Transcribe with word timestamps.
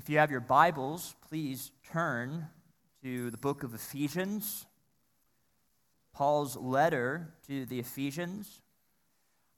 If 0.00 0.08
you 0.08 0.16
have 0.16 0.30
your 0.30 0.40
Bibles, 0.40 1.14
please 1.28 1.72
turn 1.92 2.46
to 3.02 3.30
the 3.30 3.36
book 3.36 3.64
of 3.64 3.74
Ephesians, 3.74 4.64
Paul's 6.14 6.56
letter 6.56 7.34
to 7.48 7.66
the 7.66 7.80
Ephesians. 7.80 8.62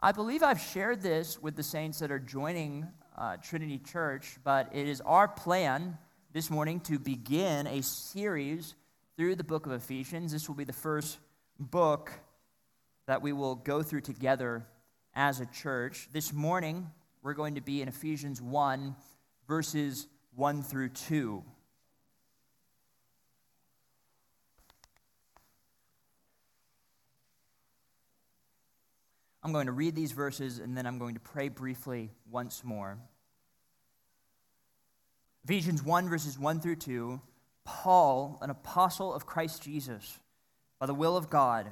I 0.01 0.11
believe 0.11 0.43
I've 0.43 0.61
shared 0.61 1.01
this 1.01 1.41
with 1.41 1.55
the 1.55 1.63
saints 1.63 2.01
that 2.01 2.11
are 2.11 2.19
joining 2.19 2.89
uh, 3.17 3.37
Trinity 3.37 3.79
Church, 3.79 4.37
but 4.43 4.69
it 4.73 4.89
is 4.89 5.01
our 5.03 5.29
plan 5.29 5.97
this 6.33 6.51
morning 6.51 6.81
to 6.81 6.99
begin 6.99 7.69
a 7.69 7.81
series 7.81 8.75
through 9.17 9.37
the 9.37 9.45
book 9.45 9.67
of 9.67 9.71
Ephesians. 9.71 10.33
This 10.33 10.49
will 10.49 10.57
be 10.57 10.65
the 10.65 10.73
first 10.73 11.21
book 11.61 12.11
that 13.07 13.23
we 13.23 13.33
will 13.33 13.55
go 13.55 13.81
through 13.81 14.01
together 14.01 14.67
as 15.15 15.39
a 15.39 15.47
church. 15.47 16.09
This 16.13 16.33
morning, 16.33 16.91
we're 17.23 17.33
going 17.35 17.55
to 17.55 17.61
be 17.61 17.81
in 17.81 17.87
Ephesians 17.87 18.43
1, 18.43 18.97
verses 19.47 20.09
1 20.35 20.63
through 20.63 20.89
2. 20.89 21.43
I'm 29.45 29.53
going 29.53 29.67
to 29.67 29.73
read 29.73 29.95
these 29.95 30.13
verses 30.13 30.59
and 30.59 30.77
then 30.77 30.87
I'm 30.87 30.99
going 30.99 31.15
to 31.15 31.21
pray 31.21 31.49
briefly 31.49 32.11
once 32.31 32.63
more. 32.65 32.99
Ephesians 35.45 35.83
1, 35.83 36.09
verses 36.09 36.39
1 36.39 36.61
through 36.61 36.77
2. 36.77 37.21
Paul, 37.65 38.39
an 38.41 38.51
apostle 38.51 39.13
of 39.13 39.27
Christ 39.27 39.63
Jesus, 39.63 40.19
by 40.79 40.87
the 40.87 40.95
will 40.95 41.17
of 41.17 41.31
God, 41.31 41.67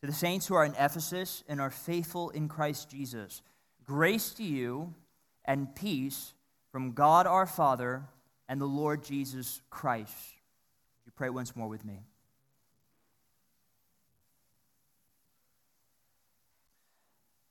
to 0.00 0.06
the 0.06 0.12
saints 0.12 0.46
who 0.46 0.54
are 0.54 0.64
in 0.64 0.74
Ephesus 0.74 1.42
and 1.48 1.60
are 1.60 1.70
faithful 1.70 2.30
in 2.30 2.48
Christ 2.48 2.90
Jesus, 2.90 3.42
grace 3.84 4.30
to 4.34 4.44
you 4.44 4.94
and 5.44 5.74
peace 5.74 6.34
from 6.76 6.92
God 6.92 7.26
our 7.26 7.46
Father 7.46 8.04
and 8.50 8.60
the 8.60 8.66
Lord 8.66 9.02
Jesus 9.02 9.62
Christ. 9.70 10.12
You 11.06 11.12
pray 11.16 11.30
once 11.30 11.56
more 11.56 11.68
with 11.68 11.86
me. 11.86 12.02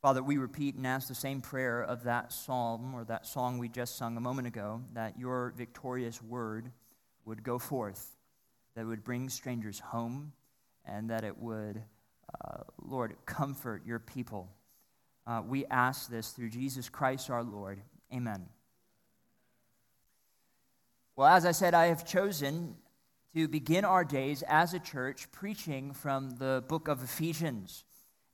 Father, 0.03 0.21
we 0.21 0.37
repeat 0.37 0.75
and 0.75 0.85
ask 0.85 1.07
the 1.07 1.15
same 1.15 1.41
prayer 1.41 1.81
of 1.81 2.03
that 2.03 2.33
psalm 2.33 2.93
or 2.93 3.03
that 3.05 3.25
song 3.25 3.57
we 3.57 3.67
just 3.67 3.97
sung 3.97 4.15
a 4.15 4.21
moment 4.21 4.47
ago 4.47 4.83
that 4.93 5.17
your 5.17 5.55
victorious 5.57 6.21
word 6.21 6.71
would 7.25 7.41
go 7.41 7.57
forth, 7.57 8.15
that 8.75 8.81
it 8.81 8.85
would 8.85 9.03
bring 9.03 9.29
strangers 9.29 9.79
home, 9.79 10.33
and 10.85 11.09
that 11.09 11.23
it 11.23 11.35
would, 11.39 11.81
uh, 12.45 12.61
Lord, 12.79 13.15
comfort 13.25 13.87
your 13.87 13.97
people. 13.97 14.51
Uh, 15.25 15.41
we 15.43 15.65
ask 15.65 16.11
this 16.11 16.29
through 16.29 16.51
Jesus 16.51 16.89
Christ 16.89 17.31
our 17.31 17.43
Lord. 17.43 17.81
Amen. 18.13 18.45
Well, 21.17 21.29
as 21.29 21.45
I 21.45 21.53
said, 21.53 21.73
I 21.73 21.85
have 21.85 22.05
chosen 22.05 22.75
to 23.33 23.47
begin 23.47 23.85
our 23.85 24.03
days 24.03 24.43
as 24.49 24.73
a 24.73 24.79
church 24.79 25.31
preaching 25.31 25.93
from 25.93 26.35
the 26.39 26.61
book 26.67 26.89
of 26.89 27.01
Ephesians. 27.01 27.85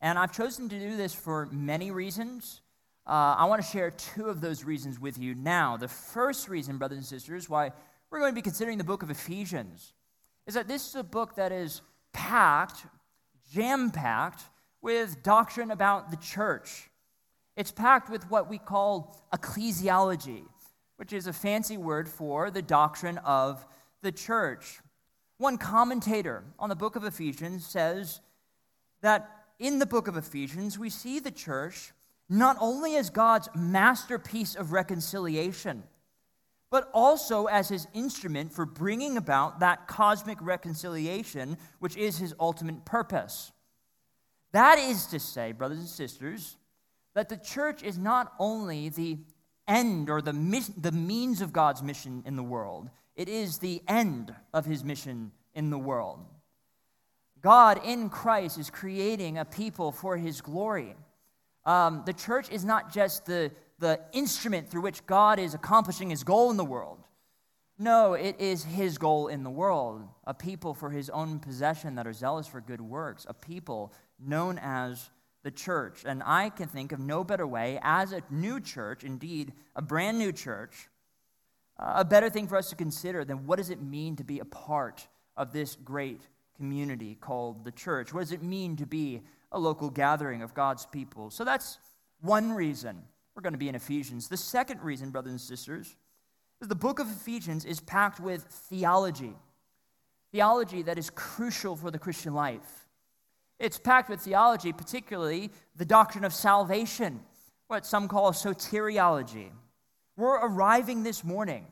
And 0.01 0.17
I've 0.17 0.31
chosen 0.31 0.67
to 0.67 0.79
do 0.79 0.97
this 0.97 1.13
for 1.13 1.47
many 1.51 1.91
reasons. 1.91 2.61
Uh, 3.05 3.35
I 3.37 3.45
want 3.45 3.61
to 3.61 3.67
share 3.67 3.91
two 3.91 4.29
of 4.29 4.41
those 4.41 4.63
reasons 4.63 4.99
with 4.99 5.19
you 5.19 5.35
now. 5.35 5.77
The 5.77 5.87
first 5.87 6.49
reason, 6.49 6.79
brothers 6.79 6.97
and 6.97 7.05
sisters, 7.05 7.47
why 7.47 7.71
we're 8.09 8.19
going 8.19 8.31
to 8.31 8.35
be 8.35 8.41
considering 8.41 8.79
the 8.79 8.83
book 8.83 9.03
of 9.03 9.11
Ephesians 9.11 9.93
is 10.47 10.55
that 10.55 10.67
this 10.67 10.87
is 10.87 10.95
a 10.95 11.03
book 11.03 11.35
that 11.35 11.51
is 11.51 11.83
packed, 12.13 12.87
jam 13.53 13.91
packed, 13.91 14.41
with 14.81 15.21
doctrine 15.21 15.69
about 15.69 16.09
the 16.09 16.17
church. 16.17 16.89
It's 17.55 17.71
packed 17.71 18.09
with 18.09 18.27
what 18.31 18.49
we 18.49 18.57
call 18.57 19.23
ecclesiology 19.31 20.45
which 21.01 21.13
is 21.13 21.25
a 21.25 21.33
fancy 21.33 21.77
word 21.77 22.07
for 22.07 22.51
the 22.51 22.61
doctrine 22.61 23.17
of 23.25 23.65
the 24.03 24.11
church. 24.11 24.81
One 25.39 25.57
commentator 25.57 26.43
on 26.59 26.69
the 26.69 26.75
book 26.75 26.95
of 26.95 27.03
Ephesians 27.03 27.65
says 27.65 28.21
that 29.01 29.27
in 29.57 29.79
the 29.79 29.87
book 29.87 30.07
of 30.07 30.15
Ephesians, 30.15 30.77
we 30.77 30.91
see 30.91 31.17
the 31.17 31.31
church 31.31 31.91
not 32.29 32.55
only 32.59 32.97
as 32.97 33.09
God's 33.09 33.49
masterpiece 33.55 34.53
of 34.53 34.73
reconciliation, 34.73 35.81
but 36.69 36.87
also 36.93 37.47
as 37.47 37.69
his 37.69 37.87
instrument 37.95 38.53
for 38.53 38.67
bringing 38.67 39.17
about 39.17 39.59
that 39.59 39.87
cosmic 39.87 40.39
reconciliation, 40.39 41.57
which 41.79 41.97
is 41.97 42.19
his 42.19 42.35
ultimate 42.39 42.85
purpose. 42.85 43.51
That 44.51 44.77
is 44.77 45.07
to 45.07 45.19
say, 45.19 45.51
brothers 45.51 45.79
and 45.79 45.87
sisters, 45.87 46.57
that 47.15 47.27
the 47.27 47.37
church 47.37 47.81
is 47.81 47.97
not 47.97 48.33
only 48.37 48.89
the 48.89 49.17
end 49.67 50.09
or 50.09 50.21
the, 50.21 50.33
the 50.77 50.91
means 50.91 51.41
of 51.41 51.53
God's 51.53 51.81
mission 51.81 52.23
in 52.25 52.35
the 52.35 52.43
world, 52.43 52.89
it 53.15 53.29
is 53.29 53.57
the 53.57 53.81
end 53.87 54.33
of 54.53 54.65
his 54.65 54.83
mission 54.83 55.31
in 55.53 55.69
the 55.69 55.77
world. 55.77 56.19
God 57.41 57.81
in 57.83 58.09
Christ 58.09 58.57
is 58.57 58.69
creating 58.69 59.37
a 59.37 59.45
people 59.45 59.91
for 59.91 60.17
his 60.17 60.41
glory. 60.41 60.95
Um, 61.65 62.03
the 62.05 62.13
church 62.13 62.49
is 62.51 62.63
not 62.63 62.93
just 62.93 63.25
the, 63.25 63.51
the 63.79 63.99
instrument 64.13 64.69
through 64.69 64.81
which 64.81 65.05
God 65.05 65.39
is 65.39 65.53
accomplishing 65.53 66.09
his 66.09 66.23
goal 66.23 66.51
in 66.51 66.57
the 66.57 66.65
world. 66.65 66.99
No, 67.77 68.13
it 68.13 68.39
is 68.39 68.63
his 68.63 68.99
goal 68.99 69.27
in 69.27 69.43
the 69.43 69.49
world 69.49 70.07
a 70.27 70.35
people 70.35 70.75
for 70.75 70.91
his 70.91 71.09
own 71.09 71.39
possession 71.39 71.95
that 71.95 72.05
are 72.05 72.13
zealous 72.13 72.45
for 72.45 72.61
good 72.61 72.81
works, 72.81 73.25
a 73.27 73.33
people 73.33 73.91
known 74.19 74.59
as 74.61 75.09
the 75.43 75.51
church. 75.51 76.03
And 76.05 76.21
I 76.23 76.49
can 76.49 76.67
think 76.67 76.91
of 76.91 76.99
no 76.99 77.23
better 77.23 77.47
way, 77.47 77.79
as 77.81 78.11
a 78.11 78.21
new 78.29 78.59
church, 78.59 79.03
indeed, 79.03 79.53
a 79.75 79.81
brand 79.81 80.17
new 80.17 80.31
church, 80.31 80.89
uh, 81.79 81.93
a 81.97 82.05
better 82.05 82.29
thing 82.29 82.47
for 82.47 82.57
us 82.57 82.69
to 82.69 82.75
consider 82.75 83.25
than 83.25 83.45
what 83.45 83.57
does 83.57 83.69
it 83.69 83.81
mean 83.81 84.15
to 84.17 84.23
be 84.23 84.39
a 84.39 84.45
part 84.45 85.07
of 85.35 85.51
this 85.51 85.75
great 85.75 86.21
community 86.55 87.15
called 87.19 87.65
the 87.65 87.71
church? 87.71 88.13
What 88.13 88.21
does 88.21 88.31
it 88.31 88.43
mean 88.43 88.75
to 88.77 88.85
be 88.85 89.21
a 89.51 89.59
local 89.59 89.89
gathering 89.89 90.41
of 90.41 90.53
God's 90.53 90.85
people? 90.85 91.29
So 91.31 91.43
that's 91.43 91.79
one 92.21 92.51
reason 92.51 93.01
we're 93.35 93.41
going 93.41 93.53
to 93.53 93.59
be 93.59 93.69
in 93.69 93.75
Ephesians. 93.75 94.27
The 94.27 94.37
second 94.37 94.81
reason, 94.81 95.09
brothers 95.09 95.31
and 95.31 95.41
sisters, 95.41 95.95
is 96.61 96.67
the 96.67 96.75
book 96.75 96.99
of 96.99 97.09
Ephesians 97.09 97.65
is 97.65 97.79
packed 97.79 98.19
with 98.19 98.43
theology. 98.43 99.33
Theology 100.31 100.83
that 100.83 100.97
is 100.97 101.09
crucial 101.09 101.75
for 101.75 101.89
the 101.89 101.99
Christian 101.99 102.33
life. 102.33 102.87
It's 103.61 103.77
packed 103.77 104.09
with 104.09 104.21
theology, 104.21 104.73
particularly 104.73 105.51
the 105.75 105.85
doctrine 105.85 106.23
of 106.23 106.33
salvation, 106.33 107.21
what 107.67 107.85
some 107.85 108.07
call 108.07 108.31
soteriology. 108.31 109.51
We're 110.17 110.39
arriving 110.47 111.03
this 111.03 111.23
morning 111.23 111.67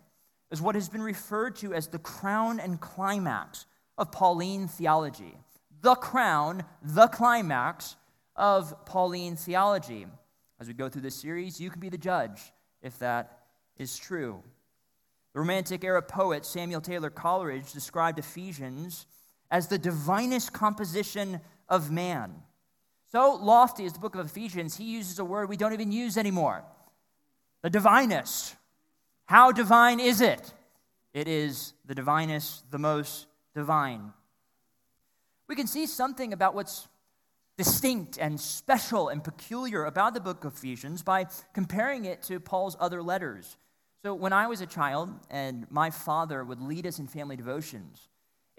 as 0.52 0.62
what 0.62 0.76
has 0.76 0.88
been 0.88 1.02
referred 1.02 1.56
to 1.58 1.74
as 1.74 1.88
the 1.88 1.98
crown 1.98 2.60
and 2.60 2.80
climax 2.80 3.66
of 3.98 4.12
Pauline 4.12 4.68
theology. 4.68 5.36
The 5.82 5.96
crown, 5.96 6.64
the 6.84 7.08
climax 7.08 7.96
of 8.36 8.86
Pauline 8.86 9.36
theology. 9.36 10.06
As 10.60 10.68
we 10.68 10.76
go 10.76 10.90
through 10.90 11.02
this 11.02 11.16
series, 11.16 11.60
you 11.60 11.72
can 11.72 11.80
be 11.80 11.90
the 11.90 11.98
judge 11.98 12.54
if 12.84 13.00
that 13.00 13.40
is 13.78 13.98
true. 13.98 14.44
The 15.34 15.40
Romantic 15.40 15.84
era 15.84 16.04
poet 16.04 16.46
Samuel 16.46 16.82
Taylor 16.82 17.10
Coleridge 17.10 17.74
described 17.74 18.20
Ephesians 18.20 19.08
as 19.50 19.70
the 19.70 19.80
divinest 19.80 20.54
composition 20.54 21.42
of 21.69 21.91
man. 21.91 22.34
So 23.12 23.35
lofty 23.35 23.85
is 23.85 23.94
the 23.94 24.00
book 24.00 24.16
of 24.16 24.25
Ephesians, 24.25 24.78
he 24.78 24.84
uses 24.84 25.19
a 25.19 25.25
word 25.25 25.50
we 25.50 25.57
don't 25.57 25.74
even 25.74 25.91
use 25.91 26.18
anymore 26.18 26.63
the 27.62 27.69
divinest. 27.69 28.56
How 29.25 29.52
divine 29.52 30.00
is 30.00 30.22
it? 30.22 30.53
It 31.13 31.28
is 31.28 31.74
the 31.85 31.96
divinest, 31.96 32.63
the 32.72 32.79
most 32.79 33.28
divine. 33.53 34.13
We 35.47 35.56
can 35.56 35.68
see 35.68 35.85
something 35.85 36.31
about 36.34 36.56
what's 36.56 36.88
distinct 37.58 38.18
and 38.18 38.40
special 38.40 39.09
and 39.09 39.24
peculiar 39.24 39.85
about 39.85 40.13
the 40.13 40.19
book 40.19 40.46
of 40.46 40.53
Ephesians 40.53 41.03
by 41.03 41.25
comparing 41.53 42.06
it 42.06 42.22
to 42.24 42.40
Paul's 42.40 42.78
other 42.79 43.03
letters. 43.03 43.58
So, 44.02 44.14
when 44.14 44.32
I 44.32 44.47
was 44.47 44.61
a 44.61 44.66
child 44.66 45.09
and 45.29 45.67
my 45.70 45.90
father 45.90 46.44
would 46.44 46.61
lead 46.61 46.88
us 46.88 46.99
in 46.99 47.08
family 47.08 47.35
devotions, 47.35 48.09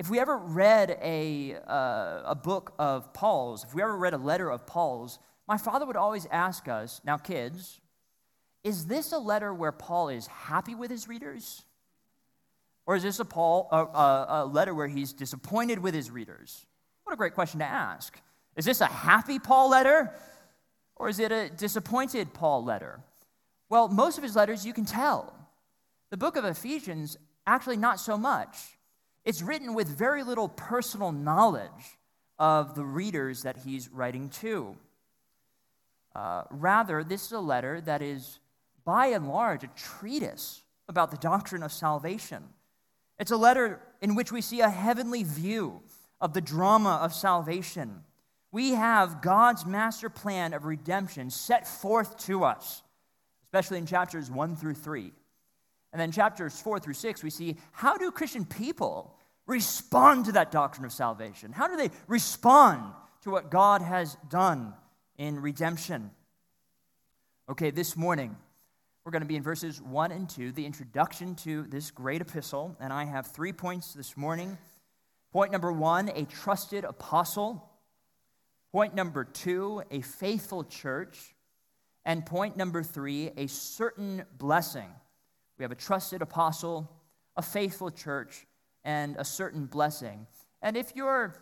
if 0.01 0.09
we 0.09 0.19
ever 0.19 0.39
read 0.39 0.97
a, 1.03 1.57
uh, 1.69 2.23
a 2.25 2.35
book 2.35 2.73
of 2.79 3.13
Paul's, 3.13 3.65
if 3.65 3.75
we 3.75 3.83
ever 3.83 3.95
read 3.95 4.15
a 4.15 4.17
letter 4.17 4.51
of 4.51 4.67
Paul's, 4.67 5.19
my 5.47 5.59
father 5.59 5.85
would 5.85 5.95
always 5.95 6.27
ask 6.31 6.69
us, 6.69 7.03
now, 7.05 7.19
kids, 7.19 7.83
is 8.65 8.87
this 8.87 9.13
a 9.13 9.19
letter 9.19 9.53
where 9.53 9.73
Paul 9.73 10.09
is 10.09 10.27
happy 10.27 10.75
with 10.75 10.91
his 10.91 11.07
readers? 11.07 11.67
Or 12.87 12.97
is 12.97 13.03
this 13.03 13.21
a, 13.21 13.27
Paul, 13.27 13.69
a, 13.71 13.77
a, 13.77 14.27
a 14.29 14.47
letter 14.47 14.73
where 14.73 14.89
he's 14.89 15.13
disappointed 15.13 15.79
with 15.79 15.93
his 15.93 16.11
readers? 16.11 16.65
What 17.05 17.13
a 17.13 17.17
great 17.17 17.35
question 17.35 17.61
to 17.61 17.67
ask. 17.67 18.19
Is 18.57 18.65
this 18.65 18.81
a 18.81 18.87
happy 18.87 19.39
Paul 19.39 19.69
letter? 19.69 20.15
Or 20.97 21.11
is 21.11 21.19
it 21.19 21.31
a 21.31 21.51
disappointed 21.51 22.33
Paul 22.33 22.65
letter? 22.65 23.01
Well, 23.69 23.89
most 23.89 24.17
of 24.17 24.25
his 24.25 24.35
letters 24.35 24.65
you 24.65 24.73
can 24.73 24.87
tell. 24.87 25.35
The 26.11 26.17
book 26.17 26.37
of 26.37 26.47
Ephesians, 26.47 27.19
actually, 27.47 27.77
not 27.77 28.01
so 28.01 28.17
much. 28.17 28.79
It's 29.25 29.43
written 29.43 29.75
with 29.75 29.89
very 29.89 30.23
little 30.23 30.49
personal 30.49 31.13
knowledge 31.13 31.99
of 32.39 32.75
the 32.75 32.85
readers 32.85 33.43
that 33.43 33.59
he's 33.59 33.89
writing 33.91 34.31
to. 34.31 34.77
Uh, 36.15 36.45
rather, 36.51 37.05
this 37.05 37.27
is 37.27 37.33
a 37.33 37.41
letter 37.41 37.81
that 37.83 38.03
is, 38.03 38.41
by 38.85 39.09
and 39.09 39.29
large, 39.29 39.63
a 39.63 39.69
treatise 39.69 40.63
about 40.89 41.11
the 41.11 41.17
doctrine 41.19 41.63
of 41.63 41.71
salvation. 41.71 42.43
It's 43.19 43.31
a 43.31 43.37
letter 43.37 43.81
in 44.01 44.15
which 44.15 44.33
we 44.33 44.41
see 44.41 44.61
a 44.61 44.71
heavenly 44.71 45.23
view 45.23 45.83
of 46.21 46.33
the 46.33 46.41
drama 46.41 46.99
of 47.03 47.13
salvation. 47.13 48.03
We 48.51 48.71
have 48.71 49.21
God's 49.21 49.65
master 49.67 50.09
plan 50.09 50.55
of 50.55 50.65
redemption 50.65 51.31
set 51.31 51.69
forth 51.69 52.17
to 52.25 52.45
us, 52.45 52.83
especially 53.45 53.79
in 53.79 53.87
chapters 53.87 54.31
1 54.31 54.57
through 54.57 54.75
3. 54.75 55.13
And 55.93 56.01
then 56.01 56.13
chapters 56.13 56.61
4 56.61 56.79
through 56.79 56.95
6, 56.95 57.23
we 57.23 57.31
see 57.31 57.57
how 57.73 57.97
do 57.97 58.11
Christian 58.11 58.45
people 58.45 59.17
respond 59.47 60.27
to 60.27 60.33
that 60.33 60.53
doctrine 60.53 60.85
of 60.85 60.93
salvation? 60.93 61.53
How 61.53 61.67
do 61.67 61.77
they 61.77 61.91
respond 62.07 62.93
to 63.23 63.31
what 63.31 63.51
God 63.51 63.83
has 63.83 64.17
done 64.29 64.75
in 65.19 65.41
redemption? 65.41 66.11
Okay, 67.49 67.71
this 67.71 67.97
morning, 67.97 68.37
we're 69.05 69.13
going 69.13 69.23
to 69.23 69.29
be 69.29 69.37
in 69.37 69.43
verses 69.43 69.83
1 69.83 70.13
and 70.13 70.29
2, 70.29 70.53
the 70.53 70.65
introduction 70.65 71.35
to 71.37 71.65
this 71.65 71.91
great 71.91 72.21
epistle. 72.21 72.77
And 72.79 72.93
I 72.93 73.05
have 73.05 73.27
three 73.27 73.53
points 73.53 73.93
this 73.93 74.17
morning. 74.17 74.57
Point 75.33 75.53
number 75.53 75.73
one, 75.73 76.11
a 76.11 76.25
trusted 76.25 76.85
apostle. 76.85 77.69
Point 78.73 78.95
number 78.95 79.25
two, 79.25 79.83
a 79.91 80.01
faithful 80.01 80.65
church. 80.65 81.35
And 82.05 82.25
point 82.25 82.57
number 82.57 82.83
three, 82.83 83.31
a 83.37 83.47
certain 83.49 84.25
blessing. 84.39 84.89
We 85.61 85.65
have 85.65 85.73
a 85.73 85.75
trusted 85.75 86.23
apostle, 86.23 86.91
a 87.37 87.43
faithful 87.43 87.91
church, 87.91 88.47
and 88.83 89.15
a 89.19 89.27
certain 89.27 89.67
blessing. 89.67 90.27
And 90.63 90.75
if 90.75 90.97
you're 90.97 91.35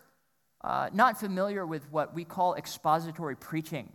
uh, 0.64 0.90
not 0.92 1.20
familiar 1.20 1.64
with 1.64 1.88
what 1.92 2.16
we 2.16 2.24
call 2.24 2.56
expository 2.56 3.36
preaching, 3.36 3.92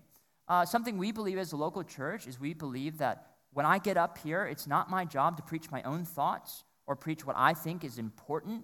uh, 0.48 0.64
something 0.64 0.98
we 0.98 1.12
believe 1.12 1.38
as 1.38 1.52
a 1.52 1.58
local 1.58 1.84
church 1.84 2.26
is 2.26 2.40
we 2.40 2.54
believe 2.54 3.00
that 3.00 3.34
when 3.52 3.66
I 3.66 3.80
get 3.80 3.98
up 3.98 4.18
here, 4.18 4.46
it's 4.46 4.66
not 4.66 4.90
my 4.90 5.04
job 5.04 5.36
to 5.36 5.44
preach 5.44 5.70
my 5.70 5.84
own 5.84 6.06
thoughts 6.06 6.64
or 6.88 6.96
preach 6.96 7.26
what 7.26 7.36
I 7.38 7.54
think 7.54 7.84
is 7.84 7.98
important. 7.98 8.64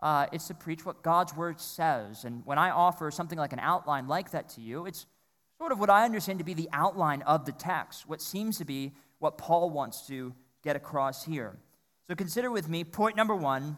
Uh, 0.00 0.26
it's 0.30 0.46
to 0.46 0.54
preach 0.54 0.86
what 0.86 1.02
God's 1.02 1.34
word 1.34 1.60
says. 1.60 2.24
And 2.24 2.46
when 2.46 2.56
I 2.56 2.70
offer 2.70 3.10
something 3.10 3.36
like 3.36 3.52
an 3.52 3.58
outline 3.58 4.06
like 4.06 4.30
that 4.30 4.48
to 4.50 4.60
you, 4.60 4.86
it's 4.86 5.06
sort 5.58 5.72
of 5.72 5.80
what 5.80 5.90
I 5.90 6.04
understand 6.04 6.38
to 6.38 6.44
be 6.44 6.54
the 6.54 6.68
outline 6.72 7.22
of 7.22 7.46
the 7.46 7.52
text, 7.52 8.08
what 8.08 8.22
seems 8.22 8.58
to 8.58 8.64
be 8.64 8.92
what 9.18 9.38
Paul 9.38 9.70
wants 9.70 10.06
to 10.06 10.36
get 10.62 10.76
across 10.76 11.24
here. 11.24 11.56
So 12.06 12.14
consider 12.14 12.50
with 12.50 12.68
me 12.68 12.84
point 12.84 13.16
number 13.16 13.34
one 13.34 13.76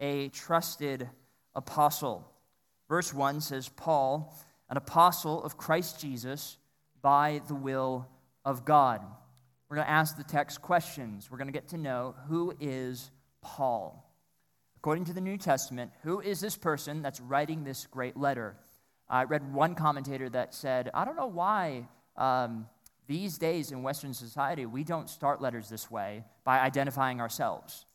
a 0.00 0.28
trusted 0.30 1.08
apostle. 1.54 2.30
Verse 2.88 3.14
1 3.14 3.40
says, 3.40 3.68
Paul, 3.68 4.36
an 4.68 4.76
apostle 4.76 5.42
of 5.42 5.56
Christ 5.56 6.00
Jesus 6.00 6.58
by 7.00 7.40
the 7.48 7.54
will 7.54 8.08
of 8.44 8.64
God. 8.64 9.00
We're 9.68 9.76
going 9.76 9.86
to 9.86 9.92
ask 9.92 10.16
the 10.16 10.24
text 10.24 10.60
questions. 10.60 11.30
We're 11.30 11.38
going 11.38 11.48
to 11.48 11.52
get 11.52 11.68
to 11.68 11.78
know 11.78 12.14
who 12.28 12.54
is 12.60 13.10
Paul. 13.40 14.10
According 14.76 15.06
to 15.06 15.12
the 15.12 15.20
New 15.20 15.38
Testament, 15.38 15.92
who 16.02 16.20
is 16.20 16.40
this 16.40 16.56
person 16.56 17.02
that's 17.02 17.20
writing 17.20 17.64
this 17.64 17.86
great 17.86 18.16
letter? 18.16 18.56
I 19.08 19.24
read 19.24 19.52
one 19.52 19.74
commentator 19.74 20.28
that 20.30 20.54
said, 20.54 20.90
I 20.92 21.04
don't 21.04 21.16
know 21.16 21.26
why 21.26 21.88
um, 22.16 22.66
these 23.06 23.38
days 23.38 23.70
in 23.70 23.82
Western 23.82 24.14
society, 24.14 24.66
we 24.66 24.84
don't 24.84 25.10
start 25.10 25.40
letters 25.40 25.68
this 25.68 25.90
way 25.90 26.24
by 26.44 26.60
identifying 26.60 27.20
ourselves. 27.20 27.86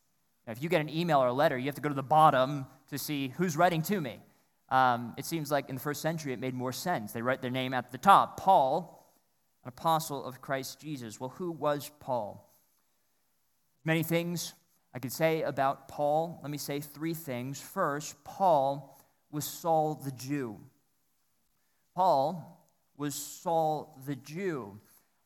Now, 0.46 0.54
if 0.54 0.62
you 0.62 0.70
get 0.70 0.82
an 0.82 0.90
email 0.90 1.20
or 1.20 1.28
a 1.28 1.34
letter, 1.34 1.58
you 1.58 1.66
have 1.66 1.76
to 1.76 1.82
go 1.82 1.90
to 1.90 1.96
the 1.96 2.04
bottom 2.04 2.66
to 2.90 2.98
see 2.98 3.30
who's 3.38 3.58
writing 3.58 3.82
to 3.84 4.02
me. 4.02 4.20
Um, 4.70 5.14
it 5.18 5.26
seems 5.26 5.52
like 5.52 5.70
in 5.70 5.76
the 5.76 5.82
first 5.82 6.02
century 6.02 6.34
it 6.34 6.40
made 6.40 6.54
more 6.54 6.72
sense. 6.72 7.12
They 7.12 7.22
write 7.22 7.42
their 7.42 7.52
name 7.52 7.74
at 7.74 7.92
the 7.92 7.98
top 7.98 8.40
Paul, 8.40 9.12
an 9.64 9.70
apostle 9.70 10.24
of 10.24 10.42
Christ 10.42 10.80
Jesus. 10.80 11.20
Well, 11.20 11.30
who 11.30 11.52
was 11.52 11.92
Paul? 12.00 12.46
Many 13.84 14.04
things 14.04 14.54
I 14.94 15.00
could 15.00 15.12
say 15.12 15.42
about 15.42 15.88
Paul. 15.88 16.40
Let 16.42 16.52
me 16.52 16.58
say 16.58 16.80
three 16.80 17.14
things. 17.14 17.60
First, 17.60 18.24
Paul 18.24 19.00
was 19.32 19.46
Saul 19.46 19.96
the 19.96 20.12
Jew. 20.12 20.60
Paul 21.96 22.68
was 22.98 23.16
Saul 23.16 24.00
the 24.06 24.16
Jew. 24.16 24.80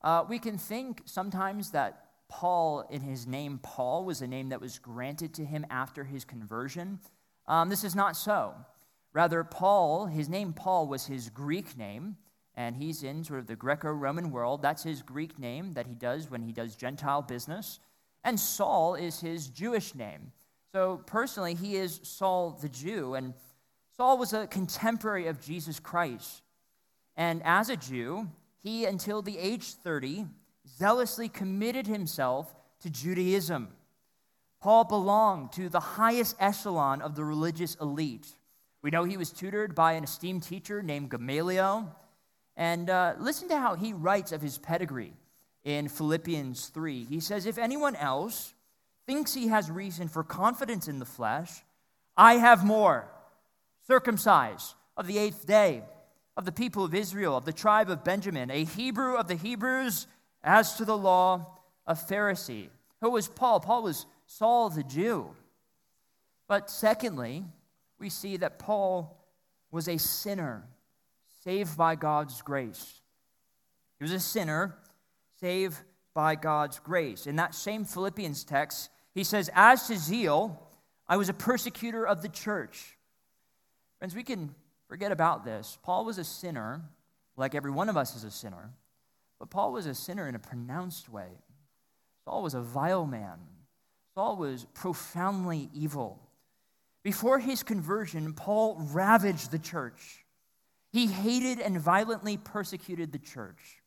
Uh, 0.04 0.26
we 0.28 0.38
can 0.38 0.58
think 0.58 1.02
sometimes 1.06 1.72
that 1.72 2.04
Paul, 2.30 2.86
in 2.90 3.02
his 3.02 3.26
name 3.28 3.60
Paul, 3.62 4.06
was 4.06 4.22
a 4.22 4.28
name 4.28 4.50
that 4.50 4.60
was 4.60 4.80
granted 4.80 5.34
to 5.36 5.46
him 5.46 5.66
after 5.70 6.04
his 6.04 6.26
conversion. 6.26 7.00
Um, 7.48 7.70
this 7.70 7.84
is 7.84 7.96
not 7.96 8.18
so. 8.18 8.54
Rather, 9.14 9.44
Paul, 9.44 10.08
his 10.08 10.28
name 10.28 10.54
Paul 10.54 10.88
was 10.88 11.06
his 11.06 11.30
Greek 11.30 11.78
name, 11.78 12.18
and 12.56 12.76
he's 12.76 13.04
in 13.04 13.24
sort 13.24 13.40
of 13.40 13.48
the 13.48 13.56
Greco 13.56 13.92
Roman 13.92 14.32
world. 14.32 14.62
That's 14.62 14.84
his 14.84 15.02
Greek 15.02 15.38
name 15.40 15.74
that 15.74 15.88
he 15.88 15.96
does 15.96 16.30
when 16.30 16.42
he 16.42 16.52
does 16.52 16.76
Gentile 16.76 17.22
business. 17.22 17.80
And 18.24 18.40
Saul 18.40 18.96
is 18.96 19.20
his 19.20 19.48
Jewish 19.48 19.94
name. 19.96 20.32
So, 20.74 21.02
personally, 21.06 21.54
he 21.54 21.76
is 21.76 22.00
Saul 22.04 22.58
the 22.62 22.70
Jew. 22.70 23.14
And 23.14 23.34
Saul 23.96 24.18
was 24.18 24.34
a 24.34 24.48
contemporary 24.48 25.28
of 25.28 25.40
Jesus 25.40 25.80
Christ. 25.80 26.42
And 27.16 27.42
as 27.44 27.70
a 27.70 27.78
Jew, 27.78 28.28
he, 28.64 28.86
until 28.86 29.22
the 29.22 29.38
age 29.38 29.74
30, 29.74 30.26
zealously 30.78 31.28
committed 31.28 31.86
himself 31.86 32.56
to 32.82 32.90
Judaism. 32.90 33.68
Paul 34.62 34.86
belonged 34.86 35.52
to 35.54 35.68
the 35.68 35.82
highest 35.82 36.38
echelon 36.40 37.02
of 37.02 37.16
the 37.16 37.26
religious 37.26 37.76
elite. 37.76 38.36
We 38.82 38.92
know 38.92 39.04
he 39.04 39.18
was 39.18 39.32
tutored 39.32 39.76
by 39.76 39.94
an 39.94 40.06
esteemed 40.06 40.44
teacher 40.44 40.82
named 40.82 41.12
Gamaliel. 41.12 41.94
And 42.56 42.90
uh, 42.90 43.16
listen 43.20 43.50
to 43.50 43.60
how 43.60 43.76
he 43.76 43.92
writes 43.92 44.32
of 44.32 44.42
his 44.42 44.58
pedigree 44.58 45.14
in 45.64 45.90
Philippians 45.90 46.68
3. 46.68 47.06
He 47.06 47.20
says, 47.20 47.46
If 47.46 47.58
anyone 47.58 47.96
else 47.96 48.54
thinks 49.06 49.34
he 49.34 49.48
has 49.48 49.70
reason 49.70 50.08
for 50.08 50.24
confidence 50.24 50.88
in 50.88 51.00
the 51.00 51.06
flesh, 51.06 51.64
I 52.16 52.36
have 52.36 52.64
more. 52.64 53.10
Circumcised 53.88 54.76
of 54.96 55.08
the 55.08 55.18
eighth 55.18 55.46
day 55.46 55.84
of 56.36 56.46
the 56.46 56.52
people 56.52 56.84
of 56.84 56.96
Israel, 56.96 57.38
of 57.38 57.46
the 57.46 57.54
tribe 57.54 57.90
of 57.90 58.04
Benjamin, 58.04 58.50
a 58.50 58.64
Hebrew 58.64 59.16
of 59.16 59.28
the 59.28 59.36
Hebrews, 59.36 60.08
as 60.44 60.76
to 60.76 60.86
the 60.86 60.98
law, 60.98 61.58
a 61.86 61.94
Pharisee. 61.94 62.70
Who 63.02 63.12
was 63.12 63.28
Paul? 63.28 63.60
Paul 63.60 63.84
was 63.84 64.06
Saul 64.26 64.70
the 64.70 64.84
Jew. 64.84 65.36
But 66.48 66.70
secondly, 66.70 67.46
we 68.00 68.10
see 68.10 68.38
that 68.38 68.60
Paul 68.60 69.18
was 69.72 69.88
a 69.88 69.98
sinner 69.98 70.64
saved 71.44 71.78
by 71.78 71.96
God's 71.96 72.42
grace. 72.42 73.02
He 74.00 74.04
was 74.04 74.12
a 74.12 74.20
sinner 74.20 74.76
saved 75.40 75.78
by 76.14 76.36
God's 76.36 76.80
grace. 76.80 77.28
In 77.28 77.38
that 77.38 77.56
same 77.56 77.86
Philippians 77.86 78.44
text, 78.44 78.90
he 79.14 79.24
says, 79.24 79.50
As 79.54 79.88
to 79.88 79.98
zeal, 79.98 80.68
I 81.08 81.18
was 81.18 81.30
a 81.30 81.34
persecutor 81.34 82.06
of 82.06 82.22
the 82.22 82.30
church. 82.30 82.98
Friends, 84.00 84.16
we 84.16 84.24
can 84.24 84.54
Forget 84.94 85.12
about 85.12 85.44
this. 85.44 85.80
Paul 85.82 86.06
was 86.06 86.20
a 86.20 86.24
sinner, 86.24 86.84
like 87.36 87.56
every 87.56 87.72
one 87.72 87.90
of 87.90 87.98
us 87.98 88.16
is 88.16 88.24
a 88.24 88.30
sinner, 88.30 88.70
but 89.40 89.50
Paul 89.50 89.72
was 89.72 89.88
a 89.88 89.96
sinner 89.96 90.28
in 90.28 90.36
a 90.36 90.40
pronounced 90.40 91.10
way. 91.10 91.30
Saul 92.26 92.44
was 92.44 92.54
a 92.54 92.62
vile 92.62 93.08
man. 93.08 93.40
Saul 94.14 94.38
was 94.38 94.68
profoundly 94.76 95.72
evil. 95.74 96.22
Before 97.02 97.40
his 97.40 97.64
conversion, 97.64 98.34
Paul 98.34 98.88
ravaged 98.92 99.50
the 99.50 99.58
church. 99.58 100.26
He 100.92 101.08
hated 101.08 101.60
and 101.60 101.82
violently 101.82 102.38
persecuted 102.38 103.12
the 103.12 103.18
church. 103.18 103.82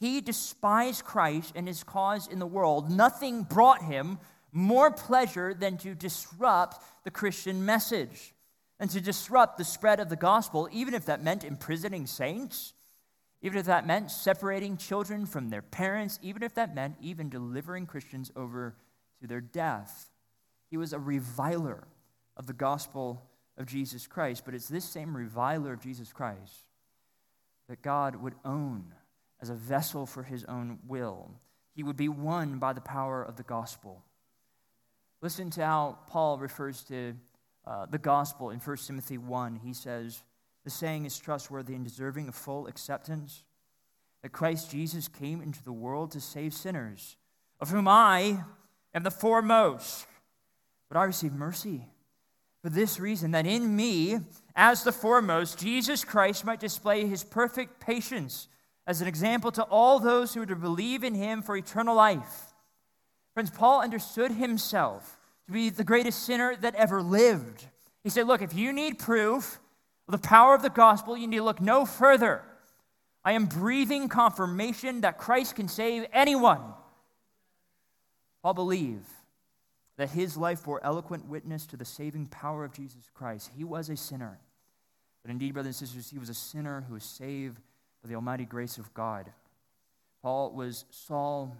He 0.00 0.22
despised 0.22 1.04
Christ 1.04 1.52
and 1.56 1.68
his 1.68 1.84
cause 1.84 2.26
in 2.26 2.38
the 2.38 2.46
world. 2.46 2.90
Nothing 2.90 3.42
brought 3.42 3.82
him 3.82 4.18
more 4.50 4.90
pleasure 4.90 5.52
than 5.52 5.76
to 5.76 5.94
disrupt 5.94 6.82
the 7.04 7.10
Christian 7.10 7.66
message 7.66 8.32
and 8.80 8.90
to 8.90 9.00
disrupt 9.00 9.58
the 9.58 9.64
spread 9.64 10.00
of 10.00 10.08
the 10.08 10.16
gospel, 10.16 10.68
even 10.72 10.94
if 10.94 11.06
that 11.06 11.22
meant 11.22 11.44
imprisoning 11.44 12.06
saints, 12.06 12.74
even 13.42 13.58
if 13.58 13.66
that 13.66 13.86
meant 13.86 14.10
separating 14.10 14.76
children 14.76 15.26
from 15.26 15.50
their 15.50 15.62
parents, 15.62 16.18
even 16.22 16.42
if 16.42 16.54
that 16.54 16.74
meant 16.74 16.96
even 17.00 17.28
delivering 17.28 17.86
Christians 17.86 18.30
over 18.36 18.76
to 19.20 19.26
their 19.26 19.40
death. 19.40 20.10
He 20.70 20.76
was 20.76 20.92
a 20.92 20.98
reviler 20.98 21.86
of 22.36 22.46
the 22.46 22.52
gospel 22.52 23.22
of 23.56 23.66
Jesus 23.66 24.06
Christ, 24.06 24.44
but 24.44 24.54
it's 24.54 24.68
this 24.68 24.84
same 24.84 25.16
reviler 25.16 25.72
of 25.72 25.80
Jesus 25.80 26.12
Christ 26.12 26.64
that 27.68 27.82
God 27.82 28.16
would 28.16 28.34
own 28.44 28.94
as 29.40 29.50
a 29.50 29.54
vessel 29.54 30.06
for 30.06 30.22
his 30.22 30.44
own 30.44 30.78
will. 30.86 31.30
He 31.74 31.82
would 31.82 31.96
be 31.96 32.08
won 32.08 32.58
by 32.58 32.72
the 32.72 32.80
power 32.80 33.22
of 33.22 33.36
the 33.36 33.42
gospel. 33.42 34.02
Listen 35.20 35.50
to 35.50 35.64
how 35.64 35.98
Paul 36.08 36.38
refers 36.38 36.82
to 36.84 37.14
uh, 37.68 37.84
the 37.86 37.98
gospel 37.98 38.50
in 38.50 38.58
1 38.58 38.76
Timothy 38.78 39.18
1. 39.18 39.60
He 39.62 39.74
says, 39.74 40.22
The 40.64 40.70
saying 40.70 41.04
is 41.04 41.18
trustworthy 41.18 41.74
and 41.74 41.84
deserving 41.84 42.28
of 42.28 42.34
full 42.34 42.66
acceptance 42.66 43.44
that 44.22 44.30
Christ 44.30 44.70
Jesus 44.70 45.06
came 45.06 45.42
into 45.42 45.62
the 45.62 45.72
world 45.72 46.10
to 46.12 46.20
save 46.20 46.54
sinners, 46.54 47.16
of 47.60 47.68
whom 47.68 47.86
I 47.86 48.42
am 48.94 49.02
the 49.02 49.10
foremost. 49.10 50.06
But 50.88 50.96
I 50.96 51.04
receive 51.04 51.32
mercy 51.32 51.84
for 52.62 52.70
this 52.70 52.98
reason 52.98 53.32
that 53.32 53.46
in 53.46 53.76
me, 53.76 54.18
as 54.56 54.82
the 54.82 54.92
foremost, 54.92 55.58
Jesus 55.58 56.04
Christ 56.04 56.44
might 56.44 56.60
display 56.60 57.06
his 57.06 57.22
perfect 57.22 57.80
patience 57.80 58.48
as 58.86 59.02
an 59.02 59.08
example 59.08 59.52
to 59.52 59.62
all 59.64 60.00
those 60.00 60.32
who 60.32 60.42
are 60.42 60.46
to 60.46 60.56
believe 60.56 61.04
in 61.04 61.14
him 61.14 61.42
for 61.42 61.56
eternal 61.56 61.94
life. 61.94 62.54
Friends, 63.34 63.50
Paul 63.50 63.82
understood 63.82 64.32
himself 64.32 65.17
to 65.48 65.52
be 65.52 65.70
the 65.70 65.82
greatest 65.82 66.24
sinner 66.24 66.54
that 66.56 66.74
ever 66.74 67.02
lived. 67.02 67.66
He 68.04 68.10
said, 68.10 68.26
Look, 68.26 68.42
if 68.42 68.54
you 68.54 68.72
need 68.72 68.98
proof 68.98 69.58
of 70.06 70.12
the 70.12 70.28
power 70.28 70.54
of 70.54 70.62
the 70.62 70.70
gospel, 70.70 71.16
you 71.16 71.26
need 71.26 71.38
to 71.38 71.42
look 71.42 71.60
no 71.60 71.86
further. 71.86 72.42
I 73.24 73.32
am 73.32 73.46
breathing 73.46 74.08
confirmation 74.08 75.00
that 75.00 75.18
Christ 75.18 75.56
can 75.56 75.66
save 75.66 76.06
anyone. 76.12 76.60
Paul 78.42 78.54
believed 78.54 79.08
that 79.96 80.10
his 80.10 80.36
life 80.36 80.64
bore 80.64 80.84
eloquent 80.84 81.26
witness 81.26 81.66
to 81.66 81.76
the 81.76 81.84
saving 81.84 82.26
power 82.26 82.64
of 82.64 82.72
Jesus 82.72 83.10
Christ. 83.14 83.50
He 83.56 83.64
was 83.64 83.88
a 83.88 83.96
sinner. 83.96 84.38
But 85.22 85.30
indeed, 85.30 85.54
brothers 85.54 85.80
and 85.80 85.88
sisters, 85.88 86.10
he 86.10 86.18
was 86.18 86.28
a 86.28 86.34
sinner 86.34 86.84
who 86.86 86.94
was 86.94 87.04
saved 87.04 87.58
by 88.02 88.08
the 88.10 88.14
almighty 88.14 88.44
grace 88.44 88.76
of 88.76 88.92
God. 88.92 89.32
Paul 90.22 90.52
was 90.52 90.84
Saul. 90.90 91.56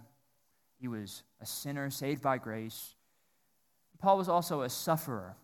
He 0.79 0.87
was 0.87 1.23
a 1.41 1.45
sinner 1.45 1.89
saved 1.89 2.21
by 2.21 2.37
grace. 2.37 2.95
Paul 3.99 4.17
was 4.17 4.29
also 4.29 4.61
a 4.61 4.69
sufferer. 4.69 5.35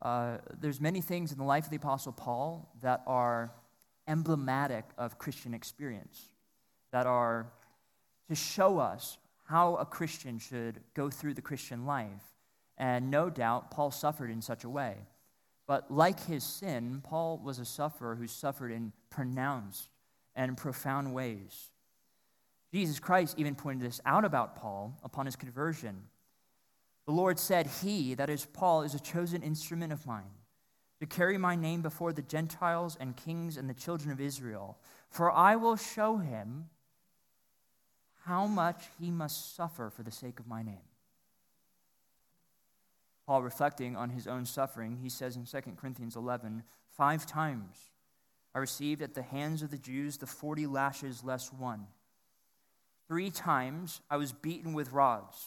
Uh, 0.00 0.38
there's 0.60 0.80
many 0.80 1.00
things 1.00 1.32
in 1.32 1.38
the 1.38 1.44
life 1.44 1.64
of 1.64 1.70
the 1.70 1.76
Apostle 1.76 2.12
Paul 2.12 2.68
that 2.82 3.02
are 3.06 3.52
emblematic 4.06 4.84
of 4.98 5.18
Christian 5.18 5.54
experience, 5.54 6.28
that 6.90 7.06
are 7.06 7.46
to 8.28 8.34
show 8.34 8.78
us 8.78 9.18
how 9.44 9.76
a 9.76 9.86
Christian 9.86 10.38
should 10.38 10.80
go 10.94 11.08
through 11.08 11.34
the 11.34 11.42
Christian 11.42 11.86
life. 11.86 12.34
And 12.78 13.10
no 13.10 13.30
doubt, 13.30 13.70
Paul 13.70 13.90
suffered 13.90 14.30
in 14.30 14.42
such 14.42 14.64
a 14.64 14.68
way. 14.68 14.96
But 15.66 15.90
like 15.90 16.24
his 16.26 16.42
sin, 16.42 17.00
Paul 17.04 17.40
was 17.42 17.58
a 17.58 17.64
sufferer 17.64 18.16
who 18.16 18.26
suffered 18.26 18.72
in 18.72 18.92
pronounced 19.10 19.88
and 20.34 20.56
profound 20.56 21.14
ways. 21.14 21.70
Jesus 22.72 22.98
Christ 22.98 23.38
even 23.38 23.54
pointed 23.54 23.86
this 23.86 24.00
out 24.04 24.24
about 24.24 24.56
Paul 24.56 24.98
upon 25.04 25.26
his 25.26 25.36
conversion. 25.36 26.02
The 27.06 27.12
Lord 27.12 27.38
said, 27.38 27.66
He, 27.82 28.14
that 28.14 28.30
is 28.30 28.46
Paul, 28.46 28.82
is 28.82 28.94
a 28.94 29.00
chosen 29.00 29.42
instrument 29.42 29.92
of 29.92 30.06
mine 30.06 30.30
to 31.00 31.06
carry 31.06 31.36
my 31.36 31.56
name 31.56 31.82
before 31.82 32.12
the 32.12 32.22
Gentiles 32.22 32.96
and 33.00 33.16
kings 33.16 33.56
and 33.56 33.68
the 33.68 33.74
children 33.74 34.12
of 34.12 34.20
Israel. 34.20 34.78
For 35.10 35.32
I 35.32 35.56
will 35.56 35.76
show 35.76 36.18
him 36.18 36.66
how 38.24 38.46
much 38.46 38.84
he 39.00 39.10
must 39.10 39.56
suffer 39.56 39.90
for 39.90 40.04
the 40.04 40.12
sake 40.12 40.38
of 40.38 40.46
my 40.46 40.62
name. 40.62 40.86
Paul, 43.26 43.42
reflecting 43.42 43.96
on 43.96 44.10
his 44.10 44.26
own 44.26 44.46
suffering, 44.46 44.98
he 45.02 45.08
says 45.08 45.36
in 45.36 45.44
2 45.44 45.72
Corinthians 45.76 46.14
11, 46.14 46.62
Five 46.96 47.26
times 47.26 47.76
I 48.54 48.58
received 48.58 49.02
at 49.02 49.14
the 49.14 49.22
hands 49.22 49.62
of 49.62 49.70
the 49.70 49.78
Jews 49.78 50.18
the 50.18 50.26
40 50.26 50.66
lashes 50.66 51.24
less 51.24 51.52
one. 51.52 51.86
Three 53.08 53.30
times 53.30 54.00
I 54.10 54.18
was 54.18 54.32
beaten 54.32 54.72
with 54.72 54.92
rods. 54.92 55.46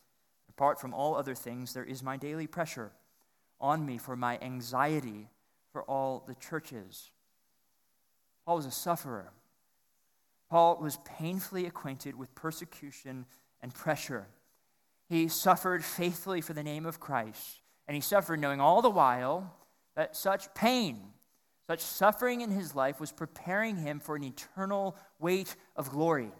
Apart 0.61 0.79
from 0.79 0.93
all 0.93 1.15
other 1.15 1.33
things, 1.33 1.73
there 1.73 1.83
is 1.83 2.03
my 2.03 2.17
daily 2.17 2.45
pressure 2.45 2.91
on 3.59 3.83
me 3.83 3.97
for 3.97 4.15
my 4.15 4.37
anxiety 4.43 5.27
for 5.71 5.81
all 5.85 6.23
the 6.27 6.35
churches. 6.35 7.09
Paul 8.45 8.57
was 8.57 8.67
a 8.67 8.71
sufferer. 8.71 9.31
Paul 10.51 10.77
was 10.79 10.99
painfully 11.03 11.65
acquainted 11.65 12.13
with 12.13 12.35
persecution 12.35 13.25
and 13.63 13.73
pressure. 13.73 14.27
He 15.09 15.29
suffered 15.29 15.83
faithfully 15.83 16.41
for 16.41 16.53
the 16.53 16.61
name 16.61 16.85
of 16.85 16.99
Christ, 16.99 17.61
and 17.87 17.95
he 17.95 18.01
suffered 18.01 18.39
knowing 18.39 18.61
all 18.61 18.83
the 18.83 18.89
while 18.91 19.55
that 19.95 20.15
such 20.15 20.53
pain, 20.53 20.99
such 21.65 21.79
suffering 21.79 22.41
in 22.41 22.51
his 22.51 22.75
life 22.75 22.99
was 22.99 23.11
preparing 23.11 23.77
him 23.77 23.99
for 23.99 24.15
an 24.15 24.23
eternal 24.23 24.95
weight 25.17 25.55
of 25.75 25.89
glory. 25.89 26.31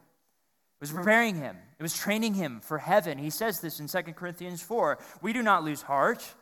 Was 0.82 0.92
preparing 0.92 1.36
him, 1.36 1.58
it 1.80 1.84
was 1.84 1.96
training 1.96 2.34
him 2.34 2.60
for 2.60 2.80
heaven. 2.80 3.20
He 3.20 3.30
says 3.30 3.62
this 3.62 3.80
in 3.80 3.88
2 3.88 4.14
Corinthians 4.14 4.64
4 4.64 4.98
We 5.22 5.32
do 5.32 5.44
not 5.44 5.64
lose 5.64 5.84
heart. 5.84 6.36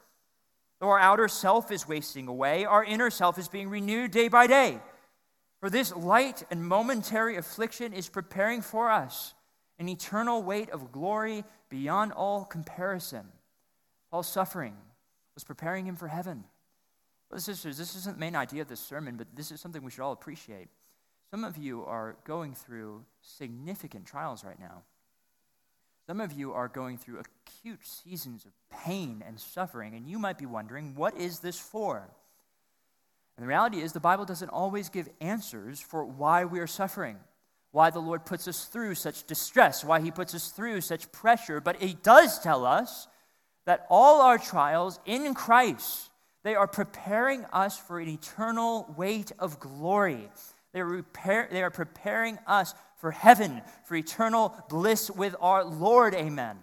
Though 0.80 0.88
our 0.88 1.00
outer 1.00 1.28
self 1.28 1.72
is 1.72 1.88
wasting 1.88 2.30
away, 2.30 2.64
our 2.64 2.84
inner 2.84 3.10
self 3.10 3.38
is 3.38 3.50
being 3.50 3.70
renewed 3.70 4.12
day 4.12 4.30
by 4.30 4.48
day. 4.48 4.80
For 5.60 5.70
this 5.70 5.94
light 5.94 6.44
and 6.50 6.66
momentary 6.66 7.36
affliction 7.36 7.92
is 7.92 8.08
preparing 8.08 8.62
for 8.62 8.90
us 8.90 9.34
an 9.78 9.90
eternal 9.90 10.42
weight 10.42 10.70
of 10.70 10.94
glory 10.94 11.44
beyond 11.70 12.14
all 12.14 12.46
comparison. 12.46 13.28
Paul's 14.10 14.30
suffering 14.30 14.76
was 15.36 15.44
preparing 15.44 15.86
him 15.86 15.98
for 15.98 16.08
heaven. 16.08 16.46
And 17.32 17.42
sisters, 17.42 17.78
this 17.78 17.96
isn't 17.96 18.16
the 18.16 18.20
main 18.20 18.36
idea 18.36 18.62
of 18.62 18.70
this 18.70 18.80
sermon, 18.80 19.18
but 19.18 19.28
this 19.36 19.52
is 19.52 19.60
something 19.60 19.84
we 19.84 19.92
should 19.92 20.02
all 20.02 20.14
appreciate. 20.14 20.70
Some 21.32 21.44
of 21.44 21.58
you 21.58 21.86
are 21.86 22.16
going 22.26 22.56
through 22.56 23.04
significant 23.22 24.06
trials 24.06 24.44
right 24.44 24.60
now. 24.60 24.84
Some 26.08 26.22
of 26.22 26.34
you 26.34 26.54
are 26.54 26.68
going 26.68 26.98
through 26.98 27.20
acute 27.20 27.86
seasons 27.86 28.46
of 28.46 28.52
pain 28.84 29.24
and 29.28 29.40
suffering, 29.40 29.94
and 29.94 30.08
you 30.08 30.18
might 30.18 30.40
be 30.40 30.48
wondering, 30.48 30.96
what 30.96 31.16
is 31.16 31.40
this 31.40 31.60
for? 31.60 32.10
And 33.38 33.44
the 33.44 33.48
reality 33.48 33.80
is, 33.80 33.94
the 33.94 34.00
Bible 34.00 34.26
doesn't 34.26 34.50
always 34.50 34.90
give 34.90 35.08
answers 35.22 35.80
for 35.80 36.04
why 36.04 36.46
we 36.46 36.60
are 36.60 36.68
suffering, 36.68 37.18
why 37.72 37.92
the 37.92 38.00
Lord 38.00 38.26
puts 38.26 38.48
us 38.48 38.66
through 38.66 38.96
such 38.96 39.28
distress, 39.28 39.84
why 39.84 40.02
He 40.02 40.10
puts 40.10 40.34
us 40.34 40.50
through 40.50 40.82
such 40.82 41.12
pressure. 41.12 41.62
But 41.62 41.80
He 41.80 41.94
does 41.94 42.40
tell 42.40 42.66
us 42.66 43.08
that 43.66 43.86
all 43.88 44.22
our 44.22 44.40
trials 44.40 45.00
in 45.06 45.36
Christ, 45.36 46.10
they 46.44 46.56
are 46.56 46.68
preparing 46.68 47.46
us 47.54 47.78
for 47.78 48.00
an 48.00 48.10
eternal 48.10 48.92
weight 48.98 49.32
of 49.38 49.60
glory. 49.60 50.28
They 50.74 50.82
are, 50.82 50.86
repair, 50.86 51.48
they 51.52 51.64
are 51.64 51.72
preparing 51.72 52.38
us 52.46 52.74
for 52.98 53.12
heaven, 53.12 53.62
for 53.86 53.96
eternal 53.96 54.54
bliss 54.70 55.10
with 55.10 55.36
our 55.40 55.64
Lord. 55.64 56.14
Amen. 56.14 56.58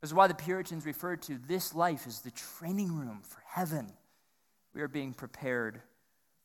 This 0.00 0.10
is 0.10 0.14
why 0.14 0.28
the 0.28 0.34
Puritans 0.34 0.86
referred 0.86 1.22
to 1.22 1.38
this 1.48 1.74
life 1.74 2.06
as 2.06 2.20
the 2.20 2.30
training 2.30 2.96
room 2.96 3.20
for 3.22 3.42
heaven. 3.46 3.92
We 4.74 4.80
are 4.80 4.88
being 4.88 5.12
prepared 5.12 5.82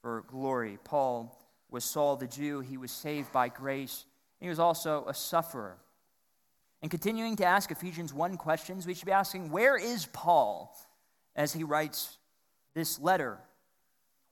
for 0.02 0.24
glory. 0.28 0.80
Paul 0.84 1.40
was 1.70 1.86
Saul 1.86 2.16
the 2.16 2.28
Jew, 2.28 2.60
he 2.60 2.78
was 2.78 2.92
saved 2.92 3.32
by 3.32 3.50
grace. 3.50 4.06
He 4.40 4.50
was 4.50 4.60
also 4.60 5.06
a 5.08 5.14
sufferer. 5.14 5.78
And 6.82 6.92
continuing 6.92 7.36
to 7.38 7.46
ask 7.46 7.72
Ephesians 7.72 8.14
1 8.14 8.38
questions, 8.38 8.86
we 8.86 8.94
should 8.94 9.06
be 9.06 9.12
asking, 9.12 9.50
where 9.52 9.78
is 9.78 10.08
Paul 10.08 10.76
as 11.36 11.54
he 11.54 11.64
writes 11.64 12.18
this 12.74 13.00
letter? 13.00 13.40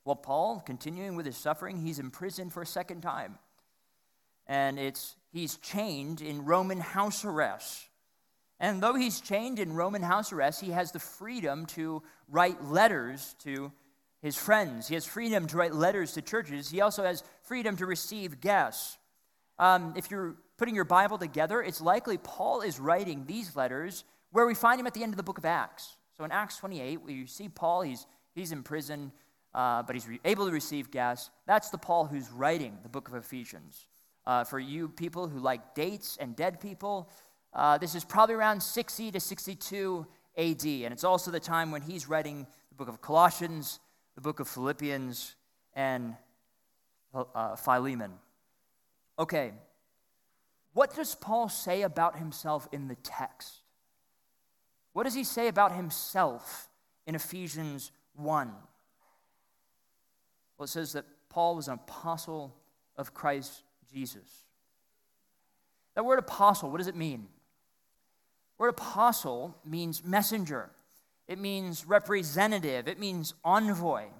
Well, 0.04 0.16
Paul, 0.16 0.62
continuing 0.64 1.16
with 1.16 1.26
his 1.26 1.36
suffering, 1.36 1.76
he's 1.76 1.98
imprisoned 1.98 2.52
for 2.52 2.62
a 2.62 2.66
second 2.66 3.02
time. 3.02 3.38
And 4.46 4.78
it's 4.78 5.14
he's 5.32 5.56
chained 5.56 6.20
in 6.20 6.44
Roman 6.44 6.80
house 6.80 7.24
arrest. 7.24 7.88
And 8.58 8.82
though 8.82 8.94
he's 8.94 9.20
chained 9.20 9.58
in 9.58 9.72
Roman 9.72 10.02
house 10.02 10.32
arrest, 10.32 10.60
he 10.60 10.70
has 10.70 10.92
the 10.92 10.98
freedom 10.98 11.66
to 11.66 12.02
write 12.28 12.64
letters 12.64 13.34
to 13.40 13.72
his 14.20 14.36
friends. 14.36 14.88
He 14.88 14.94
has 14.94 15.04
freedom 15.04 15.46
to 15.48 15.56
write 15.56 15.74
letters 15.74 16.12
to 16.12 16.22
churches. 16.22 16.70
He 16.70 16.80
also 16.80 17.02
has 17.02 17.24
freedom 17.42 17.76
to 17.76 17.86
receive 17.86 18.40
guests. 18.40 18.98
Um, 19.58 19.94
if 19.96 20.10
you're 20.10 20.36
putting 20.58 20.74
your 20.74 20.84
Bible 20.84 21.18
together, 21.18 21.60
it's 21.60 21.80
likely 21.80 22.18
Paul 22.18 22.60
is 22.60 22.78
writing 22.78 23.24
these 23.26 23.56
letters 23.56 24.04
where 24.30 24.46
we 24.46 24.54
find 24.54 24.80
him 24.80 24.86
at 24.86 24.94
the 24.94 25.02
end 25.02 25.12
of 25.12 25.16
the 25.16 25.22
book 25.22 25.38
of 25.38 25.44
Acts. 25.44 25.96
So 26.16 26.24
in 26.24 26.30
Acts 26.30 26.56
28, 26.58 27.02
we 27.02 27.26
see 27.26 27.48
Paul, 27.48 27.82
he's, 27.82 28.06
he's 28.34 28.52
in 28.52 28.62
prison, 28.62 29.12
uh, 29.54 29.82
but 29.82 29.94
he's 29.94 30.08
re- 30.08 30.20
able 30.24 30.46
to 30.46 30.52
receive 30.52 30.90
guests. 30.90 31.30
That's 31.46 31.70
the 31.70 31.78
Paul 31.78 32.06
who's 32.06 32.30
writing 32.30 32.78
the 32.82 32.88
book 32.88 33.08
of 33.08 33.14
Ephesians. 33.14 33.86
Uh, 34.24 34.44
for 34.44 34.58
you 34.58 34.88
people 34.88 35.28
who 35.28 35.38
like 35.38 35.74
dates 35.74 36.16
and 36.20 36.36
dead 36.36 36.60
people, 36.60 37.10
uh, 37.52 37.76
this 37.78 37.94
is 37.94 38.04
probably 38.04 38.34
around 38.34 38.62
60 38.62 39.10
to 39.10 39.20
62 39.20 40.06
AD, 40.38 40.64
and 40.64 40.92
it's 40.92 41.04
also 41.04 41.30
the 41.30 41.40
time 41.40 41.70
when 41.70 41.82
he's 41.82 42.08
writing 42.08 42.46
the 42.70 42.74
book 42.74 42.88
of 42.88 43.00
Colossians, 43.00 43.80
the 44.14 44.20
book 44.20 44.40
of 44.40 44.48
Philippians, 44.48 45.34
and 45.74 46.16
uh, 47.14 47.56
Philemon. 47.56 48.12
Okay, 49.18 49.52
what 50.72 50.94
does 50.94 51.14
Paul 51.14 51.48
say 51.48 51.82
about 51.82 52.16
himself 52.16 52.66
in 52.72 52.88
the 52.88 52.96
text? 52.96 53.60
What 54.92 55.04
does 55.04 55.14
he 55.14 55.24
say 55.24 55.48
about 55.48 55.72
himself 55.72 56.68
in 57.06 57.14
Ephesians 57.14 57.92
1? 58.14 58.52
Well, 60.62 60.66
it 60.66 60.70
says 60.70 60.92
that 60.92 61.06
Paul 61.28 61.56
was 61.56 61.66
an 61.66 61.74
apostle 61.74 62.54
of 62.94 63.12
Christ 63.12 63.64
Jesus. 63.92 64.44
That 65.96 66.04
word 66.04 66.20
apostle, 66.20 66.70
what 66.70 66.78
does 66.78 66.86
it 66.86 66.94
mean? 66.94 67.22
The 68.56 68.62
word 68.62 68.68
apostle 68.68 69.56
means 69.64 70.04
messenger, 70.04 70.70
it 71.26 71.40
means 71.40 71.84
representative, 71.84 72.86
it 72.86 73.00
means 73.00 73.34
envoy. 73.44 74.02
And 74.02 74.12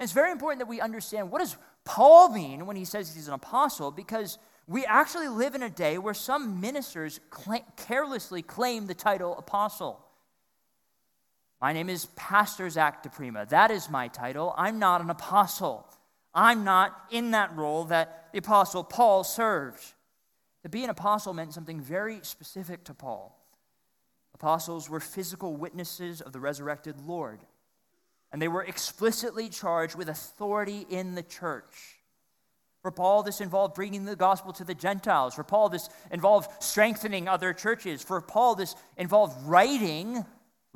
it's 0.00 0.10
very 0.10 0.32
important 0.32 0.58
that 0.58 0.66
we 0.66 0.80
understand 0.80 1.30
what 1.30 1.38
does 1.38 1.56
Paul 1.84 2.30
mean 2.30 2.66
when 2.66 2.74
he 2.74 2.84
says 2.84 3.14
he's 3.14 3.28
an 3.28 3.34
apostle 3.34 3.92
because 3.92 4.38
we 4.66 4.84
actually 4.86 5.28
live 5.28 5.54
in 5.54 5.62
a 5.62 5.70
day 5.70 5.98
where 5.98 6.14
some 6.14 6.60
ministers 6.60 7.20
cl- 7.32 7.64
carelessly 7.76 8.42
claim 8.42 8.88
the 8.88 8.94
title 8.94 9.38
apostle. 9.38 10.04
My 11.60 11.72
name 11.72 11.88
is 11.88 12.06
Pastor 12.16 12.68
Zach 12.68 13.02
DePrima. 13.02 13.48
That 13.48 13.70
is 13.70 13.88
my 13.88 14.08
title. 14.08 14.54
I'm 14.58 14.78
not 14.78 15.00
an 15.00 15.08
apostle. 15.08 15.86
I'm 16.34 16.64
not 16.64 16.94
in 17.10 17.30
that 17.30 17.56
role 17.56 17.84
that 17.84 18.28
the 18.32 18.38
apostle 18.38 18.84
Paul 18.84 19.24
served. 19.24 19.82
To 20.64 20.68
be 20.68 20.84
an 20.84 20.90
apostle 20.90 21.32
meant 21.32 21.54
something 21.54 21.80
very 21.80 22.18
specific 22.22 22.84
to 22.84 22.94
Paul. 22.94 23.40
Apostles 24.34 24.90
were 24.90 25.00
physical 25.00 25.56
witnesses 25.56 26.20
of 26.20 26.34
the 26.34 26.40
resurrected 26.40 27.00
Lord, 27.00 27.40
and 28.30 28.42
they 28.42 28.48
were 28.48 28.64
explicitly 28.64 29.48
charged 29.48 29.94
with 29.94 30.10
authority 30.10 30.86
in 30.90 31.14
the 31.14 31.22
church. 31.22 32.02
For 32.82 32.90
Paul, 32.90 33.22
this 33.22 33.40
involved 33.40 33.74
bringing 33.74 34.04
the 34.04 34.14
gospel 34.14 34.52
to 34.52 34.64
the 34.64 34.74
Gentiles. 34.74 35.34
For 35.34 35.42
Paul, 35.42 35.70
this 35.70 35.88
involved 36.10 36.50
strengthening 36.62 37.28
other 37.28 37.54
churches. 37.54 38.02
For 38.02 38.20
Paul, 38.20 38.56
this 38.56 38.74
involved 38.98 39.34
writing, 39.48 40.24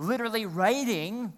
literally 0.01 0.47
writing 0.47 1.33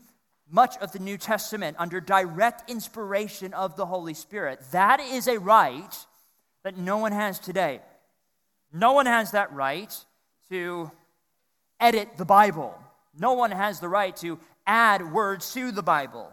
much 0.48 0.76
of 0.78 0.92
the 0.92 0.98
New 0.98 1.18
Testament 1.18 1.76
under 1.78 2.00
direct 2.00 2.70
inspiration 2.70 3.52
of 3.54 3.76
the 3.76 3.86
Holy 3.86 4.14
Spirit. 4.14 4.60
That 4.70 5.00
is 5.00 5.26
a 5.26 5.38
right 5.38 5.96
that 6.62 6.76
no 6.76 6.98
one 6.98 7.12
has 7.12 7.38
today. 7.38 7.80
No 8.72 8.92
one 8.92 9.06
has 9.06 9.32
that 9.32 9.52
right 9.52 9.92
to 10.50 10.90
edit 11.80 12.16
the 12.16 12.24
Bible. 12.24 12.78
No 13.18 13.32
one 13.32 13.50
has 13.50 13.80
the 13.80 13.88
right 13.88 14.14
to 14.18 14.38
add 14.66 15.12
words 15.12 15.52
to 15.54 15.72
the 15.72 15.82
Bible. 15.82 16.32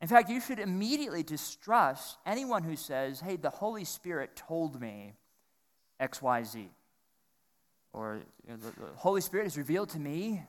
In 0.00 0.08
fact, 0.08 0.28
you 0.28 0.40
should 0.40 0.58
immediately 0.58 1.22
distrust 1.22 2.18
anyone 2.26 2.62
who 2.62 2.76
says, 2.76 3.20
hey, 3.20 3.36
the 3.36 3.50
Holy 3.50 3.84
Spirit 3.84 4.36
told 4.36 4.78
me 4.80 5.14
XYZ. 6.00 6.66
Or 7.92 8.20
the 8.46 8.72
Holy 8.96 9.20
Spirit 9.22 9.44
has 9.44 9.56
revealed 9.56 9.88
to 9.90 9.98
me 9.98 10.42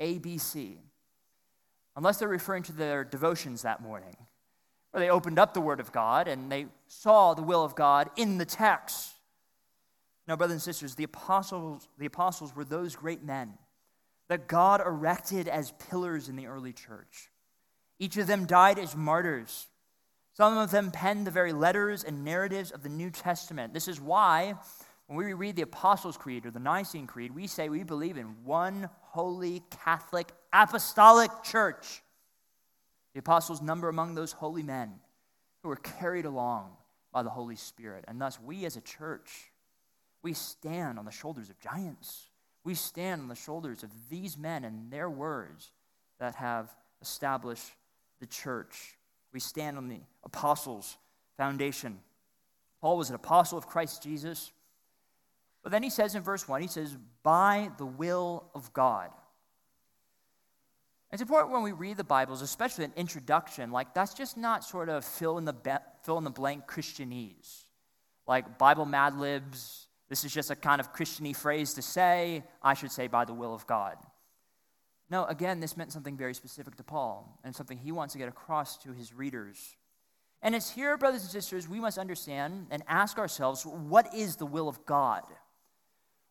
ABC. 0.00 0.76
Unless 1.96 2.18
they're 2.18 2.28
referring 2.28 2.62
to 2.64 2.72
their 2.72 3.04
devotions 3.04 3.62
that 3.62 3.82
morning, 3.82 4.16
where 4.90 5.00
they 5.02 5.10
opened 5.10 5.38
up 5.38 5.54
the 5.54 5.60
Word 5.60 5.80
of 5.80 5.92
God 5.92 6.28
and 6.28 6.50
they 6.50 6.66
saw 6.86 7.34
the 7.34 7.42
will 7.42 7.64
of 7.64 7.74
God 7.74 8.10
in 8.16 8.38
the 8.38 8.44
text. 8.44 9.12
Now, 10.26 10.36
brothers 10.36 10.54
and 10.54 10.62
sisters, 10.62 10.94
the 10.94 11.04
apostles, 11.04 11.88
the 11.98 12.06
apostles 12.06 12.54
were 12.54 12.64
those 12.64 12.94
great 12.94 13.22
men 13.22 13.54
that 14.28 14.46
God 14.46 14.80
erected 14.80 15.48
as 15.48 15.72
pillars 15.72 16.28
in 16.28 16.36
the 16.36 16.46
early 16.46 16.72
church. 16.72 17.30
Each 17.98 18.16
of 18.16 18.26
them 18.26 18.46
died 18.46 18.78
as 18.78 18.96
martyrs. 18.96 19.68
Some 20.34 20.56
of 20.56 20.70
them 20.70 20.90
penned 20.90 21.26
the 21.26 21.30
very 21.30 21.52
letters 21.52 22.04
and 22.04 22.24
narratives 22.24 22.70
of 22.70 22.82
the 22.82 22.88
New 22.88 23.10
Testament. 23.10 23.74
This 23.74 23.88
is 23.88 24.00
why, 24.00 24.54
when 25.16 25.26
we 25.26 25.34
read 25.34 25.56
the 25.56 25.62
Apostles' 25.62 26.16
Creed 26.16 26.46
or 26.46 26.50
the 26.50 26.58
Nicene 26.58 27.06
Creed, 27.06 27.34
we 27.34 27.46
say 27.46 27.68
we 27.68 27.82
believe 27.82 28.16
in 28.16 28.44
one 28.44 28.88
holy, 29.00 29.62
Catholic, 29.84 30.32
apostolic 30.52 31.30
church. 31.42 32.02
The 33.12 33.20
apostles 33.20 33.60
number 33.60 33.90
among 33.90 34.14
those 34.14 34.32
holy 34.32 34.62
men 34.62 34.94
who 35.62 35.68
were 35.68 35.76
carried 35.76 36.24
along 36.24 36.70
by 37.12 37.22
the 37.22 37.30
Holy 37.30 37.56
Spirit. 37.56 38.06
And 38.08 38.18
thus, 38.18 38.40
we 38.40 38.64
as 38.64 38.76
a 38.76 38.80
church, 38.80 39.50
we 40.22 40.32
stand 40.32 40.98
on 40.98 41.04
the 41.04 41.10
shoulders 41.10 41.50
of 41.50 41.60
giants. 41.60 42.28
We 42.64 42.74
stand 42.74 43.20
on 43.20 43.28
the 43.28 43.34
shoulders 43.34 43.82
of 43.82 43.90
these 44.08 44.38
men 44.38 44.64
and 44.64 44.90
their 44.90 45.10
words 45.10 45.72
that 46.20 46.36
have 46.36 46.74
established 47.02 47.70
the 48.18 48.26
church. 48.26 48.96
We 49.32 49.40
stand 49.40 49.76
on 49.76 49.88
the 49.88 50.00
apostles' 50.24 50.96
foundation. 51.36 51.98
Paul 52.80 52.96
was 52.96 53.10
an 53.10 53.14
apostle 53.14 53.58
of 53.58 53.66
Christ 53.66 54.02
Jesus. 54.02 54.52
But 55.62 55.72
then 55.72 55.82
he 55.82 55.90
says 55.90 56.14
in 56.14 56.22
verse 56.22 56.48
1, 56.48 56.60
he 56.62 56.68
says, 56.68 56.96
by 57.22 57.70
the 57.78 57.86
will 57.86 58.50
of 58.54 58.72
God. 58.72 59.10
It's 61.12 61.22
important 61.22 61.52
when 61.52 61.62
we 61.62 61.72
read 61.72 61.98
the 61.98 62.04
Bibles, 62.04 62.40
especially 62.40 62.84
an 62.84 62.92
introduction, 62.96 63.70
like 63.70 63.92
that's 63.94 64.14
just 64.14 64.36
not 64.36 64.64
sort 64.64 64.88
of 64.88 65.04
fill 65.04 65.38
in 65.38 65.44
the, 65.44 65.52
be- 65.52 65.70
fill 66.04 66.18
in 66.18 66.24
the 66.24 66.30
blank 66.30 66.66
Christianese, 66.66 67.64
like 68.26 68.58
Bible 68.58 68.86
Mad 68.86 69.18
Libs, 69.18 69.88
this 70.12 70.24
is 70.24 70.32
just 70.34 70.50
a 70.50 70.56
kind 70.56 70.78
of 70.78 70.92
Christiany 70.92 71.34
phrase 71.34 71.72
to 71.72 71.80
say, 71.80 72.44
I 72.62 72.74
should 72.74 72.92
say, 72.92 73.06
by 73.06 73.24
the 73.24 73.32
will 73.32 73.54
of 73.54 73.66
God. 73.66 73.96
No, 75.08 75.24
again, 75.24 75.58
this 75.58 75.74
meant 75.74 75.90
something 75.90 76.18
very 76.18 76.34
specific 76.34 76.76
to 76.76 76.82
Paul 76.82 77.38
and 77.42 77.56
something 77.56 77.78
he 77.78 77.92
wants 77.92 78.12
to 78.12 78.18
get 78.18 78.28
across 78.28 78.76
to 78.82 78.92
his 78.92 79.14
readers. 79.14 79.74
And 80.42 80.54
it's 80.54 80.70
here, 80.70 80.98
brothers 80.98 81.22
and 81.22 81.30
sisters, 81.30 81.66
we 81.66 81.80
must 81.80 81.96
understand 81.96 82.66
and 82.70 82.82
ask 82.88 83.16
ourselves 83.16 83.64
what 83.64 84.14
is 84.14 84.36
the 84.36 84.44
will 84.44 84.68
of 84.68 84.84
God? 84.84 85.22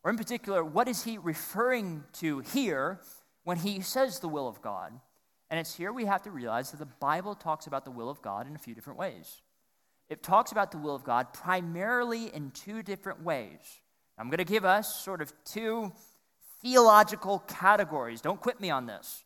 Or, 0.04 0.10
in 0.10 0.16
particular, 0.16 0.64
what 0.64 0.88
is 0.88 1.04
he 1.04 1.18
referring 1.18 2.04
to 2.14 2.40
here 2.40 3.00
when 3.44 3.58
he 3.58 3.80
says 3.80 4.18
the 4.18 4.28
will 4.28 4.48
of 4.48 4.60
God? 4.60 4.92
And 5.50 5.60
it's 5.60 5.74
here 5.76 5.92
we 5.92 6.06
have 6.06 6.22
to 6.22 6.30
realize 6.30 6.70
that 6.70 6.78
the 6.78 6.86
Bible 6.86 7.34
talks 7.34 7.66
about 7.66 7.84
the 7.84 7.90
will 7.90 8.08
of 8.08 8.22
God 8.22 8.46
in 8.46 8.54
a 8.56 8.58
few 8.58 8.74
different 8.74 8.98
ways 8.98 9.42
it 10.12 10.22
talks 10.22 10.52
about 10.52 10.70
the 10.70 10.76
will 10.76 10.94
of 10.94 11.04
God 11.04 11.32
primarily 11.32 12.26
in 12.34 12.50
two 12.50 12.82
different 12.82 13.22
ways. 13.22 13.80
I'm 14.18 14.28
going 14.28 14.38
to 14.38 14.44
give 14.44 14.64
us 14.64 15.02
sort 15.02 15.22
of 15.22 15.32
two 15.46 15.90
theological 16.60 17.38
categories. 17.48 18.20
Don't 18.20 18.38
quit 18.38 18.60
me 18.60 18.68
on 18.68 18.84
this. 18.84 19.24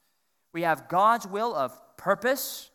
We 0.53 0.63
have 0.63 0.89
God's 0.89 1.27
will 1.27 1.57
of 1.57 1.77
purpose 1.97 2.71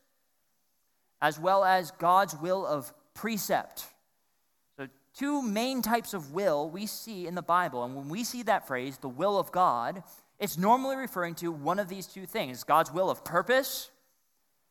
as 1.21 1.39
well 1.39 1.63
as 1.63 1.91
God's 1.91 2.35
will 2.35 2.65
of 2.65 2.93
precept. 3.13 3.85
Two 5.21 5.43
main 5.43 5.83
types 5.83 6.15
of 6.15 6.33
will 6.33 6.67
we 6.67 6.87
see 6.87 7.27
in 7.27 7.35
the 7.35 7.43
Bible. 7.43 7.83
And 7.83 7.95
when 7.95 8.09
we 8.09 8.23
see 8.23 8.41
that 8.41 8.65
phrase, 8.65 8.97
the 8.97 9.07
will 9.07 9.37
of 9.37 9.51
God, 9.51 10.01
it's 10.39 10.57
normally 10.57 10.95
referring 10.95 11.35
to 11.35 11.51
one 11.51 11.77
of 11.77 11.89
these 11.89 12.07
two 12.07 12.25
things 12.25 12.63
God's 12.63 12.91
will 12.91 13.07
of 13.07 13.23
purpose, 13.23 13.91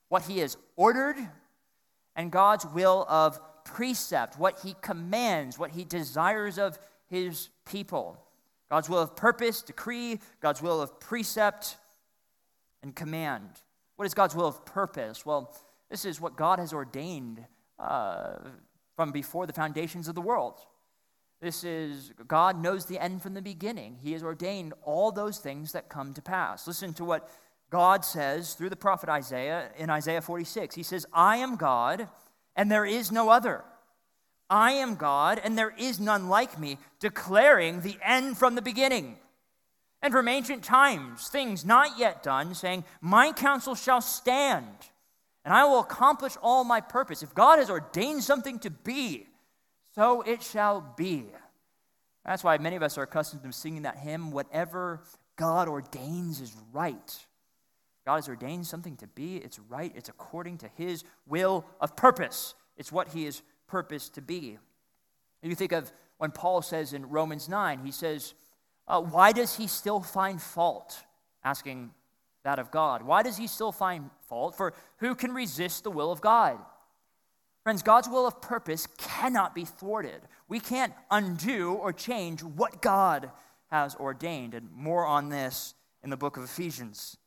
what 0.08 0.22
He 0.22 0.38
has 0.38 0.56
ordered 0.74 1.14
and 2.16 2.32
God's 2.32 2.66
will 2.66 3.06
of 3.08 3.38
precept, 3.64 4.40
what 4.40 4.58
he 4.58 4.74
commands, 4.80 5.56
what 5.56 5.70
he 5.70 5.84
desires 5.84 6.58
of 6.58 6.80
his 7.06 7.48
people. 7.64 8.20
God's 8.68 8.88
will 8.88 8.98
of 8.98 9.14
purpose, 9.14 9.62
decree, 9.62 10.18
God's 10.40 10.60
will 10.60 10.82
of 10.82 10.98
precept, 10.98 11.76
and 12.82 12.92
command. 12.96 13.48
What 13.94 14.06
is 14.06 14.14
God's 14.14 14.34
will 14.34 14.46
of 14.46 14.64
purpose? 14.64 15.24
Well, 15.24 15.54
this 15.90 16.04
is 16.04 16.20
what 16.20 16.36
God 16.36 16.58
has 16.58 16.72
ordained 16.72 17.44
uh, 17.78 18.38
from 19.00 19.12
before 19.12 19.46
the 19.46 19.52
foundations 19.54 20.08
of 20.08 20.14
the 20.14 20.20
world. 20.20 20.60
This 21.40 21.64
is, 21.64 22.12
God 22.28 22.60
knows 22.60 22.84
the 22.84 22.98
end 22.98 23.22
from 23.22 23.32
the 23.32 23.40
beginning. 23.40 23.96
He 24.02 24.12
has 24.12 24.22
ordained 24.22 24.74
all 24.84 25.10
those 25.10 25.38
things 25.38 25.72
that 25.72 25.88
come 25.88 26.12
to 26.12 26.20
pass. 26.20 26.66
Listen 26.66 26.92
to 26.92 27.04
what 27.06 27.30
God 27.70 28.04
says 28.04 28.52
through 28.52 28.68
the 28.68 28.76
prophet 28.76 29.08
Isaiah 29.08 29.70
in 29.78 29.88
Isaiah 29.88 30.20
46. 30.20 30.74
He 30.74 30.82
says, 30.82 31.06
I 31.14 31.38
am 31.38 31.56
God, 31.56 32.08
and 32.54 32.70
there 32.70 32.84
is 32.84 33.10
no 33.10 33.30
other. 33.30 33.64
I 34.50 34.72
am 34.72 34.96
God, 34.96 35.40
and 35.42 35.56
there 35.56 35.72
is 35.78 35.98
none 35.98 36.28
like 36.28 36.60
me, 36.60 36.76
declaring 36.98 37.80
the 37.80 37.96
end 38.04 38.36
from 38.36 38.54
the 38.54 38.60
beginning. 38.60 39.16
And 40.02 40.12
from 40.12 40.28
ancient 40.28 40.62
times, 40.62 41.26
things 41.28 41.64
not 41.64 41.98
yet 41.98 42.22
done, 42.22 42.54
saying, 42.54 42.84
My 43.00 43.32
counsel 43.32 43.74
shall 43.74 44.02
stand, 44.02 44.66
and 45.44 45.54
I 45.54 45.64
will 45.64 45.80
accomplish 45.80 46.36
all 46.42 46.64
my 46.64 46.80
purpose. 46.80 47.22
If 47.22 47.34
God 47.34 47.58
has 47.58 47.70
ordained 47.70 48.22
something 48.22 48.58
to 48.60 48.70
be, 48.70 49.26
so 49.94 50.22
it 50.22 50.42
shall 50.42 50.94
be. 50.96 51.26
That's 52.24 52.44
why 52.44 52.58
many 52.58 52.76
of 52.76 52.82
us 52.82 52.98
are 52.98 53.02
accustomed 53.02 53.42
to 53.42 53.52
singing 53.52 53.82
that 53.82 53.96
hymn, 53.96 54.30
Whatever 54.30 55.02
God 55.36 55.68
ordains 55.68 56.40
is 56.40 56.54
right. 56.72 57.26
God 58.04 58.16
has 58.16 58.28
ordained 58.28 58.66
something 58.66 58.96
to 58.96 59.06
be. 59.06 59.36
It's 59.36 59.58
right. 59.58 59.92
It's 59.94 60.08
according 60.08 60.58
to 60.58 60.68
his 60.76 61.04
will 61.26 61.64
of 61.80 61.96
purpose. 61.96 62.54
It's 62.76 62.92
what 62.92 63.08
he 63.08 63.24
is 63.26 63.42
purposed 63.66 64.14
to 64.14 64.22
be. 64.22 64.58
You 65.42 65.54
think 65.54 65.72
of 65.72 65.90
when 66.18 66.30
Paul 66.30 66.60
says 66.60 66.92
in 66.92 67.08
Romans 67.08 67.48
9, 67.48 67.80
he 67.84 67.90
says, 67.90 68.34
uh, 68.86 69.00
Why 69.00 69.32
does 69.32 69.56
he 69.56 69.66
still 69.66 70.00
find 70.00 70.40
fault? 70.40 71.02
Asking 71.42 71.92
that 72.44 72.58
of 72.58 72.70
God. 72.70 73.02
Why 73.02 73.22
does 73.22 73.38
he 73.38 73.46
still 73.46 73.72
find 73.72 74.10
fault? 74.30 74.56
For 74.56 74.72
who 74.98 75.14
can 75.14 75.34
resist 75.34 75.84
the 75.84 75.90
will 75.90 76.10
of 76.10 76.22
God? 76.22 76.58
Friends, 77.62 77.82
God's 77.82 78.08
will 78.08 78.26
of 78.26 78.40
purpose 78.40 78.88
cannot 78.96 79.54
be 79.54 79.66
thwarted. 79.66 80.22
We 80.48 80.60
can't 80.60 80.94
undo 81.10 81.74
or 81.74 81.92
change 81.92 82.42
what 82.42 82.80
God 82.80 83.30
has 83.70 83.94
ordained. 83.96 84.54
And 84.54 84.72
more 84.72 85.04
on 85.04 85.28
this 85.28 85.74
in 86.02 86.08
the 86.08 86.16
book 86.16 86.38
of 86.38 86.44
Ephesians. 86.44 87.18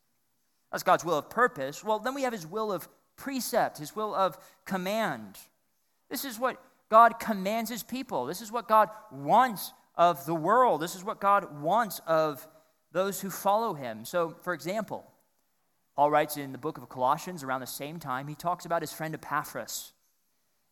That's 0.71 0.81
God's 0.81 1.05
will 1.05 1.19
of 1.19 1.29
purpose. 1.29 1.83
Well, 1.83 1.99
then 1.99 2.15
we 2.15 2.23
have 2.23 2.33
his 2.33 2.47
will 2.47 2.71
of 2.71 2.87
precept, 3.15 3.77
his 3.77 3.95
will 3.95 4.15
of 4.15 4.35
command. 4.65 5.37
This 6.09 6.25
is 6.25 6.39
what 6.39 6.59
God 6.89 7.19
commands 7.19 7.69
his 7.69 7.83
people. 7.83 8.25
This 8.25 8.41
is 8.41 8.51
what 8.51 8.67
God 8.67 8.89
wants 9.11 9.71
of 9.95 10.25
the 10.25 10.33
world. 10.33 10.81
This 10.81 10.95
is 10.95 11.03
what 11.03 11.19
God 11.19 11.61
wants 11.61 12.01
of 12.07 12.47
those 12.91 13.21
who 13.21 13.29
follow 13.29 13.75
him. 13.75 14.03
So, 14.03 14.35
for 14.41 14.53
example, 14.53 15.05
Paul 15.95 16.09
writes 16.09 16.37
in 16.37 16.51
the 16.51 16.57
book 16.57 16.77
of 16.77 16.89
Colossians 16.89 17.43
around 17.43 17.61
the 17.61 17.67
same 17.67 17.99
time, 17.99 18.27
he 18.27 18.35
talks 18.35 18.65
about 18.65 18.81
his 18.81 18.93
friend 18.93 19.13
Epaphras. 19.13 19.93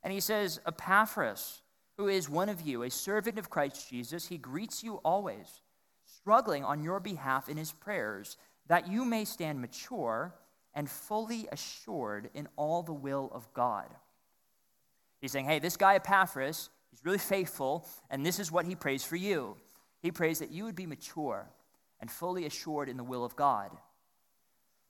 And 0.03 0.11
he 0.11 0.19
says, 0.19 0.59
Epaphras, 0.65 1.61
who 1.97 2.07
is 2.07 2.27
one 2.27 2.49
of 2.49 2.61
you, 2.61 2.83
a 2.83 2.89
servant 2.89 3.37
of 3.37 3.49
Christ 3.49 3.87
Jesus, 3.89 4.27
he 4.27 4.37
greets 4.37 4.83
you 4.83 4.95
always, 5.05 5.61
struggling 6.05 6.63
on 6.63 6.83
your 6.83 6.99
behalf 6.99 7.49
in 7.49 7.57
his 7.57 7.71
prayers, 7.71 8.37
that 8.67 8.87
you 8.87 9.05
may 9.05 9.25
stand 9.25 9.61
mature 9.61 10.33
and 10.73 10.89
fully 10.89 11.47
assured 11.51 12.29
in 12.33 12.47
all 12.55 12.81
the 12.81 12.93
will 12.93 13.29
of 13.33 13.53
God. 13.53 13.87
He's 15.19 15.31
saying, 15.31 15.45
hey, 15.45 15.59
this 15.59 15.77
guy 15.77 15.95
Epaphras, 15.95 16.69
he's 16.89 17.05
really 17.05 17.19
faithful, 17.19 17.87
and 18.09 18.25
this 18.25 18.39
is 18.39 18.51
what 18.51 18.65
he 18.65 18.73
prays 18.73 19.03
for 19.03 19.17
you. 19.17 19.55
He 20.01 20.11
prays 20.11 20.39
that 20.39 20.49
you 20.49 20.63
would 20.63 20.75
be 20.75 20.87
mature 20.87 21.47
and 21.99 22.09
fully 22.09 22.47
assured 22.47 22.89
in 22.89 22.97
the 22.97 23.03
will 23.03 23.23
of 23.23 23.35
God. 23.35 23.69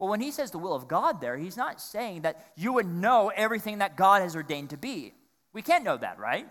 Well, 0.02 0.10
when 0.10 0.20
he 0.20 0.32
says 0.32 0.50
the 0.50 0.58
will 0.58 0.74
of 0.74 0.88
God 0.88 1.22
there, 1.22 1.38
he's 1.38 1.56
not 1.56 1.80
saying 1.80 2.24
that 2.24 2.44
you 2.56 2.74
would 2.74 2.88
know 2.88 3.32
everything 3.36 3.78
that 3.78 3.96
God 3.96 4.24
has 4.24 4.36
ordained 4.36 4.72
to 4.72 4.78
be. 4.78 5.14
We 5.54 5.62
can't 5.62 5.84
know 5.84 5.96
that, 5.96 6.18
right? 6.18 6.48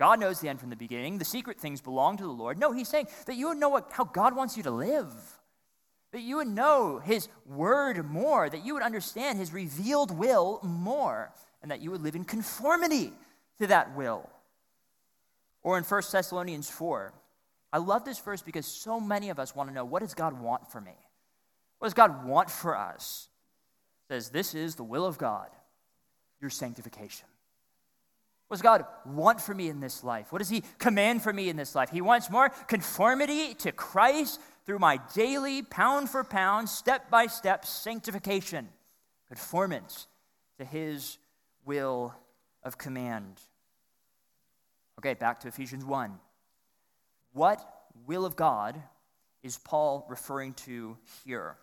God 0.00 0.18
knows 0.18 0.40
the 0.40 0.48
end 0.48 0.58
from 0.58 0.70
the 0.70 0.76
beginning. 0.76 1.18
The 1.18 1.24
secret 1.24 1.60
things 1.60 1.80
belong 1.80 2.16
to 2.16 2.24
the 2.24 2.30
Lord. 2.30 2.58
No, 2.58 2.72
he's 2.72 2.88
saying 2.88 3.06
that 3.26 3.36
you 3.36 3.46
would 3.46 3.58
know 3.58 3.68
what, 3.68 3.92
how 3.92 4.02
God 4.02 4.34
wants 4.34 4.56
you 4.56 4.64
to 4.64 4.72
live, 4.72 5.06
that 6.10 6.22
you 6.22 6.38
would 6.38 6.48
know 6.48 6.98
his 6.98 7.28
word 7.46 8.04
more, 8.04 8.50
that 8.50 8.66
you 8.66 8.74
would 8.74 8.82
understand 8.82 9.38
his 9.38 9.52
revealed 9.52 10.10
will 10.10 10.58
more, 10.64 11.32
and 11.62 11.70
that 11.70 11.80
you 11.80 11.92
would 11.92 12.02
live 12.02 12.16
in 12.16 12.24
conformity 12.24 13.12
to 13.58 13.68
that 13.68 13.94
will. 13.94 14.28
Or 15.62 15.78
in 15.78 15.84
1 15.84 16.02
Thessalonians 16.10 16.68
4, 16.70 17.14
I 17.72 17.78
love 17.78 18.04
this 18.04 18.18
verse 18.18 18.42
because 18.42 18.66
so 18.66 18.98
many 18.98 19.30
of 19.30 19.38
us 19.38 19.54
want 19.54 19.68
to 19.68 19.74
know 19.74 19.84
what 19.84 20.02
does 20.02 20.14
God 20.14 20.40
want 20.40 20.72
for 20.72 20.80
me? 20.80 20.96
What 21.78 21.86
does 21.86 21.94
God 21.94 22.24
want 22.26 22.50
for 22.50 22.76
us? 22.76 23.28
It 24.04 24.14
says, 24.14 24.30
This 24.30 24.54
is 24.54 24.74
the 24.74 24.84
will 24.84 25.06
of 25.06 25.18
God, 25.18 25.48
your 26.40 26.50
sanctification. 26.50 27.26
What 28.48 28.56
does 28.56 28.62
God 28.62 28.84
want 29.06 29.40
for 29.40 29.54
me 29.54 29.68
in 29.68 29.80
this 29.80 30.04
life? 30.04 30.30
What 30.30 30.38
does 30.38 30.50
He 30.50 30.62
command 30.78 31.22
for 31.22 31.32
me 31.32 31.48
in 31.48 31.56
this 31.56 31.74
life? 31.74 31.90
He 31.90 32.00
wants 32.00 32.30
more 32.30 32.48
conformity 32.48 33.54
to 33.54 33.72
Christ 33.72 34.40
through 34.66 34.78
my 34.78 35.00
daily, 35.14 35.62
pound 35.62 36.10
for 36.10 36.24
pound, 36.24 36.68
step 36.68 37.10
by 37.10 37.26
step 37.26 37.64
sanctification, 37.64 38.68
conformance 39.28 40.06
to 40.58 40.64
His 40.64 41.18
will 41.64 42.14
of 42.62 42.78
command. 42.78 43.40
Okay, 44.98 45.14
back 45.14 45.40
to 45.40 45.48
Ephesians 45.48 45.84
1. 45.84 46.18
What 47.32 47.60
will 48.06 48.24
of 48.24 48.36
God 48.36 48.80
is 49.42 49.58
Paul 49.58 50.06
referring 50.08 50.54
to 50.54 50.96
here? 51.24 51.56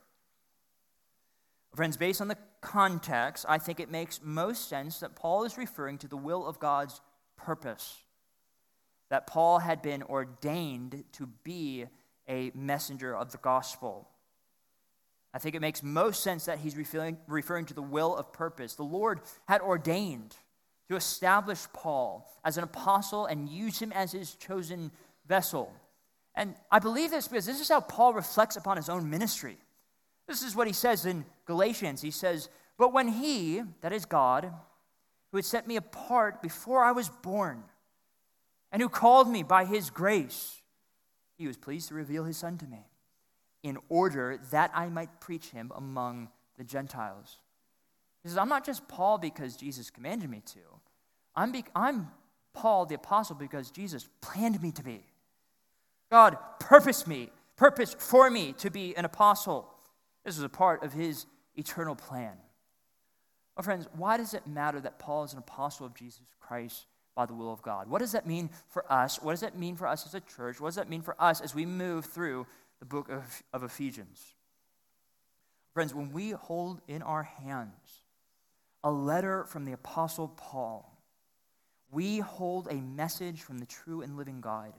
Friends, 1.74 1.96
based 1.96 2.20
on 2.22 2.28
the 2.28 2.38
context, 2.60 3.46
I 3.48 3.58
think 3.58 3.80
it 3.80 3.90
makes 3.90 4.20
most 4.22 4.68
sense 4.68 5.00
that 5.00 5.16
Paul 5.16 5.44
is 5.46 5.58
referring 5.58 5.98
to 6.00 6.08
the 6.08 6.18
will 6.18 6.46
of 6.46 6.60
God's 6.60 7.00
purpose. 7.38 7.98
That 9.10 9.28
Paul 9.28 9.60
had 9.60 9.82
been 9.82 10.04
ordained 10.04 11.04
to 11.14 11.28
be 11.44 11.86
a 12.28 12.52
messenger 12.54 13.16
of 13.16 13.32
the 13.32 13.38
gospel. 13.38 14.10
I 15.34 15.40
think 15.40 15.56
it 15.56 15.62
makes 15.62 15.82
most 15.82 16.24
sense 16.24 16.46
that 16.46 16.60
he's 16.60 16.76
referring, 16.76 17.18
referring 17.28 17.66
to 17.68 17.74
the 17.74 17.82
will 17.82 18.16
of 18.16 18.34
purpose. 18.34 18.76
The 18.76 18.84
Lord 18.84 19.22
had 19.48 19.62
ordained 19.62 20.36
to 20.90 20.98
establish 20.98 21.66
Paul 21.74 22.30
as 22.44 22.58
an 22.58 22.66
apostle 22.66 23.26
and 23.26 23.48
use 23.48 23.80
him 23.80 23.94
as 23.94 24.12
his 24.12 24.36
chosen 24.36 24.92
vessel. 25.26 25.72
And 26.36 26.56
I 26.70 26.80
believe 26.80 27.12
this 27.12 27.30
because 27.30 27.46
this 27.46 27.62
is 27.62 27.70
how 27.70 27.80
Paul 27.80 28.14
reflects 28.14 28.58
upon 28.58 28.76
his 28.76 28.90
own 28.90 29.10
ministry. 29.10 29.58
This 30.28 30.44
is 30.44 30.56
what 30.56 30.68
he 30.68 30.74
says 30.74 31.06
in 31.06 31.26
Galatians. 31.52 32.02
He 32.02 32.12
says, 32.12 32.48
But 32.78 32.94
when 32.94 33.10
he, 33.10 33.62
that 33.82 33.92
is 33.92 34.06
God, 34.06 34.54
who 35.32 35.38
had 35.38 35.46
set 35.46 35.68
me 35.68 35.76
apart 35.76 36.42
before 36.42 36.82
I 36.82 36.94
was 36.94 37.10
born, 37.10 37.64
and 38.72 38.82
who 38.82 38.88
called 38.88 39.28
me 39.28 39.44
by 39.44 39.66
his 39.66 39.90
grace, 39.90 40.62
he 41.38 41.48
was 41.48 41.58
pleased 41.58 41.90
to 41.90 41.94
reveal 41.94 42.24
his 42.24 42.38
Son 42.38 42.58
to 42.58 42.68
me, 42.68 42.86
in 43.64 43.78
order 43.90 44.40
that 44.52 44.72
I 44.74 44.88
might 44.88 45.20
preach 45.20 45.50
him 45.50 45.74
among 45.76 46.30
the 46.58 46.64
Gentiles. 46.64 47.38
He 48.24 48.30
says, 48.30 48.38
I'm 48.38 48.50
not 48.50 48.66
just 48.66 48.88
Paul 48.88 49.18
because 49.18 49.58
Jesus 49.58 49.90
commanded 49.90 50.30
me 50.30 50.42
to. 50.54 50.60
I'm, 51.36 51.52
be- 51.52 51.66
I'm 51.76 52.12
Paul 52.54 52.86
the 52.86 52.96
apostle 52.96 53.36
because 53.36 53.72
Jesus 53.72 54.08
planned 54.22 54.62
me 54.62 54.72
to 54.72 54.84
be. 54.84 55.04
God 56.10 56.38
purposed 56.60 57.08
me, 57.08 57.30
purposed 57.58 58.00
for 58.00 58.30
me 58.30 58.54
to 58.60 58.70
be 58.70 58.96
an 58.96 59.04
apostle. 59.04 59.68
This 60.24 60.38
was 60.38 60.44
a 60.44 60.50
part 60.50 60.84
of 60.84 60.94
his 60.94 61.26
eternal 61.56 61.96
plan. 61.96 62.34
Well, 63.56 63.64
friends, 63.64 63.88
why 63.96 64.18
does 64.18 64.34
it 64.34 64.48
matter 64.48 64.80
that 64.80 65.00
Paul 65.00 65.24
is 65.24 65.34
an 65.34 65.40
apostle 65.40 65.86
of 65.86 65.94
Jesus 65.94 66.22
Christ 66.40 66.86
by 67.16 67.26
the 67.26 67.34
will 67.34 67.52
of 67.52 67.62
God? 67.62 67.90
What 67.90 68.00
does 68.00 68.14
that 68.14 68.26
mean 68.26 68.50
for 68.70 68.90
us? 68.92 69.22
What 69.22 69.34
does 69.34 69.42
that 69.42 69.58
mean 69.58 69.76
for 69.76 69.88
us 69.88 70.06
as 70.06 70.16
a 70.16 70.22
church? 70.22 70.60
What 70.60 70.70
does 70.70 70.76
that 70.76 70.90
mean 70.90 71.02
for 71.02 71.16
us 71.20 71.42
as 71.42 71.54
we 71.54 71.66
move 71.66 72.06
through 72.06 72.48
the 72.80 72.86
book 72.86 73.10
of, 73.10 73.44
of 73.54 73.64
Ephesians? 73.64 74.24
Friends, 75.74 75.94
when 75.94 76.12
we 76.12 76.32
hold 76.32 76.82
in 76.88 77.02
our 77.02 77.24
hands 77.24 78.04
a 78.84 78.92
letter 78.92 79.46
from 79.46 79.66
the 79.66 79.74
apostle 79.74 80.30
Paul, 80.30 80.98
we 81.92 82.20
hold 82.20 82.68
a 82.70 82.76
message 82.76 83.42
from 83.42 83.60
the 83.60 83.66
true 83.66 84.02
and 84.02 84.18
living 84.18 84.42
God 84.42 84.74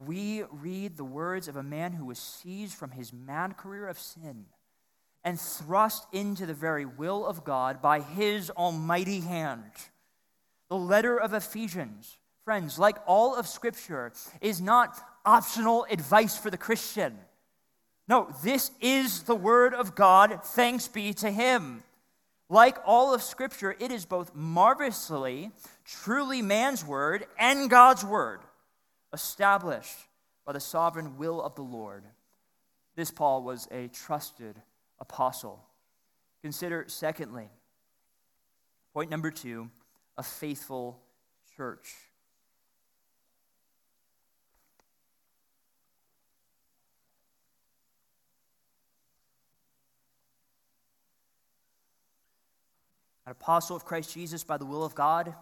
we 0.00 0.44
read 0.50 0.96
the 0.96 1.04
words 1.04 1.46
of 1.46 1.56
a 1.56 1.62
man 1.62 1.92
who 1.92 2.06
was 2.06 2.18
seized 2.18 2.74
from 2.74 2.92
his 2.92 3.12
mad 3.12 3.56
career 3.56 3.86
of 3.86 3.98
sin 3.98 4.46
and 5.24 5.38
thrust 5.38 6.06
into 6.12 6.46
the 6.46 6.54
very 6.54 6.86
will 6.86 7.26
of 7.26 7.44
God 7.44 7.82
by 7.82 8.00
his 8.00 8.50
almighty 8.50 9.20
hand. 9.20 9.70
The 10.68 10.76
letter 10.76 11.18
of 11.18 11.34
Ephesians, 11.34 12.16
friends, 12.44 12.78
like 12.78 12.96
all 13.06 13.34
of 13.34 13.46
Scripture, 13.46 14.12
is 14.40 14.60
not 14.60 14.98
optional 15.24 15.86
advice 15.90 16.38
for 16.38 16.50
the 16.50 16.56
Christian. 16.56 17.18
No, 18.08 18.28
this 18.42 18.70
is 18.80 19.22
the 19.24 19.36
Word 19.36 19.74
of 19.74 19.94
God. 19.94 20.40
Thanks 20.42 20.88
be 20.88 21.12
to 21.14 21.30
Him. 21.30 21.82
Like 22.48 22.78
all 22.84 23.14
of 23.14 23.22
Scripture, 23.22 23.76
it 23.78 23.92
is 23.92 24.04
both 24.04 24.34
marvelously, 24.34 25.52
truly 25.84 26.42
man's 26.42 26.84
Word 26.84 27.26
and 27.38 27.70
God's 27.70 28.04
Word 28.04 28.40
established 29.12 29.96
by 30.44 30.52
the 30.52 30.60
sovereign 30.60 31.18
will 31.18 31.40
of 31.40 31.54
the 31.54 31.62
Lord. 31.62 32.04
This 32.96 33.10
Paul 33.10 33.44
was 33.44 33.68
a 33.70 33.88
trusted 33.88 34.56
apostle. 35.00 35.64
Consider, 36.42 36.84
secondly, 36.88 37.48
point 38.92 39.10
number 39.10 39.30
two, 39.30 39.70
a 40.16 40.22
faithful 40.22 41.00
church. 41.56 41.94
An 53.26 53.32
apostle 53.32 53.76
of 53.76 53.84
Christ 53.84 54.12
Jesus 54.12 54.42
by 54.42 54.56
the 54.56 54.66
will 54.66 54.84
of 54.84 54.94
God, 54.94 55.34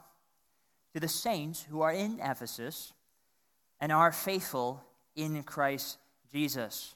to 0.92 1.01
the 1.01 1.09
saints 1.09 1.64
who 1.71 1.81
are 1.81 1.92
in 1.92 2.18
Ephesus 2.21 2.92
and 3.81 3.92
are 3.92 4.12
faithful 4.12 4.83
in 5.14 5.42
Christ 5.42 5.99
Jesus. 6.33 6.94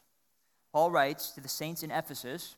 Paul 0.72 0.90
writes 0.90 1.30
to 1.32 1.40
the 1.40 1.48
saints 1.48 1.82
in 1.82 1.90
Ephesus, 1.90 2.56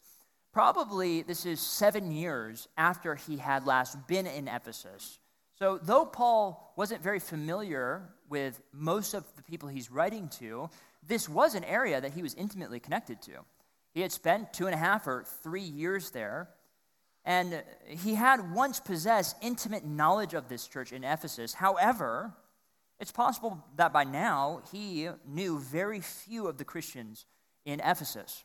probably 0.53 1.23
this 1.23 1.45
is 1.45 1.61
seven 1.61 2.13
years 2.13 2.69
after 2.77 3.17
he 3.17 3.39
had 3.39 3.67
last 3.67 4.07
been 4.07 4.27
in 4.27 4.47
Ephesus. 4.47 5.19
So, 5.59 5.79
though 5.79 6.05
Paul 6.05 6.73
wasn't 6.77 7.03
very 7.03 7.21
familiar 7.21 8.09
with 8.29 8.61
most 8.73 9.15
of 9.15 9.25
the 9.37 9.43
people 9.43 9.69
he's 9.69 9.91
writing 9.91 10.29
to, 10.41 10.69
this 11.07 11.29
was 11.29 11.55
an 11.55 11.65
area 11.65 12.01
that 12.01 12.13
he 12.13 12.23
was 12.23 12.35
intimately 12.35 12.81
connected 12.81 13.21
to. 13.23 13.33
He 13.93 14.01
had 14.01 14.11
spent 14.11 14.53
two 14.53 14.67
and 14.67 14.75
a 14.75 14.79
half 14.79 15.07
or 15.07 15.25
three 15.43 15.63
years 15.63 16.11
there, 16.11 16.49
and 17.25 17.63
he 17.87 18.15
had 18.15 18.53
once 18.53 18.81
possessed 18.81 19.37
intimate 19.43 19.85
knowledge 19.85 20.35
of 20.35 20.49
this 20.49 20.67
church 20.67 20.93
in 20.93 21.05
Ephesus. 21.05 21.55
However, 21.55 22.35
it's 22.99 23.13
possible 23.13 23.65
that 23.77 23.93
by 23.93 24.05
now 24.05 24.63
he 24.73 25.09
knew 25.27 25.59
very 25.59 26.01
few 26.01 26.49
of 26.49 26.59
the 26.59 26.65
Christians 26.65 27.27
in 27.65 27.81
Ephesus. 27.81 28.45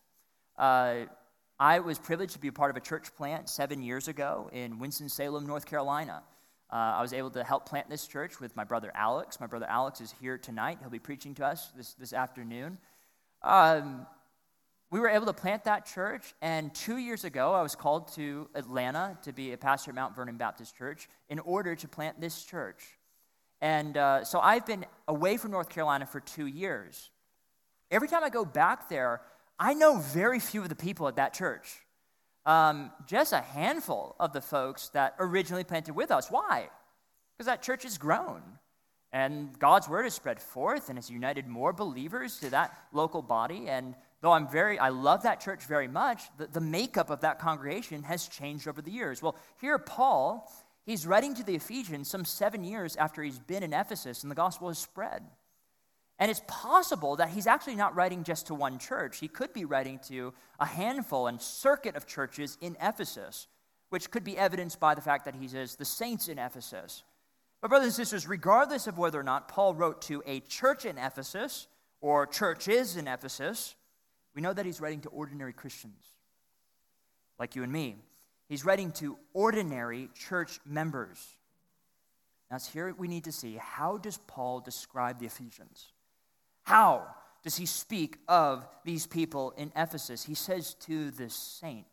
Uh, 0.57 1.05
I 1.59 1.79
was 1.79 1.99
privileged 1.99 2.33
to 2.33 2.39
be 2.39 2.47
a 2.47 2.53
part 2.53 2.71
of 2.71 2.77
a 2.77 2.79
church 2.79 3.13
plant 3.15 3.49
seven 3.49 3.81
years 3.81 4.07
ago 4.07 4.49
in 4.53 4.79
Winston-Salem, 4.79 5.45
North 5.45 5.65
Carolina. 5.65 6.23
Uh, 6.71 6.75
I 6.75 7.01
was 7.01 7.13
able 7.13 7.31
to 7.31 7.43
help 7.43 7.67
plant 7.67 7.89
this 7.89 8.07
church 8.07 8.39
with 8.39 8.55
my 8.55 8.63
brother 8.63 8.91
Alex. 8.95 9.39
My 9.39 9.47
brother 9.47 9.65
Alex 9.67 10.01
is 10.01 10.13
here 10.21 10.37
tonight. 10.37 10.77
He'll 10.79 10.89
be 10.89 10.99
preaching 10.99 11.33
to 11.35 11.45
us 11.45 11.71
this, 11.75 11.93
this 11.95 12.13
afternoon. 12.13 12.77
Um, 13.41 14.05
we 14.91 14.99
were 14.99 15.09
able 15.09 15.25
to 15.27 15.33
plant 15.33 15.65
that 15.65 15.85
church, 15.85 16.33
and 16.41 16.73
two 16.73 16.97
years 16.97 17.23
ago, 17.23 17.53
I 17.53 17.61
was 17.61 17.75
called 17.75 18.11
to 18.15 18.49
Atlanta 18.55 19.17
to 19.23 19.31
be 19.31 19.51
a 19.51 19.57
pastor 19.57 19.91
at 19.91 19.95
Mount 19.95 20.15
Vernon 20.15 20.37
Baptist 20.37 20.75
Church 20.75 21.07
in 21.29 21.39
order 21.39 21.75
to 21.75 21.87
plant 21.87 22.19
this 22.19 22.43
church. 22.43 22.83
And 23.61 23.97
uh, 23.97 24.23
so 24.23 24.39
I've 24.39 24.65
been 24.65 24.85
away 25.07 25.37
from 25.37 25.51
North 25.51 25.69
Carolina 25.69 26.05
for 26.05 26.19
two 26.19 26.47
years. 26.47 27.11
Every 27.91 28.07
time 28.07 28.23
I 28.23 28.29
go 28.29 28.45
back 28.45 28.89
there, 28.89 29.21
I 29.59 29.73
know 29.73 29.97
very 29.97 30.39
few 30.39 30.61
of 30.61 30.69
the 30.69 30.75
people 30.75 31.07
at 31.07 31.15
that 31.15 31.33
church. 31.33 31.67
Um, 32.45 32.91
just 33.05 33.33
a 33.33 33.41
handful 33.41 34.15
of 34.19 34.31
the 34.31 34.41
folks 34.41 34.89
that 34.89 35.15
originally 35.19 35.63
planted 35.63 35.93
with 35.93 36.11
us. 36.11 36.29
Why? 36.29 36.69
Because 37.37 37.47
that 37.47 37.61
church 37.61 37.83
has 37.83 37.97
grown. 37.97 38.41
And 39.11 39.57
God's 39.57 39.89
word 39.89 40.03
has 40.03 40.13
spread 40.13 40.39
forth 40.39 40.89
and 40.89 40.97
has 40.97 41.09
united 41.09 41.47
more 41.47 41.73
believers 41.73 42.39
to 42.39 42.49
that 42.51 42.77
local 42.93 43.21
body. 43.21 43.67
And 43.67 43.95
though 44.21 44.31
I'm 44.31 44.47
very, 44.47 44.77
I 44.77 44.89
love 44.89 45.23
that 45.23 45.39
church 45.39 45.65
very 45.65 45.87
much, 45.87 46.21
the, 46.37 46.47
the 46.47 46.61
makeup 46.61 47.09
of 47.09 47.21
that 47.21 47.39
congregation 47.39 48.03
has 48.03 48.27
changed 48.27 48.67
over 48.67 48.81
the 48.81 48.91
years. 48.91 49.21
Well, 49.21 49.35
here, 49.59 49.79
Paul, 49.79 50.51
he's 50.85 51.07
writing 51.07 51.33
to 51.35 51.43
the 51.43 51.55
Ephesians 51.55 52.07
some 52.07 52.23
seven 52.23 52.63
years 52.63 52.95
after 52.95 53.23
he's 53.23 53.39
been 53.39 53.63
in 53.63 53.73
Ephesus 53.73 54.21
and 54.21 54.31
the 54.31 54.35
gospel 54.35 54.67
has 54.67 54.77
spread. 54.77 55.23
And 56.19 56.29
it's 56.29 56.41
possible 56.47 57.15
that 57.15 57.29
he's 57.29 57.47
actually 57.47 57.75
not 57.75 57.95
writing 57.95 58.23
just 58.23 58.47
to 58.47 58.53
one 58.53 58.77
church. 58.77 59.19
He 59.19 59.29
could 59.29 59.53
be 59.53 59.63
writing 59.63 59.99
to 60.09 60.33
a 60.59 60.65
handful 60.65 61.27
and 61.27 61.41
circuit 61.41 61.95
of 61.95 62.05
churches 62.05 62.57
in 62.59 62.75
Ephesus, 62.81 63.47
which 63.89 64.11
could 64.11 64.25
be 64.25 64.37
evidenced 64.37 64.81
by 64.81 64.95
the 64.95 65.01
fact 65.01 65.25
that 65.25 65.35
he 65.35 65.47
says 65.47 65.75
the 65.75 65.85
saints 65.85 66.27
in 66.27 66.37
Ephesus. 66.37 67.03
But, 67.61 67.69
brothers 67.69 67.87
and 67.87 67.95
sisters, 67.95 68.27
regardless 68.27 68.85
of 68.85 68.97
whether 68.97 69.19
or 69.19 69.23
not 69.23 69.47
Paul 69.47 69.73
wrote 69.73 70.01
to 70.03 70.21
a 70.25 70.41
church 70.41 70.85
in 70.85 70.97
Ephesus 70.97 71.67
or 72.01 72.27
churches 72.27 72.97
in 72.97 73.07
Ephesus, 73.07 73.75
we 74.35 74.41
know 74.41 74.53
that 74.53 74.65
he's 74.65 74.81
writing 74.81 75.01
to 75.01 75.09
ordinary 75.09 75.53
Christians 75.53 76.03
like 77.39 77.55
you 77.55 77.63
and 77.63 77.71
me. 77.71 77.95
He's 78.49 78.65
writing 78.65 78.91
to 78.93 79.17
ordinary 79.33 80.09
church 80.13 80.59
members. 80.65 81.35
Now, 82.51 82.57
here 82.59 82.93
we 82.97 83.07
need 83.07 83.23
to 83.25 83.31
see 83.31 83.57
how 83.59 83.97
does 83.97 84.17
Paul 84.27 84.59
describe 84.59 85.19
the 85.19 85.25
Ephesians? 85.25 85.93
How 86.69 87.07
does 87.41 87.57
he 87.57 87.65
speak 87.65 88.17
of 88.27 88.63
these 88.85 89.07
people 89.07 89.55
in 89.57 89.71
Ephesus? 89.75 90.23
He 90.23 90.35
says 90.35 90.75
to 90.81 91.09
the 91.09 91.27
saints. 91.27 91.89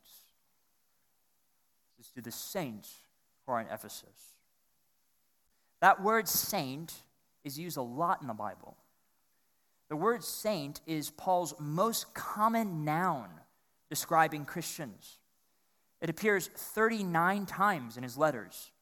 Says 1.96 2.10
to 2.14 2.20
the 2.20 2.30
saints 2.30 2.94
who 3.46 3.52
are 3.52 3.60
in 3.62 3.68
Ephesus. 3.68 4.34
That 5.80 6.02
word 6.02 6.28
saint 6.28 6.92
is 7.42 7.58
used 7.58 7.78
a 7.78 7.82
lot 7.82 8.20
in 8.20 8.28
the 8.28 8.34
Bible. 8.34 8.76
The 9.88 9.96
word 9.96 10.22
saint 10.22 10.82
is 10.86 11.08
Paul's 11.08 11.54
most 11.58 12.12
common 12.12 12.84
noun 12.84 13.30
describing 13.88 14.44
Christians. 14.44 15.16
It 16.02 16.10
appears 16.10 16.48
39 16.48 17.46
times 17.46 17.96
in 17.96 18.02
his 18.02 18.18
letters. 18.18 18.72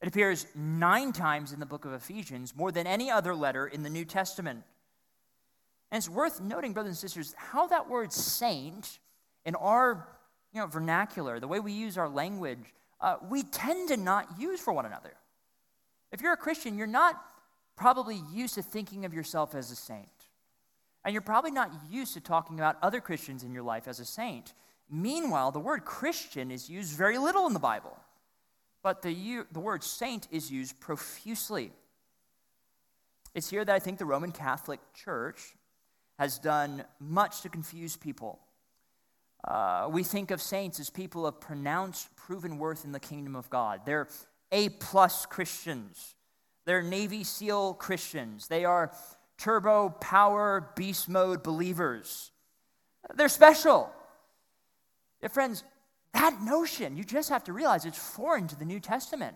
It 0.00 0.08
appears 0.08 0.48
nine 0.56 1.12
times 1.12 1.52
in 1.52 1.60
the 1.60 1.66
book 1.66 1.84
of 1.84 1.92
Ephesians, 1.92 2.56
more 2.56 2.72
than 2.72 2.88
any 2.88 3.08
other 3.08 3.36
letter 3.36 3.68
in 3.68 3.84
the 3.84 3.90
New 3.90 4.04
Testament. 4.04 4.64
And 5.92 5.98
it's 5.98 6.08
worth 6.08 6.40
noting, 6.40 6.72
brothers 6.72 6.88
and 6.88 6.96
sisters, 6.96 7.34
how 7.36 7.66
that 7.66 7.88
word 7.88 8.14
saint 8.14 8.98
in 9.44 9.54
our 9.54 10.08
you 10.50 10.60
know, 10.60 10.66
vernacular, 10.66 11.38
the 11.38 11.46
way 11.46 11.60
we 11.60 11.72
use 11.72 11.98
our 11.98 12.08
language, 12.08 12.58
uh, 13.02 13.16
we 13.28 13.42
tend 13.42 13.88
to 13.88 13.98
not 13.98 14.40
use 14.40 14.58
for 14.58 14.72
one 14.72 14.86
another. 14.86 15.12
If 16.10 16.22
you're 16.22 16.32
a 16.32 16.38
Christian, 16.38 16.78
you're 16.78 16.86
not 16.86 17.22
probably 17.76 18.22
used 18.32 18.54
to 18.54 18.62
thinking 18.62 19.04
of 19.04 19.12
yourself 19.12 19.54
as 19.54 19.70
a 19.70 19.76
saint. 19.76 20.08
And 21.04 21.12
you're 21.12 21.20
probably 21.20 21.50
not 21.50 21.70
used 21.90 22.14
to 22.14 22.20
talking 22.20 22.58
about 22.58 22.78
other 22.82 23.00
Christians 23.00 23.42
in 23.42 23.52
your 23.52 23.62
life 23.62 23.86
as 23.86 24.00
a 24.00 24.04
saint. 24.06 24.54
Meanwhile, 24.88 25.52
the 25.52 25.60
word 25.60 25.84
Christian 25.84 26.50
is 26.50 26.70
used 26.70 26.96
very 26.96 27.18
little 27.18 27.46
in 27.46 27.52
the 27.52 27.58
Bible, 27.58 27.98
but 28.82 29.02
the, 29.02 29.44
the 29.52 29.60
word 29.60 29.84
saint 29.84 30.26
is 30.30 30.50
used 30.50 30.80
profusely. 30.80 31.70
It's 33.34 33.50
here 33.50 33.64
that 33.64 33.74
I 33.74 33.78
think 33.78 33.98
the 33.98 34.06
Roman 34.06 34.32
Catholic 34.32 34.80
Church 34.94 35.54
has 36.22 36.38
done 36.38 36.84
much 37.00 37.40
to 37.40 37.48
confuse 37.48 37.96
people. 37.96 38.38
Uh, 39.42 39.88
we 39.90 40.04
think 40.04 40.30
of 40.30 40.40
saints 40.40 40.78
as 40.78 40.88
people 40.88 41.26
of 41.26 41.40
pronounced, 41.40 42.14
proven 42.14 42.58
worth 42.58 42.84
in 42.84 42.92
the 42.92 43.00
kingdom 43.00 43.34
of 43.34 43.50
God. 43.50 43.80
They're 43.84 44.06
a 44.52 44.68
plus 44.68 45.26
Christians. 45.26 46.14
They're 46.64 46.80
Navy 46.80 47.24
SEAL 47.24 47.74
Christians. 47.74 48.46
They 48.46 48.64
are 48.64 48.92
turbo 49.36 49.88
power 49.88 50.70
beast 50.76 51.08
mode 51.08 51.42
believers. 51.42 52.30
They're 53.16 53.28
special. 53.28 53.90
Yeah, 55.22 55.28
friends, 55.28 55.64
that 56.14 56.40
notion, 56.40 56.96
you 56.96 57.02
just 57.02 57.30
have 57.30 57.42
to 57.44 57.52
realize 57.52 57.84
it's 57.84 57.98
foreign 57.98 58.46
to 58.46 58.56
the 58.56 58.64
New 58.64 58.78
Testament. 58.78 59.34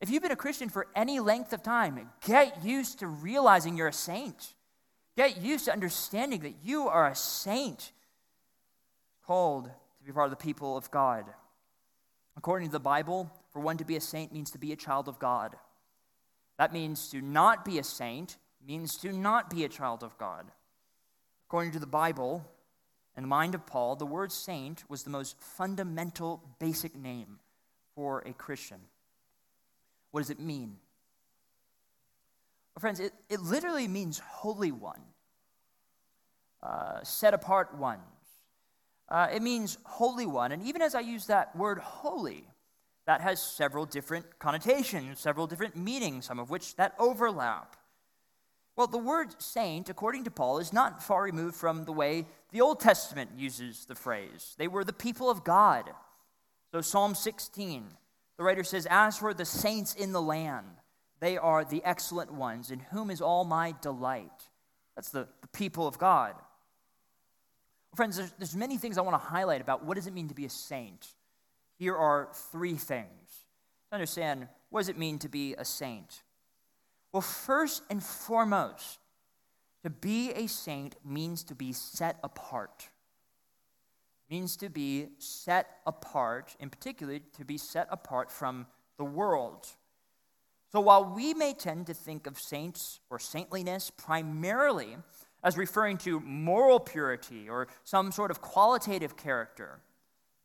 If 0.00 0.08
you've 0.08 0.22
been 0.22 0.30
a 0.30 0.36
Christian 0.36 0.68
for 0.68 0.86
any 0.94 1.18
length 1.18 1.52
of 1.52 1.64
time, 1.64 2.08
get 2.24 2.64
used 2.64 3.00
to 3.00 3.08
realizing 3.08 3.76
you're 3.76 3.88
a 3.88 3.92
saint. 3.92 4.54
Get 5.16 5.38
used 5.38 5.64
to 5.64 5.72
understanding 5.72 6.40
that 6.40 6.56
you 6.62 6.88
are 6.88 7.08
a 7.08 7.14
saint 7.14 7.92
called 9.26 9.64
to 9.64 10.04
be 10.04 10.12
part 10.12 10.30
of 10.30 10.38
the 10.38 10.44
people 10.44 10.76
of 10.76 10.90
God. 10.90 11.24
According 12.36 12.68
to 12.68 12.72
the 12.72 12.80
Bible, 12.80 13.30
for 13.50 13.60
one 13.60 13.78
to 13.78 13.84
be 13.84 13.96
a 13.96 14.00
saint 14.00 14.32
means 14.32 14.50
to 14.50 14.58
be 14.58 14.72
a 14.72 14.76
child 14.76 15.08
of 15.08 15.18
God. 15.18 15.56
That 16.58 16.72
means 16.72 17.08
to 17.10 17.22
not 17.22 17.64
be 17.64 17.78
a 17.78 17.82
saint 17.82 18.36
means 18.66 18.96
to 18.98 19.12
not 19.12 19.48
be 19.48 19.64
a 19.64 19.68
child 19.68 20.02
of 20.02 20.16
God. 20.18 20.50
According 21.48 21.72
to 21.72 21.78
the 21.78 21.86
Bible 21.86 22.44
and 23.14 23.24
the 23.24 23.28
mind 23.28 23.54
of 23.54 23.66
Paul, 23.66 23.96
the 23.96 24.04
word 24.04 24.32
saint 24.32 24.84
was 24.88 25.02
the 25.02 25.10
most 25.10 25.40
fundamental, 25.40 26.42
basic 26.58 26.94
name 26.94 27.38
for 27.94 28.20
a 28.26 28.32
Christian. 28.32 28.80
What 30.10 30.20
does 30.20 30.30
it 30.30 30.40
mean? 30.40 30.76
Friends, 32.78 33.00
it, 33.00 33.12
it 33.30 33.40
literally 33.40 33.88
means 33.88 34.18
holy 34.18 34.72
one, 34.72 35.00
uh, 36.62 37.02
set 37.02 37.32
apart 37.32 37.76
ones. 37.76 38.00
Uh, 39.08 39.28
it 39.32 39.40
means 39.40 39.78
holy 39.84 40.26
one. 40.26 40.52
And 40.52 40.62
even 40.62 40.82
as 40.82 40.94
I 40.94 41.00
use 41.00 41.26
that 41.26 41.56
word 41.56 41.78
holy, 41.78 42.46
that 43.06 43.20
has 43.20 43.40
several 43.40 43.86
different 43.86 44.38
connotations, 44.38 45.20
several 45.20 45.46
different 45.46 45.76
meanings, 45.76 46.26
some 46.26 46.38
of 46.38 46.50
which 46.50 46.76
that 46.76 46.94
overlap. 46.98 47.76
Well, 48.76 48.88
the 48.88 48.98
word 48.98 49.40
saint, 49.40 49.88
according 49.88 50.24
to 50.24 50.30
Paul, 50.30 50.58
is 50.58 50.72
not 50.72 51.02
far 51.02 51.22
removed 51.22 51.54
from 51.54 51.84
the 51.84 51.92
way 51.92 52.26
the 52.52 52.60
Old 52.60 52.80
Testament 52.80 53.30
uses 53.36 53.86
the 53.86 53.94
phrase. 53.94 54.54
They 54.58 54.68
were 54.68 54.84
the 54.84 54.92
people 54.92 55.30
of 55.30 55.44
God. 55.44 55.90
So, 56.72 56.82
Psalm 56.82 57.14
16, 57.14 57.86
the 58.36 58.44
writer 58.44 58.64
says, 58.64 58.86
As 58.90 59.16
for 59.16 59.32
the 59.32 59.46
saints 59.46 59.94
in 59.94 60.12
the 60.12 60.20
land, 60.20 60.66
they 61.20 61.38
are 61.38 61.64
the 61.64 61.82
excellent 61.84 62.32
ones, 62.32 62.70
in 62.70 62.80
whom 62.80 63.10
is 63.10 63.20
all 63.20 63.44
my 63.44 63.74
delight. 63.80 64.48
That's 64.94 65.10
the, 65.10 65.28
the 65.40 65.48
people 65.48 65.86
of 65.86 65.98
God. 65.98 66.34
Friends, 67.94 68.16
there's, 68.16 68.32
there's 68.38 68.56
many 68.56 68.76
things 68.76 68.98
I 68.98 69.02
want 69.02 69.14
to 69.20 69.28
highlight 69.28 69.60
about 69.60 69.84
what 69.84 69.94
does 69.94 70.06
it 70.06 70.12
mean 70.12 70.28
to 70.28 70.34
be 70.34 70.44
a 70.44 70.50
saint. 70.50 71.06
Here 71.78 71.96
are 71.96 72.28
three 72.52 72.74
things 72.74 73.46
to 73.90 73.94
understand 73.94 74.48
what 74.70 74.80
does 74.80 74.88
it 74.88 74.98
mean 74.98 75.18
to 75.20 75.28
be 75.28 75.54
a 75.54 75.64
saint. 75.64 76.22
Well, 77.12 77.22
first 77.22 77.82
and 77.88 78.02
foremost, 78.02 78.98
to 79.82 79.90
be 79.90 80.32
a 80.32 80.48
saint 80.48 80.96
means 81.04 81.44
to 81.44 81.54
be 81.54 81.72
set 81.72 82.18
apart. 82.22 82.88
Means 84.28 84.56
to 84.56 84.68
be 84.68 85.08
set 85.18 85.78
apart, 85.86 86.56
in 86.58 86.68
particular, 86.68 87.20
to 87.38 87.44
be 87.44 87.56
set 87.56 87.86
apart 87.90 88.30
from 88.30 88.66
the 88.98 89.04
world. 89.04 89.68
So 90.72 90.80
while 90.80 91.04
we 91.04 91.32
may 91.34 91.54
tend 91.54 91.86
to 91.86 91.94
think 91.94 92.26
of 92.26 92.38
saints 92.38 93.00
or 93.10 93.18
saintliness 93.18 93.90
primarily 93.90 94.96
as 95.42 95.56
referring 95.56 95.96
to 95.98 96.20
moral 96.20 96.80
purity 96.80 97.48
or 97.48 97.68
some 97.84 98.10
sort 98.10 98.30
of 98.30 98.40
qualitative 98.40 99.16
character, 99.16 99.80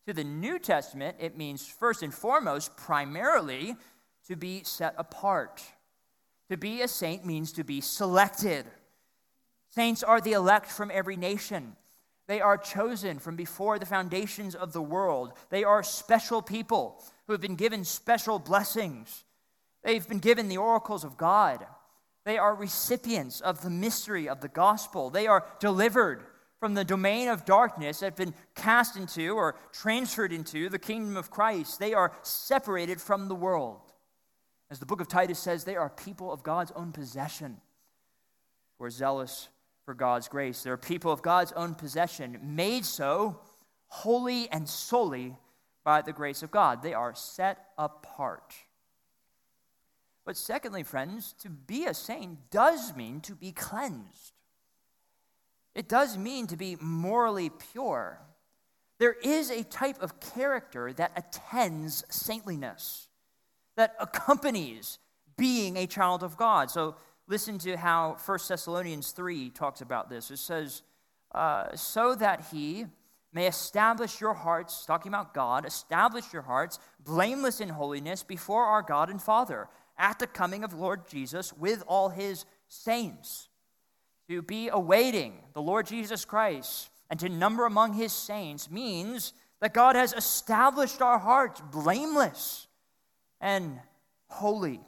to 0.08 0.14
the 0.14 0.24
New 0.24 0.58
Testament, 0.58 1.18
it 1.20 1.38
means 1.38 1.68
first 1.68 2.02
and 2.02 2.14
foremost, 2.14 2.76
primarily, 2.76 3.76
to 4.28 4.36
be 4.36 4.64
set 4.64 4.96
apart. 4.98 5.62
To 6.50 6.58
be 6.58 6.82
a 6.82 6.88
saint 6.88 7.26
means 7.26 7.52
to 7.54 7.64
be 7.64 7.82
selected. 7.82 8.66
Saints 9.70 10.04
are 10.04 10.20
the 10.20 10.34
elect 10.34 10.68
from 10.68 10.92
every 10.92 11.16
nation. 11.16 11.76
They 12.28 12.42
are 12.42 12.58
chosen 12.58 13.20
from 13.20 13.36
before 13.36 13.80
the 13.80 13.86
foundations 13.86 14.56
of 14.56 14.74
the 14.74 14.82
world. 14.82 15.34
They 15.50 15.64
are 15.64 15.84
special 15.84 16.42
people 16.42 17.04
who 17.28 17.34
have 17.34 17.42
been 17.42 17.56
given 17.56 17.84
special 17.84 18.40
blessings. 18.40 19.24
They've 19.84 20.08
been 20.08 20.20
given 20.20 20.48
the 20.48 20.58
oracles 20.58 21.04
of 21.04 21.18
God. 21.18 21.66
They 22.26 22.38
are 22.38 22.54
recipients 22.54 23.42
of 23.42 23.62
the 23.62 23.70
mystery 23.70 24.30
of 24.30 24.42
the 24.42 24.48
gospel. 24.48 25.10
They 25.10 25.28
are 25.28 25.46
delivered 25.60 26.24
from 26.62 26.76
the 26.76 26.86
domain 26.86 27.28
of 27.28 27.44
darkness 27.44 28.02
have 28.02 28.16
been 28.16 28.36
cast 28.54 28.96
into 28.96 29.32
or 29.32 29.56
transferred 29.74 30.32
into 30.32 30.70
the 30.70 30.78
kingdom 30.78 31.18
of 31.18 31.32
Christ. 31.32 31.80
They 31.80 31.96
are 31.96 32.14
separated 32.22 33.02
from 33.02 33.28
the 33.28 33.36
world. 33.36 33.82
As 34.70 34.78
the 34.78 34.86
book 34.86 35.02
of 35.02 35.08
Titus 35.08 35.40
says, 35.40 35.64
they 35.64 35.76
are 35.76 35.90
people 35.90 36.32
of 36.32 36.44
God's 36.44 36.72
own 36.76 36.92
possession 36.92 37.58
who 38.78 38.86
are 38.86 38.92
zealous 38.92 39.50
for 39.86 39.96
God's 39.96 40.28
grace. 40.28 40.62
They're 40.62 40.78
people 40.78 41.12
of 41.12 41.24
God's 41.24 41.52
own 41.54 41.74
possession, 41.74 42.40
made 42.44 42.86
so 42.86 43.40
wholly 43.88 44.48
and 44.52 44.70
solely 44.70 45.36
by 45.84 46.04
the 46.04 46.14
grace 46.14 46.44
of 46.44 46.52
God. 46.52 46.84
They 46.84 46.94
are 46.94 47.16
set 47.16 47.58
apart. 47.76 48.54
But 50.26 50.38
secondly, 50.38 50.84
friends, 50.84 51.34
to 51.42 51.50
be 51.50 51.86
a 51.86 51.94
saint 51.94 52.52
does 52.52 52.96
mean 52.96 53.22
to 53.22 53.34
be 53.34 53.52
cleansed. 53.52 54.34
It 55.74 55.88
does 55.88 56.18
mean 56.18 56.48
to 56.48 56.58
be 56.58 56.78
morally 56.80 57.50
pure. 57.50 58.20
There 59.00 59.16
is 59.24 59.50
a 59.50 59.64
type 59.64 60.02
of 60.02 60.20
character 60.20 60.94
that 60.94 61.12
attends 61.16 62.04
saintliness, 62.10 63.08
that 63.76 63.96
accompanies 64.00 65.00
being 65.38 65.78
a 65.78 65.88
child 65.88 66.24
of 66.24 66.38
God. 66.38 66.70
So 66.70 66.96
listen 67.28 67.58
to 67.60 67.78
how 67.78 68.18
1 68.24 68.40
Thessalonians 68.48 69.12
3 69.12 69.50
talks 69.50 69.82
about 69.82 70.10
this. 70.10 70.30
It 70.30 70.38
says, 70.38 70.84
uh, 71.34 71.76
So 71.76 72.14
that 72.16 72.46
he 72.52 72.86
may 73.34 73.48
establish 73.48 74.20
your 74.20 74.34
hearts, 74.34 74.86
talking 74.86 75.10
about 75.10 75.34
God, 75.34 75.66
establish 75.66 76.32
your 76.34 76.42
hearts 76.42 76.78
blameless 77.00 77.62
in 77.62 77.70
holiness 77.70 78.24
before 78.24 78.66
our 78.66 78.82
God 78.82 79.10
and 79.10 79.22
Father 79.22 79.68
at 80.02 80.18
the 80.18 80.28
coming 80.28 80.64
of 80.66 80.74
Lord 80.74 81.08
Jesus 81.08 81.54
with 81.54 81.84
all 81.88 82.10
his 82.10 82.46
saints. 82.68 83.48
To 84.28 84.42
be 84.42 84.68
awaiting 84.68 85.36
the 85.54 85.62
Lord 85.62 85.86
Jesus 85.86 86.26
Christ 86.26 86.90
and 87.10 87.20
to 87.20 87.30
number 87.30 87.66
among 87.66 87.94
his 87.94 88.12
saints 88.12 88.72
means 88.72 89.34
that 89.60 89.76
God 89.76 89.96
has 89.96 90.14
established 90.14 91.02
our 91.02 91.20
hearts 91.20 91.62
blameless 91.72 92.68
and 93.40 93.80
holy. 94.28 94.82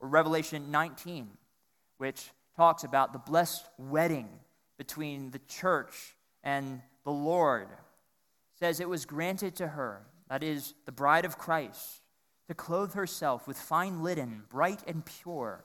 Revelation 0.00 0.70
19, 0.70 1.28
which 1.98 2.30
talks 2.56 2.82
about 2.82 3.12
the 3.12 3.18
blessed 3.18 3.64
wedding 3.78 4.28
between 4.76 5.30
the 5.30 5.40
church 5.46 6.16
and 6.42 6.80
the 7.04 7.12
Lord, 7.12 7.68
says 8.58 8.80
it 8.80 8.88
was 8.88 9.04
granted 9.04 9.54
to 9.56 9.68
her, 9.68 10.06
that 10.28 10.42
is, 10.42 10.74
the 10.86 10.92
bride 10.92 11.26
of 11.26 11.38
Christ, 11.38 11.99
to 12.50 12.54
clothe 12.54 12.94
herself 12.94 13.46
with 13.46 13.56
fine 13.56 14.02
linen, 14.02 14.42
bright 14.50 14.82
and 14.88 15.06
pure. 15.06 15.64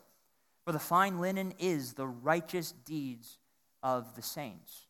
For 0.66 0.72
the 0.72 0.78
fine 0.78 1.20
linen 1.20 1.56
is 1.58 1.94
the 1.94 2.06
righteous 2.06 2.74
deeds 2.86 3.40
of 3.82 4.16
the 4.16 4.22
saints. 4.22 4.86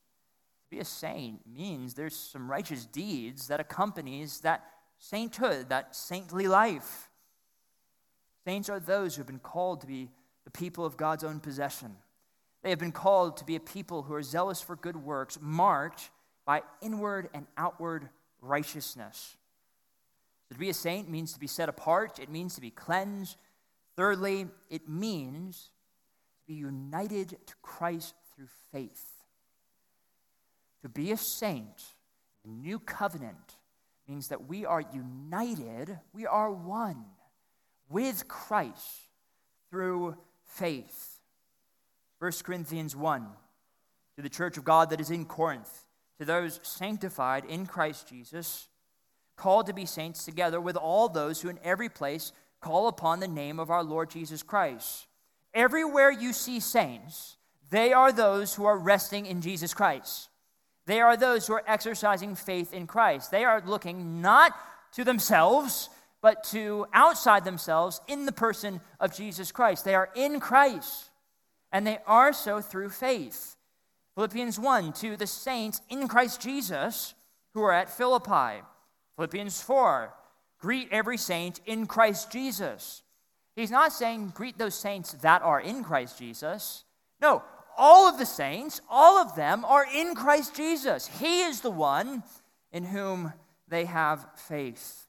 To 0.65 0.69
be 0.69 0.79
a 0.79 0.83
saint 0.85 1.47
means 1.47 1.93
there's 1.93 2.13
some 2.13 2.51
righteous 2.51 2.85
deeds 2.85 3.47
that 3.47 3.61
accompanies 3.61 4.41
that 4.41 4.65
sainthood, 4.97 5.69
that 5.69 5.95
saintly 5.95 6.49
life. 6.49 7.09
Saints 8.43 8.67
are 8.67 8.81
those 8.81 9.15
who 9.15 9.21
have 9.21 9.27
been 9.27 9.39
called 9.39 9.79
to 9.79 9.87
be 9.87 10.09
the 10.43 10.51
people 10.51 10.85
of 10.85 10.97
God's 10.97 11.23
own 11.23 11.39
possession. 11.39 11.95
They 12.61 12.71
have 12.71 12.79
been 12.79 12.91
called 12.91 13.37
to 13.37 13.45
be 13.45 13.55
a 13.55 13.61
people 13.61 14.01
who 14.01 14.15
are 14.15 14.21
zealous 14.21 14.59
for 14.59 14.75
good 14.75 14.97
works, 14.97 15.39
marked 15.41 16.09
by 16.45 16.63
inward 16.81 17.29
and 17.33 17.47
outward 17.55 18.09
righteousness. 18.41 19.37
So 20.47 20.55
to 20.55 20.59
be 20.59 20.69
a 20.69 20.73
saint 20.73 21.09
means 21.09 21.33
to 21.33 21.39
be 21.39 21.47
set 21.47 21.69
apart, 21.69 22.19
it 22.19 22.29
means 22.29 22.55
to 22.55 22.61
be 22.61 22.69
cleansed. 22.69 23.37
Thirdly, 23.95 24.47
it 24.69 24.87
means 24.87 25.71
to 26.39 26.53
be 26.53 26.53
united 26.53 27.29
to 27.29 27.55
Christ 27.61 28.13
through 28.35 28.49
faith. 28.71 29.05
To 30.83 30.89
be 30.89 31.11
a 31.11 31.17
saint, 31.17 31.83
the 32.43 32.51
new 32.51 32.77
covenant, 32.77 33.55
means 34.07 34.27
that 34.27 34.47
we 34.47 34.65
are 34.65 34.83
united, 34.93 35.99
we 36.13 36.27
are 36.27 36.51
one 36.51 37.05
with 37.89 38.27
Christ 38.27 39.09
through 39.69 40.15
faith. 40.45 41.19
1 42.19 42.31
Corinthians 42.43 42.95
1 42.95 43.25
to 44.15 44.21
the 44.21 44.29
church 44.29 44.57
of 44.57 44.63
God 44.63 44.89
that 44.89 45.01
is 45.01 45.11
in 45.11 45.25
Corinth 45.25 45.85
to 46.19 46.25
those 46.25 46.59
sanctified 46.63 47.45
in 47.45 47.65
Christ 47.65 48.07
Jesus, 48.07 48.67
called 49.35 49.67
to 49.67 49.73
be 49.73 49.85
saints 49.85 50.25
together 50.25 50.59
with 50.61 50.75
all 50.75 51.09
those 51.09 51.41
who 51.41 51.49
in 51.49 51.59
every 51.63 51.89
place 51.89 52.31
call 52.61 52.87
upon 52.87 53.19
the 53.19 53.27
name 53.27 53.59
of 53.59 53.69
our 53.69 53.83
Lord 53.83 54.09
Jesus 54.09 54.43
Christ. 54.43 55.07
Everywhere 55.53 56.11
you 56.11 56.33
see 56.33 56.59
saints, 56.59 57.37
they 57.69 57.93
are 57.93 58.11
those 58.11 58.55
who 58.55 58.65
are 58.65 58.77
resting 58.77 59.25
in 59.25 59.41
Jesus 59.41 59.73
Christ. 59.73 60.29
They 60.85 61.01
are 61.01 61.17
those 61.17 61.47
who 61.47 61.53
are 61.53 61.63
exercising 61.67 62.35
faith 62.35 62.73
in 62.73 62.87
Christ. 62.87 63.31
They 63.31 63.43
are 63.43 63.61
looking 63.65 64.21
not 64.21 64.53
to 64.93 65.03
themselves, 65.03 65.89
but 66.21 66.43
to 66.45 66.85
outside 66.93 67.43
themselves 67.43 68.01
in 68.07 68.25
the 68.25 68.31
person 68.31 68.81
of 68.99 69.15
Jesus 69.15 69.51
Christ. 69.51 69.85
They 69.85 69.95
are 69.95 70.09
in 70.15 70.39
Christ, 70.39 71.09
and 71.71 71.85
they 71.85 71.99
are 72.07 72.33
so 72.33 72.61
through 72.61 72.89
faith. 72.89 73.55
Philippians 74.15 74.59
1 74.59 74.93
to 74.93 75.17
the 75.17 75.27
saints 75.27 75.81
in 75.89 76.07
Christ 76.07 76.41
Jesus 76.41 77.13
who 77.53 77.61
are 77.61 77.73
at 77.73 77.89
Philippi. 77.89 78.63
Philippians 79.15 79.61
4 79.61 80.13
greet 80.59 80.89
every 80.91 81.17
saint 81.17 81.61
in 81.65 81.85
Christ 81.85 82.31
Jesus. 82.31 83.03
He's 83.55 83.71
not 83.71 83.93
saying 83.93 84.33
greet 84.35 84.57
those 84.57 84.75
saints 84.75 85.13
that 85.13 85.41
are 85.41 85.61
in 85.61 85.83
Christ 85.83 86.19
Jesus. 86.19 86.83
No, 87.21 87.43
all 87.77 88.09
of 88.09 88.17
the 88.17 88.25
saints, 88.25 88.81
all 88.89 89.17
of 89.17 89.35
them 89.35 89.63
are 89.65 89.85
in 89.93 90.15
Christ 90.15 90.55
Jesus. 90.55 91.07
He 91.19 91.41
is 91.41 91.61
the 91.61 91.71
one 91.71 92.23
in 92.71 92.83
whom 92.83 93.33
they 93.67 93.85
have 93.85 94.27
faith. 94.35 95.07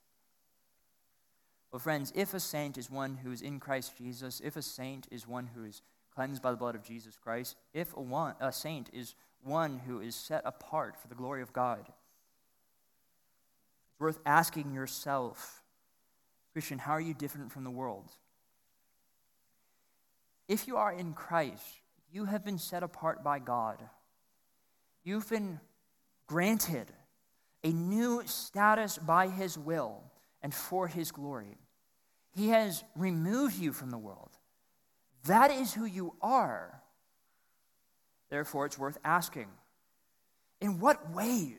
Well, 1.72 1.80
friends, 1.80 2.12
if 2.14 2.32
a 2.32 2.40
saint 2.40 2.78
is 2.78 2.90
one 2.90 3.16
who 3.16 3.32
is 3.32 3.42
in 3.42 3.60
Christ 3.60 3.98
Jesus, 3.98 4.40
if 4.42 4.56
a 4.56 4.62
saint 4.62 5.08
is 5.10 5.26
one 5.26 5.50
who 5.54 5.64
is 5.64 5.82
cleansed 6.14 6.42
by 6.42 6.50
the 6.50 6.56
blood 6.56 6.74
of 6.74 6.82
Jesus 6.82 7.16
Christ, 7.16 7.56
if 7.74 7.94
a, 7.96 8.00
one, 8.00 8.34
a 8.40 8.52
saint 8.52 8.88
is 8.92 9.14
one 9.42 9.80
who 9.86 10.00
is 10.00 10.14
set 10.14 10.42
apart 10.44 10.96
for 10.96 11.08
the 11.08 11.14
glory 11.14 11.42
of 11.42 11.52
God. 11.52 11.86
It's 13.96 14.00
worth 14.02 14.18
asking 14.26 14.74
yourself, 14.74 15.62
Christian, 16.52 16.78
how 16.78 16.92
are 16.92 17.00
you 17.00 17.14
different 17.14 17.50
from 17.50 17.64
the 17.64 17.70
world? 17.70 18.10
If 20.48 20.68
you 20.68 20.76
are 20.76 20.92
in 20.92 21.14
Christ, 21.14 21.64
you 22.12 22.26
have 22.26 22.44
been 22.44 22.58
set 22.58 22.82
apart 22.82 23.24
by 23.24 23.38
God. 23.38 23.82
You've 25.02 25.30
been 25.30 25.60
granted 26.26 26.92
a 27.64 27.72
new 27.72 28.22
status 28.26 28.98
by 28.98 29.28
His 29.28 29.56
will 29.56 30.02
and 30.42 30.52
for 30.52 30.88
His 30.88 31.10
glory. 31.10 31.56
He 32.34 32.48
has 32.50 32.84
removed 32.96 33.58
you 33.58 33.72
from 33.72 33.90
the 33.90 33.96
world. 33.96 34.30
That 35.24 35.50
is 35.50 35.72
who 35.72 35.86
you 35.86 36.12
are. 36.20 36.82
Therefore, 38.28 38.66
it's 38.66 38.78
worth 38.78 38.98
asking 39.02 39.48
in 40.60 40.80
what 40.80 41.14
ways 41.14 41.56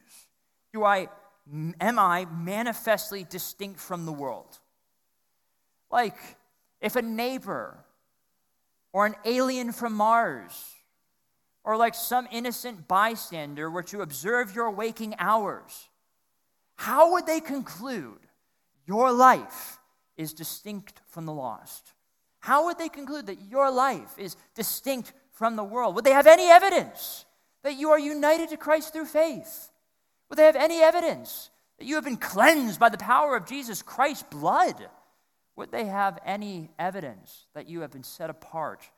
do 0.72 0.84
I, 0.84 1.08
am 1.80 2.00
I 2.00 2.26
manifestly 2.26 3.24
distinct 3.24 3.80
from 3.80 4.06
the 4.06 4.12
world? 4.12 4.60
Like, 5.90 6.18
if 6.82 6.96
a 6.96 7.02
neighbor 7.02 7.78
or 8.94 9.06
an 9.06 9.16
alien 9.26 9.72
from 9.72 9.94
Mars 9.94 10.76
or 11.64 11.78
like 11.78 11.96
some 11.96 12.28
innocent 12.32 12.88
bystander 12.88 13.70
were 13.70 13.84
to 13.84 14.02
observe 14.02 14.56
your 14.56 14.72
waking 14.72 15.16
hours, 15.20 15.90
how 16.76 17.14
would 17.14 17.26
they 17.26 17.40
conclude 17.40 18.20
your 18.86 19.12
life 19.12 19.80
is 20.16 20.34
distinct 20.34 21.02
from 21.08 21.26
the 21.26 21.34
lost? 21.34 21.94
How 22.40 22.66
would 22.66 22.78
they 22.78 22.90
conclude 22.90 23.28
that 23.28 23.42
your 23.50 23.72
life 23.72 24.18
is 24.18 24.36
distinct 24.56 25.14
from 25.32 25.56
the 25.56 25.64
world? 25.64 25.96
Would 25.96 26.06
they 26.06 26.12
have 26.12 26.28
any 26.28 26.50
evidence 26.50 27.26
that 27.64 27.76
you 27.76 27.90
are 27.90 28.00
united 28.00 28.50
to 28.50 28.58
Christ 28.58 28.94
through 28.94 29.06
faith? 29.06 29.70
Would 30.30 30.38
they 30.38 30.46
have 30.46 30.56
any 30.56 30.82
evidence 30.82 31.50
that 31.80 31.86
you 31.86 31.96
have 31.96 32.04
been 32.04 32.18
cleansed 32.18 32.80
by 32.80 32.90
the 32.90 32.98
power 32.98 33.36
of 33.36 33.46
Jesus 33.46 33.82
Christ's 33.82 34.24
blood? 34.24 34.90
Would 35.56 35.72
they 35.72 35.86
have 35.86 36.20
any 36.26 36.70
evidence 36.78 37.48
that 37.54 37.68
you 37.68 37.82
have 37.82 37.92
been 37.92 38.04
set 38.04 38.30
apart 38.30 38.90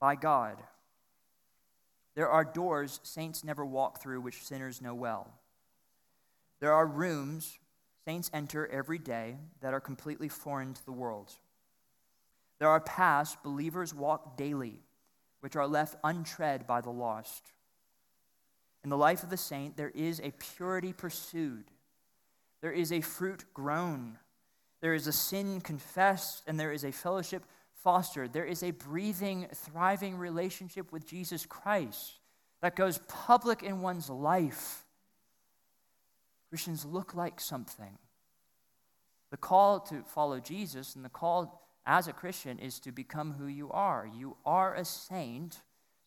by 0.00 0.14
God? 0.16 0.58
There 2.14 2.28
are 2.28 2.44
doors 2.44 3.00
saints 3.04 3.44
never 3.44 3.64
walk 3.64 4.02
through 4.02 4.20
which 4.20 4.42
sinners 4.42 4.82
know 4.82 4.94
well. 4.94 5.32
There 6.60 6.72
are 6.72 6.86
rooms 6.86 7.58
saints 8.04 8.30
enter 8.32 8.66
every 8.66 8.98
day 8.98 9.36
that 9.60 9.74
are 9.74 9.80
completely 9.80 10.28
foreign 10.28 10.74
to 10.74 10.84
the 10.84 10.92
world. 10.92 11.30
There 12.58 12.68
are 12.68 12.80
paths 12.80 13.36
believers 13.44 13.94
walk 13.94 14.36
daily, 14.36 14.80
which 15.40 15.54
are 15.54 15.66
left 15.66 15.96
untread 16.02 16.66
by 16.66 16.80
the 16.80 16.90
lost. 16.90 17.52
In 18.88 18.90
the 18.90 18.96
life 18.96 19.22
of 19.22 19.28
the 19.28 19.36
saint, 19.36 19.76
there 19.76 19.92
is 19.94 20.18
a 20.18 20.32
purity 20.56 20.94
pursued, 20.94 21.66
there 22.62 22.72
is 22.72 22.90
a 22.90 23.02
fruit 23.02 23.44
grown, 23.52 24.16
there 24.80 24.94
is 24.94 25.06
a 25.06 25.12
sin 25.12 25.60
confessed, 25.60 26.42
and 26.46 26.58
there 26.58 26.72
is 26.72 26.84
a 26.84 26.90
fellowship 26.90 27.44
fostered. 27.74 28.32
There 28.32 28.46
is 28.46 28.62
a 28.62 28.70
breathing, 28.70 29.46
thriving 29.54 30.16
relationship 30.16 30.90
with 30.90 31.06
Jesus 31.06 31.44
Christ 31.44 32.14
that 32.62 32.76
goes 32.76 32.98
public 33.08 33.62
in 33.62 33.82
one's 33.82 34.08
life. 34.08 34.86
Christians 36.48 36.86
look 36.86 37.14
like 37.14 37.42
something. 37.42 37.98
The 39.30 39.36
call 39.36 39.80
to 39.80 40.02
follow 40.04 40.40
Jesus 40.40 40.96
and 40.96 41.04
the 41.04 41.10
call 41.10 41.68
as 41.84 42.08
a 42.08 42.14
Christian 42.14 42.58
is 42.58 42.80
to 42.80 42.90
become 42.90 43.32
who 43.32 43.48
you 43.48 43.70
are. 43.70 44.08
You 44.16 44.38
are 44.46 44.74
a 44.74 44.86
saint, 44.86 45.60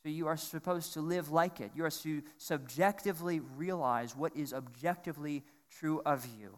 so 0.04 0.10
you 0.10 0.28
are 0.28 0.38
supposed 0.38 0.94
to 0.94 1.02
live 1.02 1.32
like 1.32 1.60
it. 1.60 1.72
You 1.76 1.86
are 1.86 1.92
to 1.92 2.24
subjectively 2.38 3.40
realize 3.40 4.16
what 4.16 4.36
is 4.36 4.54
objectively 4.54 5.44
true 5.70 6.02
of 6.06 6.28
you. 6.40 6.58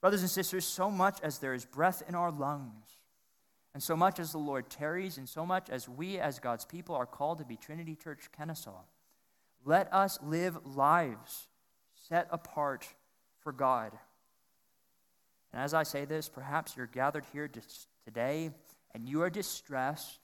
Brothers 0.00 0.22
and 0.22 0.30
sisters, 0.30 0.64
so 0.64 0.90
much 0.90 1.18
as 1.22 1.38
there 1.38 1.54
is 1.54 1.64
breath 1.64 2.02
in 2.08 2.14
our 2.14 2.30
lungs, 2.30 2.86
and 3.74 3.82
so 3.82 3.96
much 3.96 4.18
as 4.18 4.32
the 4.32 4.38
Lord 4.38 4.70
tarries, 4.70 5.18
and 5.18 5.28
so 5.28 5.44
much 5.44 5.68
as 5.68 5.88
we 5.88 6.18
as 6.18 6.38
God's 6.38 6.64
people 6.64 6.94
are 6.94 7.06
called 7.06 7.38
to 7.38 7.44
be 7.44 7.56
Trinity 7.56 7.94
Church 7.94 8.30
Kennesaw, 8.36 8.84
let 9.64 9.92
us 9.92 10.18
live 10.22 10.56
lives 10.64 11.48
set 12.08 12.28
apart 12.30 12.86
for 13.40 13.52
God. 13.52 13.92
And 15.52 15.62
as 15.62 15.74
I 15.74 15.82
say 15.82 16.04
this, 16.04 16.28
perhaps 16.28 16.76
you're 16.76 16.86
gathered 16.86 17.24
here 17.32 17.50
today 18.04 18.50
and 18.94 19.08
you 19.08 19.22
are 19.22 19.30
distressed 19.30 20.20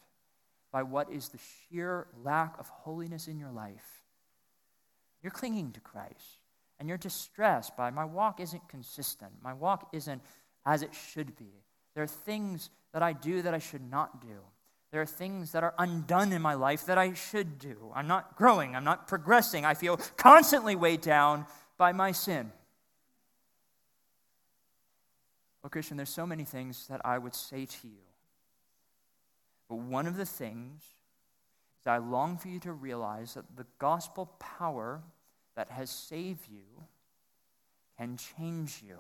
by 0.73 0.83
what 0.83 1.13
is 1.13 1.29
the 1.29 1.39
sheer 1.39 2.07
lack 2.25 2.59
of 2.59 2.69
holiness 2.69 3.29
in 3.29 3.39
your 3.39 3.53
life. 3.53 4.03
You're 5.23 5.31
clinging 5.31 5.73
to 5.73 5.81
Christ 5.81 6.41
and 6.81 6.89
you're 6.89 6.99
distressed 6.99 7.77
by 7.77 7.91
my 7.91 8.05
walk 8.05 8.41
isn't 8.41 8.69
consistent. 8.69 9.33
My 9.43 9.53
walk 9.53 9.91
isn't 9.93 10.23
as 10.67 10.83
it 10.83 10.95
should 10.95 11.37
be. 11.37 11.63
There 11.95 12.03
are 12.03 12.09
things 12.09 12.71
that 12.93 13.03
I 13.03 13.13
do 13.13 13.43
that 13.43 13.55
I 13.55 13.59
should 13.59 13.89
not 13.89 14.21
do. 14.21 14.41
There 14.91 15.01
are 15.01 15.07
things 15.07 15.53
that 15.53 15.63
are 15.63 15.75
undone 15.79 16.33
in 16.33 16.43
my 16.43 16.55
life 16.55 16.87
that 16.87 16.99
I 16.99 17.15
should 17.15 17.59
do. 17.59 17.93
I'm 17.95 18.07
not 18.07 18.37
growing. 18.37 18.75
I'm 18.75 18.85
not 18.85 19.07
progressing. 19.07 19.65
I 19.65 19.75
feel 19.75 19.97
constantly 20.17 20.77
weighed 20.77 21.01
down 21.01 21.47
by 21.79 21.93
my 21.93 22.13
sin. 22.13 22.51
Well, 25.63 25.71
Christian, 25.71 25.97
there's 25.97 26.11
so 26.11 26.27
many 26.27 26.45
things 26.45 26.89
that 26.89 27.01
I 27.05 27.17
would 27.19 27.35
say 27.35 27.65
to 27.65 27.87
you. 27.87 28.12
But 29.73 29.79
one 29.79 30.07
of 30.07 30.19
the 30.19 30.27
things 30.27 30.83
is 31.81 31.87
I 31.87 31.97
long 31.97 32.37
for 32.37 32.49
you 32.49 32.59
to 32.61 32.73
realize 32.73 33.33
that 33.33 33.57
the 33.57 33.65
gospel 33.79 34.27
power 34.39 35.01
that 35.57 35.71
has 35.71 35.89
saved 35.89 36.47
you 36.47 36.85
can 37.97 38.19
change 38.19 38.83
you. 38.87 38.99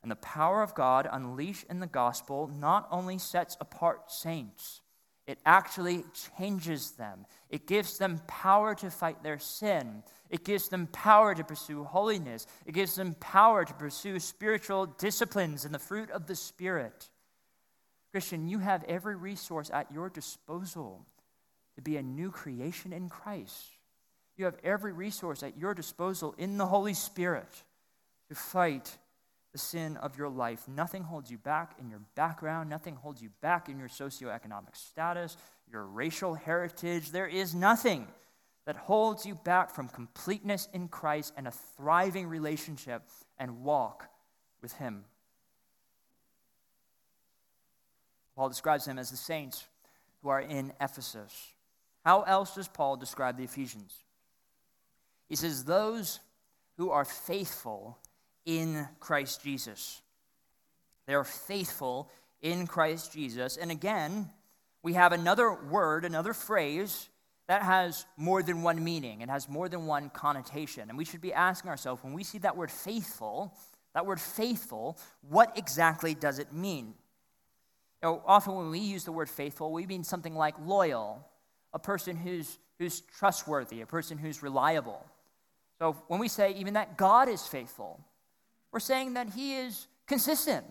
And 0.00 0.12
the 0.12 0.14
power 0.14 0.62
of 0.62 0.76
God 0.76 1.08
unleashed 1.10 1.64
in 1.68 1.80
the 1.80 1.88
gospel 1.88 2.52
not 2.56 2.86
only 2.92 3.18
sets 3.18 3.56
apart 3.60 4.12
saints, 4.12 4.80
it 5.26 5.40
actually 5.44 6.04
changes 6.38 6.92
them. 6.92 7.26
It 7.50 7.66
gives 7.66 7.98
them 7.98 8.20
power 8.28 8.76
to 8.76 8.90
fight 8.90 9.24
their 9.24 9.40
sin. 9.40 10.04
It 10.30 10.44
gives 10.44 10.68
them 10.68 10.86
power 10.86 11.34
to 11.34 11.42
pursue 11.42 11.82
holiness. 11.82 12.46
It 12.64 12.74
gives 12.74 12.94
them 12.94 13.16
power 13.18 13.64
to 13.64 13.74
pursue 13.74 14.20
spiritual 14.20 14.86
disciplines 14.86 15.64
and 15.64 15.74
the 15.74 15.80
fruit 15.80 16.12
of 16.12 16.28
the 16.28 16.36
Spirit. 16.36 17.08
Christian, 18.12 18.46
you 18.46 18.58
have 18.58 18.84
every 18.84 19.16
resource 19.16 19.70
at 19.72 19.90
your 19.90 20.10
disposal 20.10 21.06
to 21.76 21.82
be 21.82 21.96
a 21.96 22.02
new 22.02 22.30
creation 22.30 22.92
in 22.92 23.08
Christ. 23.08 23.64
You 24.36 24.44
have 24.44 24.58
every 24.62 24.92
resource 24.92 25.42
at 25.42 25.56
your 25.56 25.74
disposal 25.74 26.34
in 26.36 26.58
the 26.58 26.66
Holy 26.66 26.94
Spirit 26.94 27.48
to 28.28 28.34
fight 28.34 28.98
the 29.52 29.58
sin 29.58 29.96
of 29.96 30.16
your 30.16 30.28
life. 30.28 30.66
Nothing 30.68 31.02
holds 31.02 31.30
you 31.30 31.38
back 31.38 31.74
in 31.78 31.88
your 31.90 32.00
background, 32.14 32.70
nothing 32.70 32.96
holds 32.96 33.22
you 33.22 33.30
back 33.40 33.68
in 33.68 33.78
your 33.78 33.88
socioeconomic 33.88 34.74
status, 34.74 35.36
your 35.70 35.84
racial 35.84 36.34
heritage. 36.34 37.10
There 37.10 37.26
is 37.26 37.54
nothing 37.54 38.06
that 38.66 38.76
holds 38.76 39.26
you 39.26 39.34
back 39.34 39.70
from 39.70 39.88
completeness 39.88 40.68
in 40.72 40.88
Christ 40.88 41.32
and 41.36 41.48
a 41.48 41.50
thriving 41.50 42.28
relationship 42.28 43.02
and 43.38 43.62
walk 43.62 44.08
with 44.62 44.72
Him. 44.74 45.04
Paul 48.36 48.48
describes 48.48 48.84
them 48.84 48.98
as 48.98 49.10
the 49.10 49.16
saints 49.16 49.66
who 50.22 50.28
are 50.28 50.40
in 50.40 50.72
Ephesus. 50.80 51.52
How 52.04 52.22
else 52.22 52.54
does 52.54 52.68
Paul 52.68 52.96
describe 52.96 53.36
the 53.36 53.44
Ephesians? 53.44 53.94
He 55.28 55.36
says, 55.36 55.64
Those 55.64 56.20
who 56.76 56.90
are 56.90 57.04
faithful 57.04 57.98
in 58.44 58.88
Christ 59.00 59.42
Jesus. 59.42 60.00
They 61.06 61.14
are 61.14 61.24
faithful 61.24 62.10
in 62.40 62.66
Christ 62.66 63.12
Jesus. 63.12 63.56
And 63.56 63.70
again, 63.70 64.30
we 64.82 64.94
have 64.94 65.12
another 65.12 65.52
word, 65.52 66.04
another 66.04 66.34
phrase 66.34 67.08
that 67.48 67.62
has 67.62 68.06
more 68.16 68.42
than 68.42 68.62
one 68.62 68.82
meaning 68.82 69.20
it 69.20 69.28
has 69.28 69.48
more 69.48 69.68
than 69.68 69.86
one 69.86 70.10
connotation. 70.10 70.88
And 70.88 70.96
we 70.96 71.04
should 71.04 71.20
be 71.20 71.32
asking 71.32 71.70
ourselves 71.70 72.02
when 72.02 72.14
we 72.14 72.24
see 72.24 72.38
that 72.38 72.56
word 72.56 72.70
faithful, 72.70 73.54
that 73.94 74.06
word 74.06 74.20
faithful, 74.20 74.98
what 75.28 75.56
exactly 75.56 76.14
does 76.14 76.38
it 76.38 76.52
mean? 76.52 76.94
Often 78.02 78.54
when 78.56 78.70
we 78.70 78.80
use 78.80 79.04
the 79.04 79.12
word 79.12 79.28
faithful, 79.28 79.72
we 79.72 79.86
mean 79.86 80.02
something 80.02 80.34
like 80.34 80.54
loyal, 80.64 81.24
a 81.72 81.78
person 81.78 82.16
who's, 82.16 82.58
who's 82.78 83.00
trustworthy, 83.00 83.80
a 83.80 83.86
person 83.86 84.18
who's 84.18 84.42
reliable. 84.42 85.04
So 85.78 85.96
when 86.08 86.18
we 86.18 86.28
say 86.28 86.52
even 86.54 86.74
that 86.74 86.96
God 86.96 87.28
is 87.28 87.46
faithful, 87.46 88.00
we're 88.72 88.80
saying 88.80 89.14
that 89.14 89.30
He 89.30 89.56
is 89.56 89.86
consistent. 90.06 90.64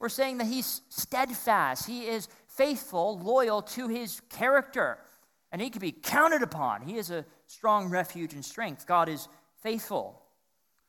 We're 0.00 0.08
saying 0.08 0.38
that 0.38 0.46
He's 0.46 0.80
steadfast. 0.88 1.86
He 1.86 2.06
is 2.06 2.28
faithful, 2.48 3.18
loyal 3.18 3.62
to 3.62 3.88
His 3.88 4.20
character, 4.28 4.98
and 5.52 5.62
He 5.62 5.70
can 5.70 5.80
be 5.80 5.92
counted 5.92 6.42
upon. 6.42 6.82
He 6.82 6.96
is 6.96 7.10
a 7.10 7.24
strong 7.46 7.88
refuge 7.88 8.32
and 8.32 8.44
strength. 8.44 8.86
God 8.86 9.08
is 9.08 9.28
faithful. 9.62 10.20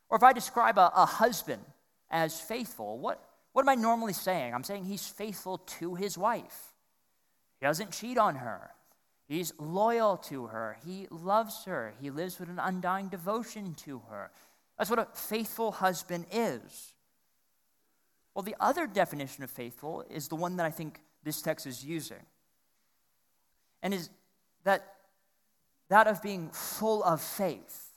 Or 0.08 0.16
if 0.16 0.22
I 0.22 0.32
describe 0.32 0.78
a, 0.78 0.90
a 0.94 1.06
husband 1.06 1.62
as 2.10 2.40
faithful, 2.40 2.98
what, 2.98 3.22
what 3.56 3.62
am 3.62 3.70
I 3.70 3.74
normally 3.74 4.12
saying? 4.12 4.52
I'm 4.52 4.64
saying 4.64 4.84
he's 4.84 5.06
faithful 5.06 5.56
to 5.78 5.94
his 5.94 6.18
wife. 6.18 6.74
He 7.58 7.64
doesn't 7.64 7.90
cheat 7.90 8.18
on 8.18 8.34
her. 8.34 8.72
He's 9.26 9.54
loyal 9.58 10.18
to 10.28 10.48
her. 10.48 10.76
He 10.84 11.06
loves 11.10 11.64
her. 11.64 11.94
He 11.98 12.10
lives 12.10 12.38
with 12.38 12.50
an 12.50 12.58
undying 12.58 13.08
devotion 13.08 13.72
to 13.86 14.02
her. 14.10 14.30
That's 14.76 14.90
what 14.90 14.98
a 14.98 15.08
faithful 15.14 15.72
husband 15.72 16.26
is. 16.30 16.92
Well, 18.34 18.42
the 18.42 18.56
other 18.60 18.86
definition 18.86 19.42
of 19.42 19.48
faithful 19.48 20.04
is 20.10 20.28
the 20.28 20.36
one 20.36 20.58
that 20.58 20.66
I 20.66 20.70
think 20.70 21.00
this 21.24 21.40
text 21.40 21.66
is 21.66 21.82
using. 21.82 22.26
And 23.82 23.94
is 23.94 24.10
that 24.64 24.96
that 25.88 26.08
of 26.08 26.20
being 26.20 26.50
full 26.50 27.02
of 27.02 27.22
faith. 27.22 27.94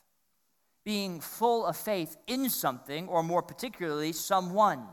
Being 0.85 1.19
full 1.19 1.65
of 1.65 1.75
faith 1.75 2.15
in 2.27 2.49
something, 2.49 3.09
or 3.09 3.23
more 3.23 3.41
particularly, 3.41 4.13
someone. 4.13 4.87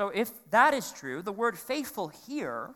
So, 0.00 0.08
if 0.08 0.30
that 0.50 0.72
is 0.72 0.92
true, 0.92 1.20
the 1.20 1.30
word 1.30 1.58
faithful 1.58 2.08
here 2.26 2.70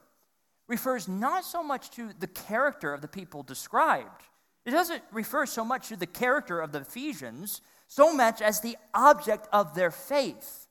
refers 0.68 1.08
not 1.08 1.46
so 1.46 1.62
much 1.62 1.90
to 1.92 2.10
the 2.20 2.26
character 2.26 2.92
of 2.92 3.00
the 3.00 3.08
people 3.08 3.42
described. 3.42 4.24
It 4.66 4.72
doesn't 4.72 5.02
refer 5.10 5.46
so 5.46 5.64
much 5.64 5.88
to 5.88 5.96
the 5.96 6.06
character 6.06 6.60
of 6.60 6.72
the 6.72 6.80
Ephesians, 6.80 7.62
so 7.86 8.12
much 8.12 8.42
as 8.42 8.60
the 8.60 8.76
object 8.92 9.48
of 9.54 9.74
their 9.74 9.90
faith. 9.90 10.66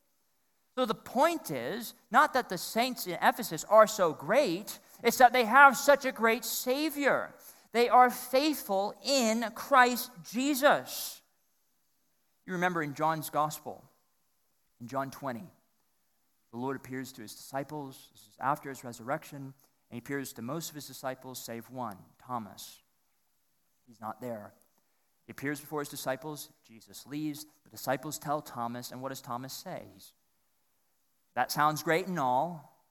So 0.78 0.86
the 0.86 0.94
point 0.94 1.50
is 1.50 1.96
not 2.12 2.36
that 2.36 2.50
the 2.50 2.60
saints 2.60 3.08
in 3.08 3.18
Ephesus 3.20 3.66
are 3.68 3.88
so 3.88 4.14
great, 4.14 4.78
it's 5.04 5.18
that 5.18 5.34
they 5.34 5.46
have 5.46 5.76
such 5.76 6.06
a 6.06 6.12
great 6.12 6.46
Savior. 6.46 7.34
They 7.72 7.90
are 7.90 8.12
faithful 8.12 8.94
in 9.04 9.44
Christ 9.56 10.12
Jesus. 10.32 11.20
You 12.46 12.54
remember 12.54 12.84
in 12.84 12.94
John's 12.94 13.32
Gospel, 13.32 13.84
in 14.80 14.88
John 14.88 15.10
20, 15.10 15.50
the 16.54 16.60
Lord 16.60 16.76
appears 16.76 17.12
to 17.14 17.24
his 17.24 17.34
disciples. 17.34 18.10
This 18.14 18.22
is 18.22 18.38
after 18.40 18.70
his 18.70 18.84
resurrection. 18.84 19.38
And 19.38 19.54
he 19.92 19.98
appears 19.98 20.34
to 20.34 20.44
most 20.44 20.70
of 20.70 20.76
his 20.76 20.86
disciples, 20.86 21.44
save 21.44 21.68
one, 21.72 21.98
Thomas. 22.24 22.78
He's 23.88 24.00
not 24.00 24.22
there. 24.22 24.54
He 25.26 25.32
appears 25.32 25.60
before 25.60 25.80
his 25.80 25.90
disciples. 25.90 26.50
Jesus 26.68 27.08
leaves. 27.08 27.48
The 27.64 27.72
disciples 27.72 28.20
tell 28.20 28.40
Thomas, 28.40 28.92
and 28.92 29.02
what 29.02 29.10
does 29.10 29.20
Thomas 29.20 29.52
say? 29.52 29.82
He's, 29.96 30.14
that 31.34 31.52
sounds 31.52 31.82
great 31.82 32.06
and 32.06 32.20
all, 32.20 32.86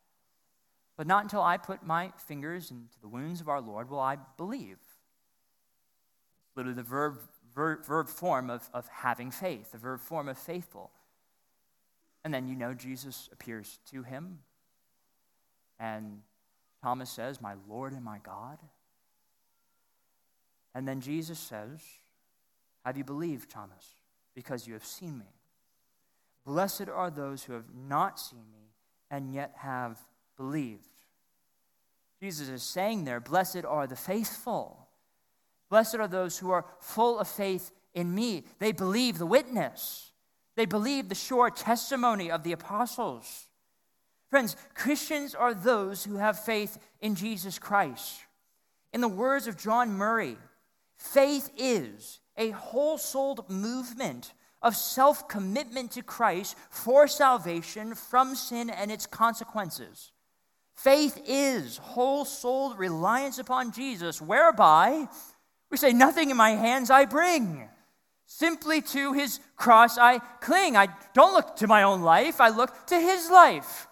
but 0.97 1.07
not 1.07 1.23
until 1.23 1.43
I 1.43 1.57
put 1.57 1.87
my 1.87 2.11
fingers 2.27 2.73
into 2.73 3.01
the 3.01 3.09
wounds 3.09 3.41
of 3.41 3.49
our 3.49 3.61
Lord 3.61 3.89
will 3.89 4.01
I 4.01 4.17
believe. 4.37 4.79
Literally, 6.57 6.75
the 6.75 6.83
verb, 6.83 7.21
verb, 7.55 7.87
verb 7.87 8.09
form 8.09 8.51
of, 8.51 8.69
of 8.75 8.89
having 8.89 9.31
faith, 9.31 9.71
the 9.71 9.79
verb 9.79 10.01
form 10.01 10.29
of 10.29 10.37
faithful. 10.37 10.91
And 12.25 12.33
then 12.33 12.49
you 12.49 12.55
know 12.55 12.75
Jesus 12.75 13.29
appears 13.33 13.79
to 13.91 14.03
him, 14.03 14.39
and 15.81 16.21
Thomas 16.83 17.11
says, 17.11 17.41
My 17.41 17.55
Lord 17.69 17.93
and 17.93 18.05
my 18.05 18.19
God. 18.23 18.59
And 20.75 20.87
then 20.87 21.01
Jesus 21.01 21.39
says, 21.39 21.81
Have 22.85 22.97
you 22.97 23.05
believed, 23.05 23.51
Thomas? 23.51 23.85
Because 24.35 24.67
you 24.67 24.73
have 24.75 24.85
seen 24.85 25.19
me. 25.19 25.27
Blessed 26.45 26.89
are 26.89 27.11
those 27.11 27.45
who 27.45 27.53
have 27.53 27.75
not 27.75 28.19
seen 28.19 28.45
me 28.53 28.73
and 29.11 29.33
yet 29.33 29.53
have 29.59 29.99
believed. 30.37 30.89
Jesus 32.21 32.49
is 32.49 32.63
saying 32.63 33.05
there, 33.05 33.21
Blessed 33.21 33.65
are 33.65 33.87
the 33.87 33.97
faithful. 33.97 34.89
Blessed 35.69 35.97
are 35.97 36.09
those 36.09 36.39
who 36.39 36.51
are 36.51 36.67
full 36.81 37.19
of 37.19 37.29
faith 37.29 37.73
in 37.95 38.15
me. 38.15 38.45
They 38.59 38.73
believe 38.73 39.19
the 39.19 39.27
witness, 39.27 40.12
they 40.57 40.67
believe 40.67 41.09
the 41.09 41.15
sure 41.15 41.51
testimony 41.51 42.31
of 42.31 42.43
the 42.43 42.53
apostles. 42.53 43.49
Friends, 44.31 44.57
Christians 44.75 45.35
are 45.35 45.55
those 45.55 46.05
who 46.05 46.17
have 46.17 46.45
faith 46.45 46.79
in 47.01 47.15
Jesus 47.15 47.59
Christ. 47.59 48.21
In 48.93 49.01
the 49.01 49.09
words 49.09 49.47
of 49.47 49.59
John 49.59 49.93
Murray, 49.93 50.37
faith 50.97 51.51
is 51.57 52.21
a 52.37 52.51
whole 52.51 52.99
souled 52.99 53.49
movement 53.51 54.33
of 54.63 54.77
self 54.77 55.29
commitment 55.29 55.93
to 55.93 56.03
Christ 56.03 56.57
for 56.71 57.09
salvation 57.09 57.95
from 57.95 58.35
sin 58.35 58.71
and 58.71 58.91
its 58.91 59.07
consequences. 59.07 60.13
Faith 60.75 61.21
is 61.27 61.77
whole 61.79 62.25
souled 62.25 62.79
reliance 62.79 63.39
upon 63.39 63.73
Jesus, 63.73 64.21
whereby 64.21 65.07
we 65.71 65.77
say, 65.77 65.93
Nothing 65.93 66.31
in 66.31 66.37
my 66.37 66.51
hands 66.51 66.91
I 66.91 67.05
bring. 67.05 67.69
Simply 68.35 68.81
to 68.81 69.13
his 69.13 69.41
cross 69.57 69.99
I 69.99 70.19
cling. 70.41 70.75
I 70.75 70.89
don't 71.13 71.35
look 71.35 71.57
to 71.57 71.67
my 71.67 71.83
own 71.83 72.01
life, 72.01 72.41
I 72.41 72.49
look 72.49 72.87
to 72.87 72.99
his 72.99 73.31
life. 73.31 73.87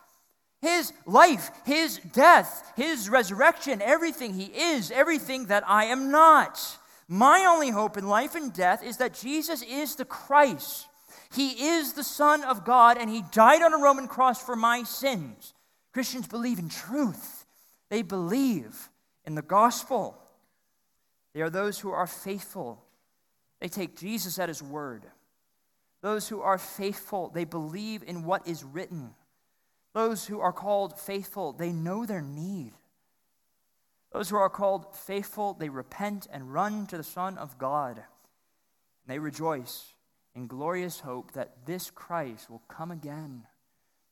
His 0.62 0.95
life, 1.05 1.51
his 1.66 1.99
death, 2.12 2.72
his 2.74 3.11
resurrection, 3.11 3.82
everything 3.82 4.32
he 4.32 4.47
is, 4.47 4.91
everything 4.91 5.47
that 5.47 5.64
I 5.66 5.84
am 5.84 6.11
not. 6.11 6.59
My 7.07 7.45
only 7.45 7.68
hope 7.68 7.99
in 7.99 8.09
life 8.09 8.34
and 8.34 8.51
death 8.53 8.82
is 8.82 8.97
that 8.97 9.14
Jesus 9.14 9.62
is 9.62 9.97
the 9.97 10.07
Christ. 10.07 10.86
He 11.34 11.68
is 11.68 11.93
the 11.93 12.05
Son 12.05 12.43
of 12.43 12.64
God, 12.64 12.97
and 12.99 13.11
He 13.11 13.22
died 13.32 13.62
on 13.62 13.74
a 13.74 13.82
Roman 13.82 14.09
cross 14.09 14.43
for 14.43 14.57
my 14.57 14.82
sins. 14.84 15.55
Christians 15.93 16.26
believe 16.26 16.59
in 16.59 16.68
truth, 16.70 17.45
they 17.91 18.03
believe 18.03 18.88
in 19.26 19.34
the 19.34 19.43
gospel. 19.43 20.16
They 21.34 21.43
are 21.43 21.51
those 21.51 21.78
who 21.78 21.91
are 21.91 22.07
faithful, 22.07 22.82
they 23.61 23.68
take 23.68 23.98
Jesus 23.98 24.38
at 24.38 24.48
His 24.48 24.62
word. 24.62 25.04
Those 26.02 26.28
who 26.28 26.40
are 26.40 26.58
faithful, 26.58 27.30
they 27.32 27.44
believe 27.44 28.02
in 28.06 28.24
what 28.24 28.48
is 28.48 28.64
written. 28.64 29.14
Those 29.92 30.26
who 30.26 30.40
are 30.40 30.52
called 30.52 30.98
faithful, 30.98 31.52
they 31.52 31.72
know 31.72 32.06
their 32.06 32.22
need. 32.22 32.72
Those 34.12 34.30
who 34.30 34.36
are 34.36 34.50
called 34.50 34.94
faithful, 34.94 35.54
they 35.54 35.68
repent 35.68 36.26
and 36.32 36.52
run 36.52 36.86
to 36.86 36.96
the 36.96 37.04
Son 37.04 37.36
of 37.38 37.58
God. 37.58 38.02
They 39.06 39.18
rejoice 39.18 39.94
in 40.34 40.46
glorious 40.46 41.00
hope 41.00 41.32
that 41.32 41.66
this 41.66 41.90
Christ 41.90 42.48
will 42.48 42.62
come 42.68 42.90
again 42.90 43.46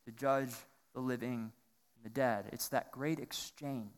to 0.05 0.13
judge 0.13 0.53
the 0.95 1.01
living 1.01 1.53
and 1.97 2.05
the 2.05 2.11
dead. 2.11 2.47
It's 2.53 2.69
that 2.69 2.93
great 2.93 3.19
exchange. 3.19 3.89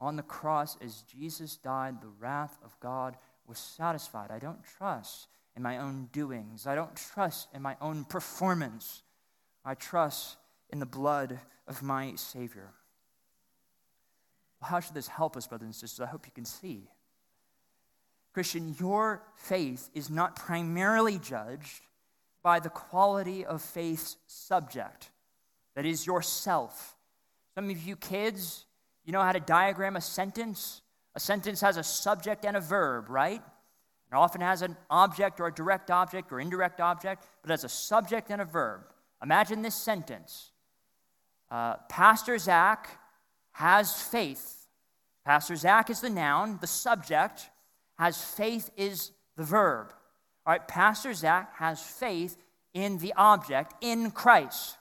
On 0.00 0.16
the 0.16 0.22
cross, 0.22 0.76
as 0.84 1.02
Jesus 1.02 1.56
died, 1.56 2.00
the 2.00 2.12
wrath 2.18 2.58
of 2.64 2.78
God 2.80 3.16
was 3.46 3.58
satisfied. 3.58 4.30
I 4.30 4.38
don't 4.38 4.62
trust 4.78 5.28
in 5.56 5.62
my 5.62 5.78
own 5.78 6.08
doings, 6.12 6.66
I 6.66 6.74
don't 6.74 6.96
trust 6.96 7.48
in 7.54 7.62
my 7.62 7.76
own 7.80 8.04
performance. 8.04 9.02
I 9.64 9.74
trust 9.74 10.36
in 10.70 10.78
the 10.78 10.86
blood 10.86 11.38
of 11.66 11.82
my 11.82 12.14
Savior. 12.16 12.72
Well, 14.60 14.70
how 14.70 14.80
should 14.80 14.94
this 14.94 15.08
help 15.08 15.36
us, 15.36 15.46
brothers 15.46 15.66
and 15.66 15.74
sisters? 15.74 16.00
I 16.00 16.10
hope 16.10 16.26
you 16.26 16.32
can 16.34 16.44
see. 16.44 16.88
Christian, 18.34 18.74
your 18.78 19.22
faith 19.36 19.88
is 19.94 20.10
not 20.10 20.36
primarily 20.36 21.18
judged 21.18 21.82
by 22.42 22.60
the 22.60 22.68
quality 22.68 23.46
of 23.46 23.62
faith's 23.62 24.16
subject, 24.26 25.10
that 25.76 25.86
is, 25.86 26.06
yourself. 26.06 26.96
Some 27.54 27.70
of 27.70 27.82
you 27.82 27.96
kids, 27.96 28.66
you 29.04 29.12
know 29.12 29.22
how 29.22 29.32
to 29.32 29.40
diagram 29.40 29.96
a 29.96 30.00
sentence? 30.00 30.82
A 31.14 31.20
sentence 31.20 31.60
has 31.60 31.76
a 31.76 31.82
subject 31.82 32.44
and 32.44 32.56
a 32.56 32.60
verb, 32.60 33.08
right? 33.08 33.40
It 34.10 34.14
often 34.14 34.40
has 34.40 34.62
an 34.62 34.76
object 34.90 35.40
or 35.40 35.46
a 35.46 35.52
direct 35.52 35.90
object 35.90 36.32
or 36.32 36.40
indirect 36.40 36.80
object, 36.80 37.24
but 37.42 37.50
it 37.50 37.52
has 37.52 37.64
a 37.64 37.68
subject 37.68 38.30
and 38.30 38.40
a 38.40 38.44
verb. 38.44 38.82
Imagine 39.22 39.62
this 39.62 39.74
sentence 39.74 40.50
uh, 41.50 41.76
Pastor 41.88 42.36
Zach 42.38 42.98
has 43.52 44.00
faith. 44.00 44.66
Pastor 45.24 45.56
Zach 45.56 45.88
is 45.88 46.00
the 46.00 46.10
noun, 46.10 46.58
the 46.60 46.66
subject, 46.66 47.48
has 47.98 48.22
faith 48.22 48.70
is 48.76 49.12
the 49.36 49.44
verb. 49.44 49.92
All 50.44 50.52
right, 50.52 50.66
Pastor 50.66 51.14
Zach 51.14 51.56
has 51.56 51.80
faith 51.80 52.36
in 52.74 52.98
the 52.98 53.14
object, 53.16 53.72
in 53.80 54.10
Christ. 54.10 54.76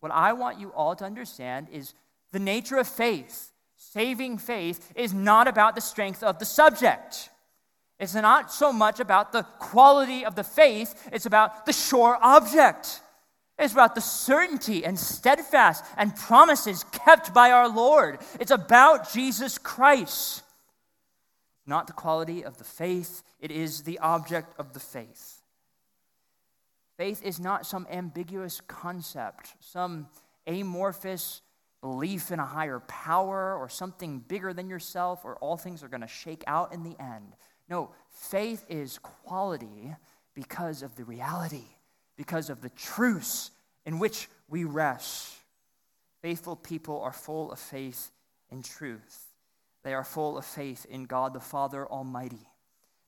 What 0.00 0.12
I 0.12 0.34
want 0.34 0.60
you 0.60 0.72
all 0.72 0.94
to 0.96 1.04
understand 1.04 1.68
is 1.72 1.94
the 2.32 2.38
nature 2.38 2.76
of 2.76 2.86
faith, 2.86 3.50
saving 3.92 4.38
faith, 4.38 4.92
is 4.94 5.12
not 5.12 5.48
about 5.48 5.74
the 5.74 5.80
strength 5.80 6.22
of 6.22 6.38
the 6.38 6.44
subject. 6.44 7.30
It's 7.98 8.14
not 8.14 8.52
so 8.52 8.72
much 8.72 9.00
about 9.00 9.32
the 9.32 9.42
quality 9.58 10.24
of 10.24 10.34
the 10.34 10.44
faith, 10.44 11.08
it's 11.12 11.26
about 11.26 11.66
the 11.66 11.72
sure 11.72 12.18
object. 12.20 13.00
It's 13.58 13.72
about 13.72 13.96
the 13.96 14.00
certainty 14.00 14.84
and 14.84 14.96
steadfast 14.96 15.84
and 15.96 16.14
promises 16.14 16.84
kept 16.92 17.34
by 17.34 17.50
our 17.50 17.68
Lord. 17.68 18.20
It's 18.38 18.52
about 18.52 19.12
Jesus 19.12 19.58
Christ. 19.58 20.44
Not 21.66 21.88
the 21.88 21.92
quality 21.92 22.44
of 22.44 22.56
the 22.56 22.64
faith, 22.64 23.22
it 23.40 23.50
is 23.50 23.82
the 23.82 23.98
object 23.98 24.54
of 24.60 24.74
the 24.74 24.80
faith. 24.80 25.42
Faith 26.96 27.20
is 27.22 27.40
not 27.40 27.66
some 27.66 27.86
ambiguous 27.90 28.60
concept, 28.68 29.54
some 29.60 30.06
amorphous 30.46 31.42
belief 31.80 32.30
in 32.30 32.40
a 32.40 32.46
higher 32.46 32.80
power 32.80 33.56
or 33.56 33.68
something 33.68 34.18
bigger 34.20 34.52
than 34.52 34.68
yourself, 34.68 35.24
or 35.24 35.36
all 35.36 35.56
things 35.56 35.82
are 35.82 35.88
going 35.88 36.00
to 36.00 36.08
shake 36.08 36.44
out 36.46 36.72
in 36.72 36.82
the 36.82 37.00
end. 37.00 37.36
No, 37.68 37.90
faith 38.10 38.64
is 38.68 38.98
quality 38.98 39.94
because 40.34 40.82
of 40.82 40.96
the 40.96 41.04
reality 41.04 41.64
because 42.18 42.50
of 42.50 42.60
the 42.60 42.68
truths 42.70 43.52
in 43.86 43.98
which 43.98 44.28
we 44.48 44.64
rest. 44.64 45.32
Faithful 46.20 46.56
people 46.56 47.00
are 47.00 47.12
full 47.12 47.50
of 47.50 47.58
faith 47.58 48.10
in 48.50 48.60
truth. 48.60 49.32
They 49.84 49.94
are 49.94 50.04
full 50.04 50.36
of 50.36 50.44
faith 50.44 50.84
in 50.90 51.04
God 51.04 51.32
the 51.32 51.40
Father 51.40 51.86
Almighty. 51.86 52.50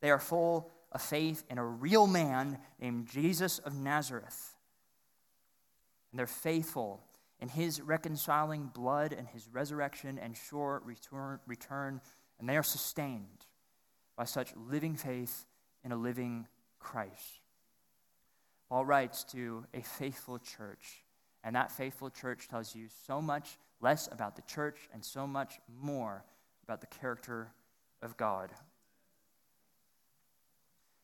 They 0.01 0.11
are 0.11 0.21
full 0.21 0.71
of 0.93 1.03
faith 1.03 1.43
in 1.51 1.59
a 1.59 1.67
real 1.67 2.07
man 2.07 2.59
named 2.79 3.09
Jesus 3.09 3.59
of 3.59 3.75
Nazareth. 3.75 4.55
And 6.13 6.19
they're 6.19 6.27
faithful 6.27 7.03
in 7.41 7.49
his 7.49 7.81
reconciling 7.81 8.71
blood 8.75 9.13
and 9.13 9.27
his 9.29 9.49
resurrection 9.49 10.19
and 10.19 10.37
sure 10.37 10.83
return, 10.85 11.41
return 11.47 12.01
and 12.39 12.49
they 12.49 12.57
are 12.57 12.63
sustained 12.63 13.47
by 14.17 14.25
such 14.25 14.53
living 14.57 14.97
faith 14.97 15.47
in 15.85 15.93
a 15.93 15.97
living 15.97 16.47
Christ. 16.79 17.41
Paul 18.69 18.85
writes 18.85 19.25
to 19.25 19.65
a 19.75 19.83
faithful 19.83 20.39
church, 20.39 21.03
and 21.43 21.57
that 21.57 21.73
faithful 21.73 22.11
church 22.11 22.49
tells 22.49 22.75
you 22.75 22.87
so 23.07 23.21
much 23.21 23.59
less 23.81 24.09
about 24.13 24.37
the 24.37 24.43
church 24.43 24.89
and 24.93 25.05
so 25.05 25.27
much 25.27 25.59
more 25.81 26.25
about 26.65 26.81
the 26.81 26.87
character 26.87 27.53
of 28.03 28.17
God. 28.17 28.51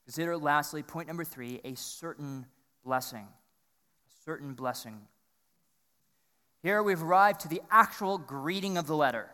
Consider 0.05 0.37
lastly, 0.37 0.83
point 0.83 1.09
number 1.09 1.25
three, 1.25 1.61
a 1.65 1.75
certain 1.75 2.47
blessing. 2.85 3.27
A 3.27 4.25
certain 4.25 4.55
blessing. 4.55 5.01
Here 6.63 6.83
we've 6.83 7.03
arrived 7.03 7.41
to 7.41 7.49
the 7.49 7.63
actual 7.71 8.19
greeting 8.19 8.77
of 8.77 8.87
the 8.87 8.97
letter. 8.97 9.31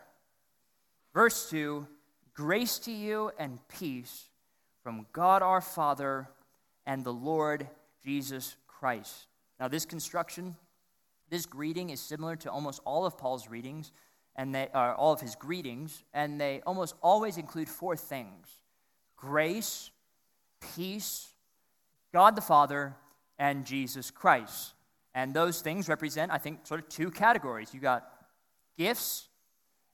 Verse 1.13 1.49
2 1.49 1.87
Grace 2.33 2.79
to 2.79 2.91
you 2.91 3.31
and 3.37 3.59
peace 3.67 4.25
from 4.81 5.05
God 5.13 5.41
our 5.41 5.61
Father 5.61 6.27
and 6.85 7.03
the 7.03 7.13
Lord 7.13 7.67
Jesus 8.03 8.55
Christ. 8.67 9.27
Now, 9.59 9.67
this 9.67 9.85
construction, 9.85 10.55
this 11.29 11.45
greeting 11.45 11.91
is 11.91 12.01
similar 12.01 12.35
to 12.37 12.51
almost 12.51 12.81
all 12.85 13.05
of 13.05 13.17
Paul's 13.17 13.47
readings, 13.47 13.91
and 14.35 14.53
they 14.53 14.67
are 14.73 14.93
uh, 14.93 14.95
all 14.95 15.13
of 15.13 15.21
his 15.21 15.35
greetings, 15.35 16.03
and 16.13 16.41
they 16.41 16.61
almost 16.65 16.95
always 17.01 17.37
include 17.37 17.69
four 17.69 17.95
things 17.95 18.47
grace, 19.15 19.91
peace, 20.75 21.29
God 22.11 22.35
the 22.35 22.41
Father, 22.41 22.95
and 23.39 23.65
Jesus 23.65 24.11
Christ. 24.11 24.73
And 25.15 25.33
those 25.33 25.61
things 25.61 25.87
represent, 25.87 26.31
I 26.31 26.37
think, 26.37 26.65
sort 26.65 26.79
of 26.79 26.89
two 26.89 27.11
categories. 27.11 27.73
You 27.73 27.79
got 27.79 28.07
gifts, 28.77 29.27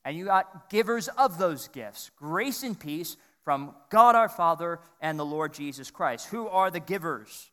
and 0.05 0.17
you 0.17 0.25
got 0.25 0.69
givers 0.69 1.07
of 1.09 1.37
those 1.37 1.67
gifts. 1.67 2.11
Grace 2.17 2.63
and 2.63 2.79
peace 2.79 3.17
from 3.43 3.75
God 3.89 4.15
our 4.15 4.29
Father 4.29 4.79
and 5.01 5.19
the 5.19 5.25
Lord 5.25 5.53
Jesus 5.53 5.91
Christ. 5.91 6.27
Who 6.27 6.47
are 6.47 6.71
the 6.71 6.79
givers? 6.79 7.51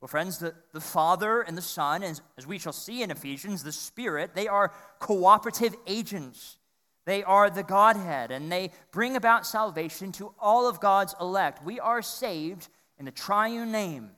Well, 0.00 0.08
friends, 0.08 0.38
the, 0.38 0.54
the 0.72 0.80
Father 0.80 1.42
and 1.42 1.56
the 1.56 1.62
Son, 1.62 2.02
as, 2.02 2.20
as 2.36 2.46
we 2.46 2.58
shall 2.58 2.72
see 2.72 3.02
in 3.02 3.12
Ephesians, 3.12 3.62
the 3.62 3.70
Spirit, 3.70 4.34
they 4.34 4.48
are 4.48 4.72
cooperative 4.98 5.76
agents. 5.86 6.56
They 7.04 7.22
are 7.22 7.50
the 7.50 7.62
Godhead, 7.62 8.30
and 8.30 8.50
they 8.50 8.70
bring 8.90 9.16
about 9.16 9.46
salvation 9.46 10.10
to 10.12 10.34
all 10.40 10.68
of 10.68 10.80
God's 10.80 11.14
elect. 11.20 11.64
We 11.64 11.78
are 11.78 12.02
saved 12.02 12.68
in 12.98 13.04
the 13.04 13.10
triune 13.10 13.70
name. 13.70 14.10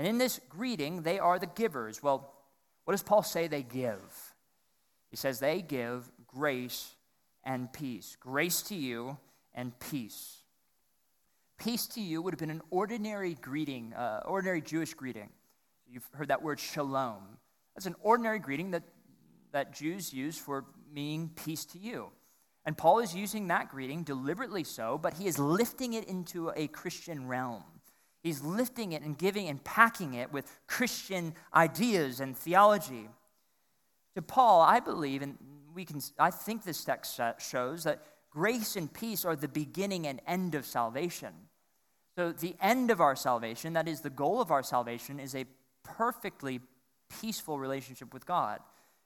And 0.00 0.08
in 0.08 0.16
this 0.16 0.40
greeting, 0.48 1.02
they 1.02 1.18
are 1.18 1.38
the 1.38 1.44
givers. 1.44 2.02
Well, 2.02 2.32
what 2.86 2.94
does 2.94 3.02
Paul 3.02 3.22
say 3.22 3.48
they 3.48 3.62
give? 3.62 4.00
He 5.10 5.16
says 5.18 5.40
they 5.40 5.60
give 5.60 6.10
grace 6.26 6.94
and 7.44 7.70
peace. 7.70 8.16
Grace 8.18 8.62
to 8.62 8.74
you 8.74 9.18
and 9.54 9.78
peace. 9.78 10.38
Peace 11.58 11.86
to 11.88 12.00
you 12.00 12.22
would 12.22 12.32
have 12.32 12.38
been 12.38 12.48
an 12.48 12.62
ordinary 12.70 13.34
greeting, 13.34 13.92
uh, 13.92 14.22
ordinary 14.24 14.62
Jewish 14.62 14.94
greeting. 14.94 15.28
You've 15.86 16.08
heard 16.14 16.28
that 16.28 16.42
word 16.42 16.58
shalom. 16.58 17.36
That's 17.74 17.84
an 17.84 17.96
ordinary 18.00 18.38
greeting 18.38 18.70
that, 18.70 18.84
that 19.52 19.74
Jews 19.74 20.14
use 20.14 20.38
for 20.38 20.64
meaning 20.90 21.30
peace 21.44 21.66
to 21.66 21.78
you. 21.78 22.08
And 22.64 22.74
Paul 22.74 23.00
is 23.00 23.14
using 23.14 23.48
that 23.48 23.68
greeting 23.68 24.04
deliberately 24.04 24.64
so, 24.64 24.96
but 24.96 25.12
he 25.12 25.26
is 25.26 25.38
lifting 25.38 25.92
it 25.92 26.04
into 26.04 26.50
a 26.56 26.68
Christian 26.68 27.28
realm. 27.28 27.64
He's 28.22 28.42
lifting 28.42 28.92
it 28.92 29.02
and 29.02 29.16
giving 29.16 29.48
and 29.48 29.62
packing 29.64 30.14
it 30.14 30.32
with 30.32 30.58
Christian 30.66 31.34
ideas 31.54 32.20
and 32.20 32.36
theology. 32.36 33.08
To 34.14 34.22
Paul, 34.22 34.60
I 34.60 34.80
believe, 34.80 35.22
and 35.22 35.38
we 35.74 35.84
can, 35.84 36.00
I 36.18 36.30
think 36.30 36.64
this 36.64 36.84
text 36.84 37.18
shows 37.38 37.84
that 37.84 38.02
grace 38.30 38.76
and 38.76 38.92
peace 38.92 39.24
are 39.24 39.36
the 39.36 39.48
beginning 39.48 40.06
and 40.06 40.20
end 40.26 40.54
of 40.54 40.66
salvation. 40.66 41.32
So, 42.16 42.32
the 42.32 42.56
end 42.60 42.90
of 42.90 43.00
our 43.00 43.16
salvation, 43.16 43.72
that 43.74 43.88
is 43.88 44.00
the 44.00 44.10
goal 44.10 44.40
of 44.40 44.50
our 44.50 44.62
salvation, 44.62 45.20
is 45.20 45.34
a 45.34 45.46
perfectly 45.82 46.60
peaceful 47.20 47.58
relationship 47.58 48.12
with 48.12 48.26
God. 48.26 48.60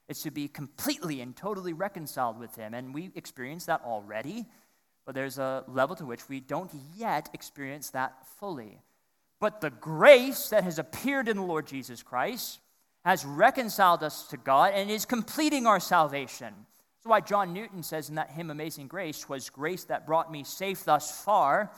It's 0.09 0.23
to 0.23 0.31
be 0.31 0.47
completely 0.47 1.21
and 1.21 1.35
totally 1.35 1.73
reconciled 1.73 2.37
with 2.37 2.55
Him. 2.55 2.73
And 2.73 2.93
we 2.93 3.11
experience 3.15 3.65
that 3.67 3.81
already, 3.85 4.45
but 5.05 5.15
there's 5.15 5.37
a 5.37 5.63
level 5.67 5.95
to 5.95 6.05
which 6.05 6.27
we 6.27 6.39
don't 6.39 6.71
yet 6.95 7.29
experience 7.33 7.91
that 7.91 8.27
fully. 8.39 8.81
But 9.39 9.61
the 9.61 9.69
grace 9.69 10.49
that 10.49 10.63
has 10.63 10.79
appeared 10.79 11.27
in 11.27 11.37
the 11.37 11.43
Lord 11.43 11.67
Jesus 11.67 12.01
Christ 12.03 12.59
has 13.03 13.23
reconciled 13.23 14.03
us 14.03 14.27
to 14.27 14.37
God 14.37 14.73
and 14.73 14.89
is 14.89 15.05
completing 15.05 15.67
our 15.67 15.79
salvation. 15.79 16.53
That's 17.05 17.05
why 17.11 17.21
John 17.21 17.53
Newton 17.53 17.83
says 17.83 18.09
in 18.09 18.15
that 18.15 18.31
hymn, 18.31 18.49
Amazing 18.49 18.87
Grace, 18.87 19.29
was 19.29 19.49
grace 19.49 19.83
that 19.85 20.07
brought 20.07 20.31
me 20.31 20.43
safe 20.43 20.83
thus 20.83 21.23
far, 21.23 21.71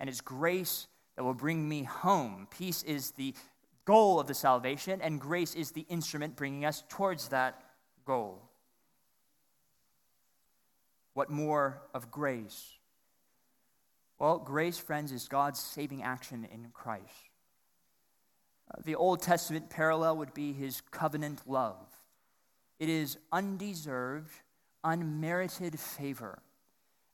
and 0.00 0.08
it's 0.08 0.20
grace 0.20 0.88
that 1.14 1.22
will 1.22 1.34
bring 1.34 1.68
me 1.68 1.84
home. 1.84 2.48
Peace 2.50 2.82
is 2.82 3.12
the 3.12 3.32
goal 3.84 4.18
of 4.18 4.26
the 4.26 4.34
salvation, 4.34 5.00
and 5.00 5.20
grace 5.20 5.54
is 5.54 5.70
the 5.70 5.86
instrument 5.88 6.34
bringing 6.34 6.64
us 6.64 6.82
towards 6.88 7.28
that 7.28 7.62
goal. 8.04 8.42
What 11.14 11.30
more 11.30 11.82
of 11.94 12.10
grace? 12.10 12.75
Well, 14.18 14.38
grace, 14.38 14.78
friends, 14.78 15.12
is 15.12 15.28
God's 15.28 15.60
saving 15.60 16.02
action 16.02 16.46
in 16.52 16.68
Christ. 16.72 17.04
Uh, 18.70 18.80
the 18.84 18.94
Old 18.94 19.22
Testament 19.22 19.70
parallel 19.70 20.16
would 20.18 20.34
be 20.34 20.52
his 20.52 20.80
covenant 20.90 21.42
love. 21.46 21.86
It 22.78 22.88
is 22.88 23.18
undeserved, 23.32 24.32
unmerited 24.82 25.78
favor. 25.78 26.38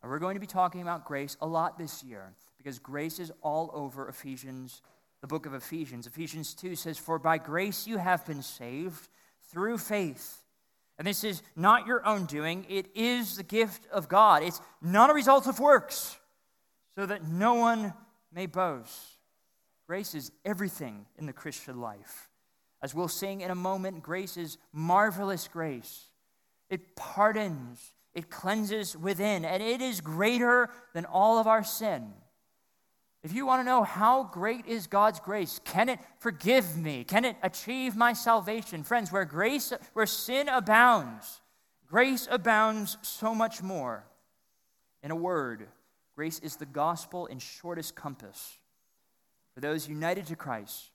And 0.03 0.11
we're 0.11 0.19
going 0.19 0.35
to 0.35 0.41
be 0.41 0.47
talking 0.47 0.83
about 0.83 1.05
grace 1.05 1.37
a 1.41 1.47
lot 1.47 1.79
this 1.79 2.03
year 2.03 2.35
because 2.57 2.79
grace 2.79 3.19
is 3.19 3.33
all 3.43 3.71
over 3.73 4.09
Ephesians 4.09 4.83
the 5.23 5.29
book 5.29 5.47
of 5.47 5.55
Ephesians. 5.55 6.07
Ephesians 6.07 6.53
2 6.53 6.75
says, 6.77 6.99
For 6.99 7.19
by 7.19 7.39
grace 7.39 7.87
you 7.87 7.97
have 7.97 8.27
been 8.27 8.43
saved 8.43 9.09
through 9.51 9.79
faith. 9.79 10.43
And 10.99 11.07
this 11.07 11.25
is 11.25 11.43
not 11.57 11.87
your 11.87 12.05
own 12.07 12.27
doing, 12.27 12.67
it 12.69 12.87
is 12.95 13.37
the 13.37 13.43
gift 13.43 13.87
of 13.91 14.09
God. 14.09 14.43
It's 14.43 14.61
not 14.83 15.11
a 15.11 15.15
result 15.15 15.47
of 15.47 15.59
works, 15.59 16.17
so 16.95 17.07
that 17.07 17.27
no 17.27 17.55
one 17.55 17.95
may 18.33 18.47
boast. 18.47 19.19
Grace 19.87 20.15
is 20.15 20.33
everything 20.45 21.07
in 21.19 21.27
the 21.27 21.33
Christian 21.33 21.81
life. 21.81 22.31
As 22.83 22.95
we'll 22.95 23.09
sing 23.09 23.41
in 23.41 23.51
a 23.51 23.55
moment, 23.55 24.03
grace 24.03 24.37
is 24.37 24.59
marvelous 24.73 25.49
grace. 25.49 26.09
It 26.69 26.97
pardons, 26.97 27.93
it 28.15 28.31
cleanses 28.31 28.97
within, 28.97 29.45
and 29.45 29.63
it 29.63 29.81
is 29.81 30.01
greater 30.01 30.71
than 30.95 31.05
all 31.05 31.39
of 31.39 31.47
our 31.47 31.63
sin. 31.63 32.13
If 33.23 33.33
you 33.33 33.47
want 33.47 33.61
to 33.61 33.65
know 33.65 33.85
how 33.85 34.25
great 34.25 34.67
is 34.67 34.89
God's 34.89 35.21
grace, 35.21 35.61
can 35.65 35.89
it 35.89 36.01
forgive 36.19 36.77
me? 36.77 37.05
Can 37.05 37.25
it 37.25 37.37
achieve 37.43 37.95
my 37.95 38.15
salvation? 38.15 38.83
Friends, 38.83 39.13
where 39.13 39.25
grace 39.25 39.73
where 39.93 40.07
sin 40.07 40.49
abounds, 40.49 41.41
grace 41.87 42.27
abounds 42.31 42.99
so 43.03 43.33
much 43.33 43.63
more. 43.63 44.05
In 45.05 45.13
a 45.13 45.17
word, 45.17 45.69
grace 46.15 46.39
is 46.41 46.57
the 46.57 46.67
gospel 46.67 47.27
in 47.27 47.39
shortest 47.39 47.95
compass. 47.95 48.59
For 49.55 49.61
those 49.61 49.89
united 49.89 50.27
to 50.27 50.37
Christ, 50.37 50.91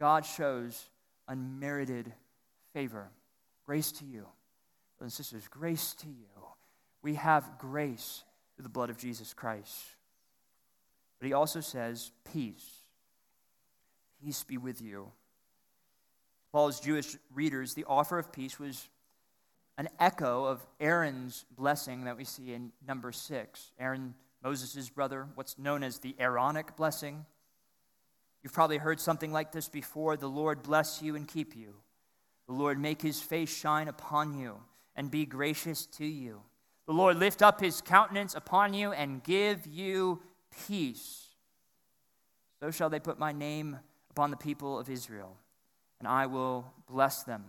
God 0.00 0.24
shows 0.24 0.88
unmerited 1.28 2.12
favor. 2.72 3.08
Grace 3.64 3.92
to 3.92 4.04
you. 4.04 4.26
Brothers 4.98 5.18
and 5.18 5.24
sisters, 5.24 5.48
grace 5.48 5.94
to 5.94 6.08
you. 6.08 6.26
We 7.02 7.14
have 7.14 7.58
grace 7.58 8.24
through 8.54 8.64
the 8.64 8.68
blood 8.68 8.90
of 8.90 8.98
Jesus 8.98 9.34
Christ. 9.34 9.76
But 11.18 11.26
he 11.26 11.32
also 11.32 11.60
says, 11.60 12.12
Peace. 12.32 12.68
Peace 14.22 14.44
be 14.44 14.58
with 14.58 14.80
you. 14.80 15.10
Paul's 16.52 16.80
Jewish 16.80 17.16
readers, 17.34 17.74
the 17.74 17.84
offer 17.88 18.18
of 18.18 18.30
peace 18.30 18.60
was 18.60 18.88
an 19.78 19.88
echo 19.98 20.44
of 20.44 20.64
Aaron's 20.80 21.44
blessing 21.56 22.04
that 22.04 22.16
we 22.16 22.24
see 22.24 22.52
in 22.52 22.72
number 22.86 23.10
six. 23.10 23.72
Aaron, 23.80 24.14
Moses' 24.42 24.88
brother, 24.88 25.28
what's 25.34 25.58
known 25.58 25.82
as 25.82 25.98
the 25.98 26.16
Aaronic 26.18 26.76
blessing. 26.76 27.24
You've 28.42 28.52
probably 28.52 28.78
heard 28.78 29.00
something 29.00 29.32
like 29.32 29.52
this 29.52 29.68
before 29.68 30.16
The 30.16 30.28
Lord 30.28 30.62
bless 30.62 31.00
you 31.00 31.14
and 31.14 31.28
keep 31.28 31.56
you. 31.56 31.74
The 32.48 32.54
Lord 32.54 32.78
make 32.78 33.00
his 33.00 33.20
face 33.20 33.54
shine 33.54 33.88
upon 33.88 34.38
you 34.38 34.56
and 34.96 35.10
be 35.10 35.26
gracious 35.26 35.86
to 35.86 36.04
you. 36.04 36.42
The 36.86 36.92
Lord 36.92 37.16
lift 37.16 37.40
up 37.40 37.60
his 37.60 37.80
countenance 37.80 38.34
upon 38.34 38.74
you 38.74 38.92
and 38.92 39.22
give 39.22 39.66
you 39.66 40.20
peace. 40.66 41.28
So 42.60 42.70
shall 42.70 42.90
they 42.90 43.00
put 43.00 43.18
my 43.18 43.32
name 43.32 43.78
upon 44.10 44.30
the 44.30 44.36
people 44.36 44.78
of 44.78 44.90
Israel, 44.90 45.36
and 45.98 46.06
I 46.06 46.26
will 46.26 46.72
bless 46.88 47.22
them. 47.22 47.44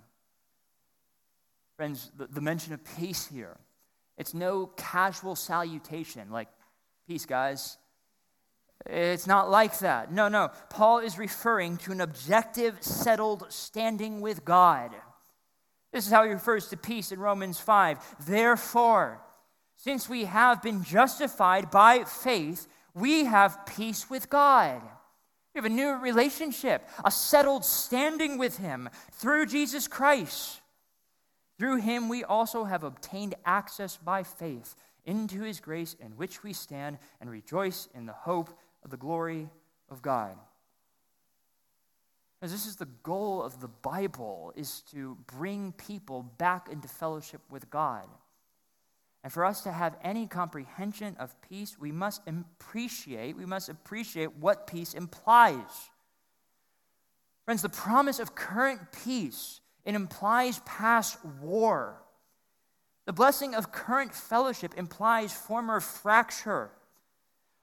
Friends, 1.75 2.11
the, 2.15 2.41
mention 2.41 2.73
of 2.73 2.83
peace 2.97 3.27
here, 3.27 3.57
it's 4.17 4.33
no 4.33 4.67
casual 4.77 5.35
salutation 5.35 6.29
like, 6.29 6.47
peace, 7.07 7.25
guys. 7.25 7.77
It's 8.85 9.27
not 9.27 9.49
like 9.49 9.79
that. 9.79 10.11
No, 10.11 10.27
no. 10.27 10.51
Paul 10.69 10.99
is 10.99 11.17
referring 11.17 11.77
to 11.77 11.91
an 11.91 12.01
objective, 12.01 12.77
settled 12.81 13.45
standing 13.49 14.21
with 14.21 14.43
God. 14.43 14.91
This 15.91 16.05
is 16.05 16.11
how 16.11 16.23
he 16.23 16.31
refers 16.31 16.69
to 16.69 16.77
peace 16.77 17.11
in 17.11 17.19
Romans 17.19 17.59
5. 17.59 18.25
Therefore, 18.25 19.21
since 19.77 20.09
we 20.09 20.25
have 20.25 20.61
been 20.61 20.83
justified 20.83 21.69
by 21.69 22.03
faith, 22.03 22.67
we 22.93 23.25
have 23.25 23.65
peace 23.65 24.09
with 24.09 24.29
God. 24.29 24.81
We 25.53 25.59
have 25.59 25.65
a 25.65 25.69
new 25.69 25.91
relationship, 25.91 26.87
a 27.05 27.11
settled 27.11 27.63
standing 27.63 28.37
with 28.37 28.57
Him 28.57 28.89
through 29.11 29.45
Jesus 29.45 29.87
Christ. 29.87 30.61
Through 31.59 31.77
Him, 31.81 32.09
we 32.09 32.23
also 32.23 32.63
have 32.63 32.83
obtained 32.83 33.35
access 33.45 33.97
by 33.97 34.23
faith 34.23 34.75
into 35.05 35.41
His 35.41 35.59
grace 35.59 35.95
in 35.99 36.11
which 36.11 36.43
we 36.43 36.53
stand 36.53 36.97
and 37.19 37.29
rejoice 37.29 37.87
in 37.93 38.05
the 38.05 38.13
hope 38.13 38.49
of 38.83 38.91
the 38.91 38.97
glory 38.97 39.49
of 39.89 40.01
God. 40.01 40.37
As 42.41 42.51
this 42.51 42.65
is 42.65 42.75
the 42.75 42.89
goal 43.03 43.41
of 43.41 43.61
the 43.61 43.69
Bible, 43.69 44.51
is 44.57 44.81
to 44.91 45.17
bring 45.27 45.71
people 45.71 46.23
back 46.37 46.67
into 46.69 46.89
fellowship 46.89 47.41
with 47.49 47.69
God. 47.69 48.05
And 49.23 49.31
for 49.31 49.45
us 49.45 49.61
to 49.61 49.71
have 49.71 49.95
any 50.03 50.27
comprehension 50.27 51.15
of 51.17 51.41
peace, 51.41 51.77
we 51.79 51.93
must 51.93 52.21
appreciate, 52.27 53.37
we 53.37 53.45
must 53.45 53.69
appreciate 53.69 54.35
what 54.35 54.67
peace 54.67 54.93
implies. 54.93 55.89
Friends, 57.45 57.61
the 57.61 57.69
promise 57.69 58.19
of 58.19 58.35
current 58.35 58.81
peace, 59.05 59.61
it 59.85 59.95
implies 59.95 60.59
past 60.65 61.17
war. 61.41 62.02
The 63.05 63.13
blessing 63.13 63.53
of 63.53 63.71
current 63.71 64.13
fellowship 64.13 64.73
implies 64.77 65.33
former 65.33 65.79
fracture. 65.79 66.71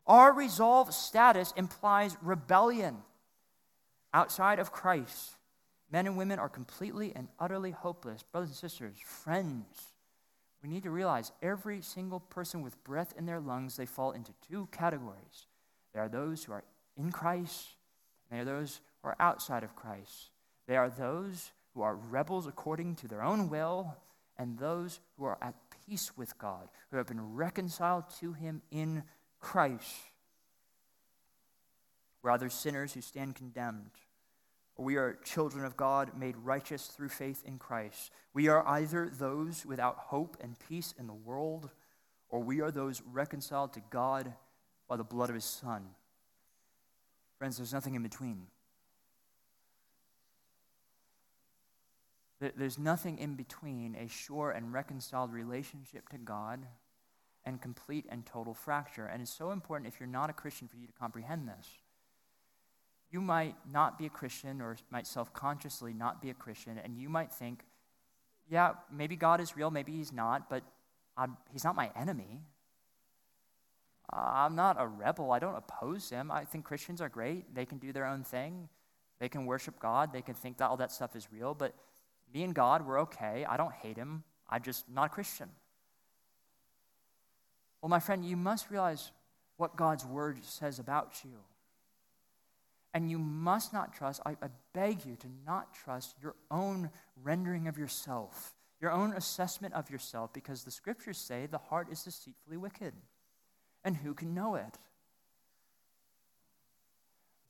Our 0.06 0.32
resolved 0.32 0.92
status 0.92 1.52
implies 1.56 2.16
rebellion. 2.22 2.98
Outside 4.12 4.58
of 4.58 4.72
Christ, 4.72 5.36
men 5.90 6.06
and 6.06 6.16
women 6.16 6.38
are 6.38 6.48
completely 6.48 7.12
and 7.14 7.28
utterly 7.38 7.70
hopeless. 7.70 8.22
Brothers 8.22 8.50
and 8.50 8.56
sisters, 8.56 8.96
friends, 9.02 9.64
we 10.62 10.68
need 10.68 10.82
to 10.82 10.90
realize 10.90 11.32
every 11.40 11.80
single 11.80 12.20
person 12.20 12.60
with 12.60 12.82
breath 12.84 13.14
in 13.16 13.24
their 13.24 13.40
lungs, 13.40 13.76
they 13.76 13.86
fall 13.86 14.12
into 14.12 14.32
two 14.50 14.68
categories. 14.72 15.46
There 15.94 16.02
are 16.02 16.08
those 16.08 16.44
who 16.44 16.52
are 16.52 16.64
in 16.96 17.12
Christ, 17.12 17.68
and 18.30 18.36
there 18.36 18.42
are 18.42 18.58
those 18.58 18.80
who 19.02 19.08
are 19.08 19.16
outside 19.18 19.64
of 19.64 19.74
Christ. 19.74 20.30
They 20.66 20.76
are 20.76 20.90
those 20.90 21.50
who 21.74 21.82
are 21.82 21.94
rebels 21.94 22.46
according 22.46 22.96
to 22.96 23.08
their 23.08 23.22
own 23.22 23.48
will, 23.48 23.96
and 24.40 24.58
those 24.58 24.98
who 25.16 25.24
are 25.24 25.38
at 25.40 25.54
peace 25.86 26.16
with 26.16 26.36
God, 26.38 26.68
who 26.90 26.96
have 26.96 27.06
been 27.06 27.34
reconciled 27.34 28.04
to 28.20 28.32
Him 28.32 28.62
in 28.72 29.04
Christ. 29.38 29.94
We're 32.22 32.32
either 32.32 32.50
sinners 32.50 32.94
who 32.94 33.00
stand 33.00 33.36
condemned, 33.36 33.90
we 34.80 34.96
are 34.96 35.18
children 35.24 35.66
of 35.66 35.76
God 35.76 36.12
made 36.16 36.36
righteous 36.38 36.86
through 36.86 37.10
faith 37.10 37.42
in 37.44 37.58
Christ. 37.58 38.10
We 38.32 38.48
are 38.48 38.66
either 38.66 39.10
those 39.10 39.66
without 39.66 39.96
hope 39.96 40.38
and 40.40 40.56
peace 40.68 40.94
in 40.98 41.06
the 41.06 41.12
world, 41.12 41.68
or 42.30 42.40
we 42.40 42.62
are 42.62 42.70
those 42.70 43.02
reconciled 43.12 43.74
to 43.74 43.82
God 43.90 44.32
by 44.88 44.96
the 44.96 45.04
blood 45.04 45.28
of 45.28 45.34
his 45.34 45.44
Son. 45.44 45.84
Friends, 47.38 47.58
there's 47.58 47.74
nothing 47.74 47.94
in 47.94 48.02
between. 48.02 48.46
There's 52.40 52.78
nothing 52.78 53.18
in 53.18 53.34
between 53.34 53.94
a 53.96 54.08
sure 54.08 54.50
and 54.50 54.72
reconciled 54.72 55.32
relationship 55.32 56.08
to 56.08 56.18
God 56.18 56.66
and 57.44 57.60
complete 57.60 58.06
and 58.08 58.24
total 58.24 58.54
fracture. 58.54 59.06
And 59.06 59.20
it's 59.22 59.32
so 59.32 59.50
important 59.50 59.92
if 59.92 60.00
you're 60.00 60.06
not 60.06 60.30
a 60.30 60.32
Christian 60.32 60.66
for 60.66 60.76
you 60.76 60.86
to 60.86 60.92
comprehend 60.92 61.48
this. 61.48 61.66
you 63.10 63.20
might 63.20 63.56
not 63.70 63.98
be 63.98 64.06
a 64.06 64.10
Christian 64.10 64.60
or 64.60 64.76
might 64.90 65.06
self 65.06 65.32
consciously 65.34 65.92
not 65.92 66.22
be 66.22 66.30
a 66.30 66.34
Christian, 66.34 66.78
and 66.78 66.96
you 66.96 67.08
might 67.08 67.32
think, 67.32 67.64
yeah, 68.48 68.74
maybe 68.92 69.16
God 69.16 69.40
is 69.40 69.56
real, 69.56 69.70
maybe 69.70 69.92
He's 69.92 70.12
not, 70.12 70.48
but 70.48 70.62
I'm, 71.16 71.36
He's 71.52 71.64
not 71.64 71.74
my 71.74 71.90
enemy. 71.96 72.42
Uh, 74.12 74.16
I'm 74.16 74.56
not 74.56 74.76
a 74.78 74.86
rebel. 74.86 75.30
I 75.32 75.38
don't 75.38 75.56
oppose 75.56 76.10
Him. 76.10 76.30
I 76.30 76.44
think 76.44 76.64
Christians 76.64 77.00
are 77.00 77.08
great. 77.08 77.54
They 77.54 77.64
can 77.64 77.78
do 77.78 77.92
their 77.92 78.06
own 78.06 78.22
thing, 78.24 78.68
they 79.18 79.28
can 79.28 79.44
worship 79.44 79.78
God, 79.80 80.12
they 80.12 80.22
can 80.22 80.34
think 80.34 80.58
that 80.58 80.70
all 80.70 80.76
that 80.76 80.92
stuff 80.92 81.16
is 81.16 81.28
real, 81.32 81.54
but 81.54 81.74
me 82.32 82.42
and 82.42 82.54
God, 82.54 82.86
we're 82.86 83.00
okay. 83.00 83.44
I 83.48 83.56
don't 83.56 83.72
hate 83.72 83.96
Him. 83.96 84.24
I'm 84.48 84.62
just 84.62 84.88
not 84.88 85.06
a 85.06 85.08
Christian. 85.08 85.48
Well, 87.80 87.88
my 87.88 88.00
friend, 88.00 88.24
you 88.24 88.36
must 88.36 88.70
realize 88.70 89.10
what 89.56 89.76
God's 89.76 90.04
word 90.04 90.44
says 90.44 90.78
about 90.78 91.20
you. 91.24 91.38
And 92.92 93.10
you 93.10 93.18
must 93.18 93.72
not 93.72 93.94
trust, 93.94 94.20
I, 94.26 94.30
I, 94.42 94.48
beg 94.74 95.06
you 95.06 95.14
to 95.16 95.28
not 95.46 95.72
trust 95.74 96.16
your 96.20 96.34
own 96.50 96.90
rendering 97.22 97.68
of 97.68 97.78
yourself, 97.78 98.54
your 98.80 98.90
own 98.90 99.12
assessment 99.12 99.74
of 99.74 99.90
yourself, 99.90 100.32
because 100.32 100.64
the 100.64 100.72
scriptures 100.72 101.16
say 101.16 101.46
the 101.46 101.58
heart 101.58 101.86
is 101.92 102.02
deceitfully 102.02 102.56
wicked. 102.56 102.94
And 103.84 103.96
who 103.96 104.12
can 104.12 104.34
know 104.34 104.56
it? 104.56 104.72
The 104.72 104.78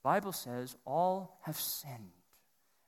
Bible 0.05 0.33
says 0.33 0.77
all 0.85 1.41
have 1.45 1.59
sinned 1.59 2.20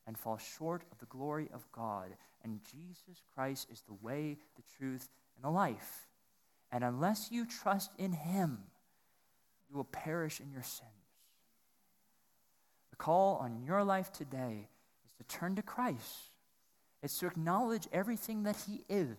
and 0.06 0.18
fall 0.18 0.38
short 0.38 0.82
of 0.90 0.98
the 0.98 1.06
glory 1.06 1.48
of 1.52 1.70
God, 1.72 2.16
and 2.42 2.60
Jesus 2.70 3.22
Christ 3.34 3.68
is 3.70 3.82
the 3.82 3.94
way, 3.94 4.36
the 4.56 4.62
truth, 4.76 5.08
and 5.36 5.44
the 5.44 5.50
life. 5.50 6.08
And 6.70 6.82
unless 6.82 7.30
you 7.30 7.46
trust 7.46 7.92
in 7.98 8.12
him, 8.12 8.58
you 9.68 9.76
will 9.76 9.84
perish 9.84 10.40
in 10.40 10.50
your 10.50 10.62
sins. 10.62 10.90
The 12.90 12.96
call 12.96 13.36
on 13.36 13.62
your 13.62 13.84
life 13.84 14.12
today 14.12 14.68
is 15.04 15.12
to 15.18 15.24
turn 15.24 15.56
to 15.56 15.62
Christ. 15.62 16.30
It's 17.02 17.18
to 17.18 17.26
acknowledge 17.26 17.88
everything 17.92 18.44
that 18.44 18.56
He 18.66 18.84
is. 18.88 19.16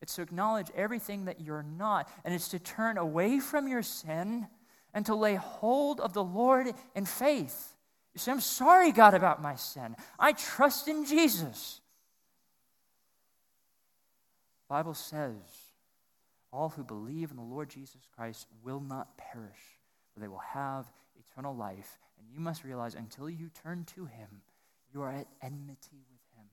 It's 0.00 0.16
to 0.16 0.22
acknowledge 0.22 0.68
everything 0.74 1.26
that 1.26 1.40
you're 1.40 1.62
not. 1.62 2.10
And 2.24 2.34
it's 2.34 2.48
to 2.48 2.58
turn 2.58 2.98
away 2.98 3.38
from 3.38 3.68
your 3.68 3.82
sin 3.82 4.48
and 4.94 5.06
to 5.06 5.14
lay 5.14 5.36
hold 5.36 6.00
of 6.00 6.14
the 6.14 6.24
Lord 6.24 6.68
in 6.94 7.04
faith. 7.04 7.71
You 8.14 8.18
say, 8.18 8.32
I'm 8.32 8.40
sorry, 8.40 8.92
God, 8.92 9.14
about 9.14 9.42
my 9.42 9.54
sin. 9.54 9.96
I 10.18 10.32
trust 10.32 10.88
in 10.88 11.04
Jesus. 11.06 11.80
The 14.68 14.74
Bible 14.74 14.94
says, 14.94 15.34
all 16.52 16.68
who 16.68 16.84
believe 16.84 17.30
in 17.30 17.36
the 17.36 17.42
Lord 17.42 17.70
Jesus 17.70 18.02
Christ 18.14 18.46
will 18.62 18.80
not 18.80 19.16
perish, 19.16 19.80
but 20.14 20.20
they 20.20 20.28
will 20.28 20.38
have 20.38 20.86
eternal 21.18 21.56
life. 21.56 21.98
And 22.18 22.28
you 22.30 22.40
must 22.40 22.64
realize 22.64 22.94
until 22.94 23.30
you 23.30 23.48
turn 23.62 23.84
to 23.96 24.04
him, 24.04 24.42
you 24.92 25.00
are 25.00 25.10
at 25.10 25.28
enmity 25.40 26.04
with 26.10 26.20
him. 26.36 26.46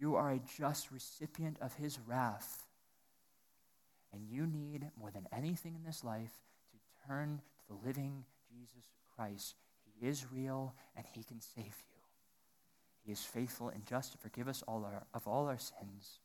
You 0.00 0.16
are 0.16 0.32
a 0.32 0.40
just 0.58 0.90
recipient 0.90 1.58
of 1.60 1.74
his 1.74 2.00
wrath. 2.06 2.66
And 4.12 4.26
you 4.28 4.46
need, 4.46 4.90
more 4.98 5.12
than 5.12 5.28
anything 5.32 5.76
in 5.76 5.84
this 5.84 6.02
life, 6.02 6.32
to 6.72 7.06
turn 7.06 7.40
to 7.58 7.68
the 7.68 7.86
living 7.86 8.24
Jesus 8.50 8.84
Christ. 9.14 9.54
Is 10.00 10.24
real 10.32 10.74
and 10.96 11.04
he 11.14 11.22
can 11.22 11.40
save 11.40 11.64
you. 11.64 12.00
He 13.04 13.12
is 13.12 13.20
faithful 13.20 13.68
and 13.68 13.84
just 13.86 14.12
to 14.12 14.18
forgive 14.18 14.48
us 14.48 14.62
all 14.66 14.84
our, 14.84 15.02
of 15.12 15.26
all 15.26 15.46
our 15.46 15.58
sins. 15.58 16.20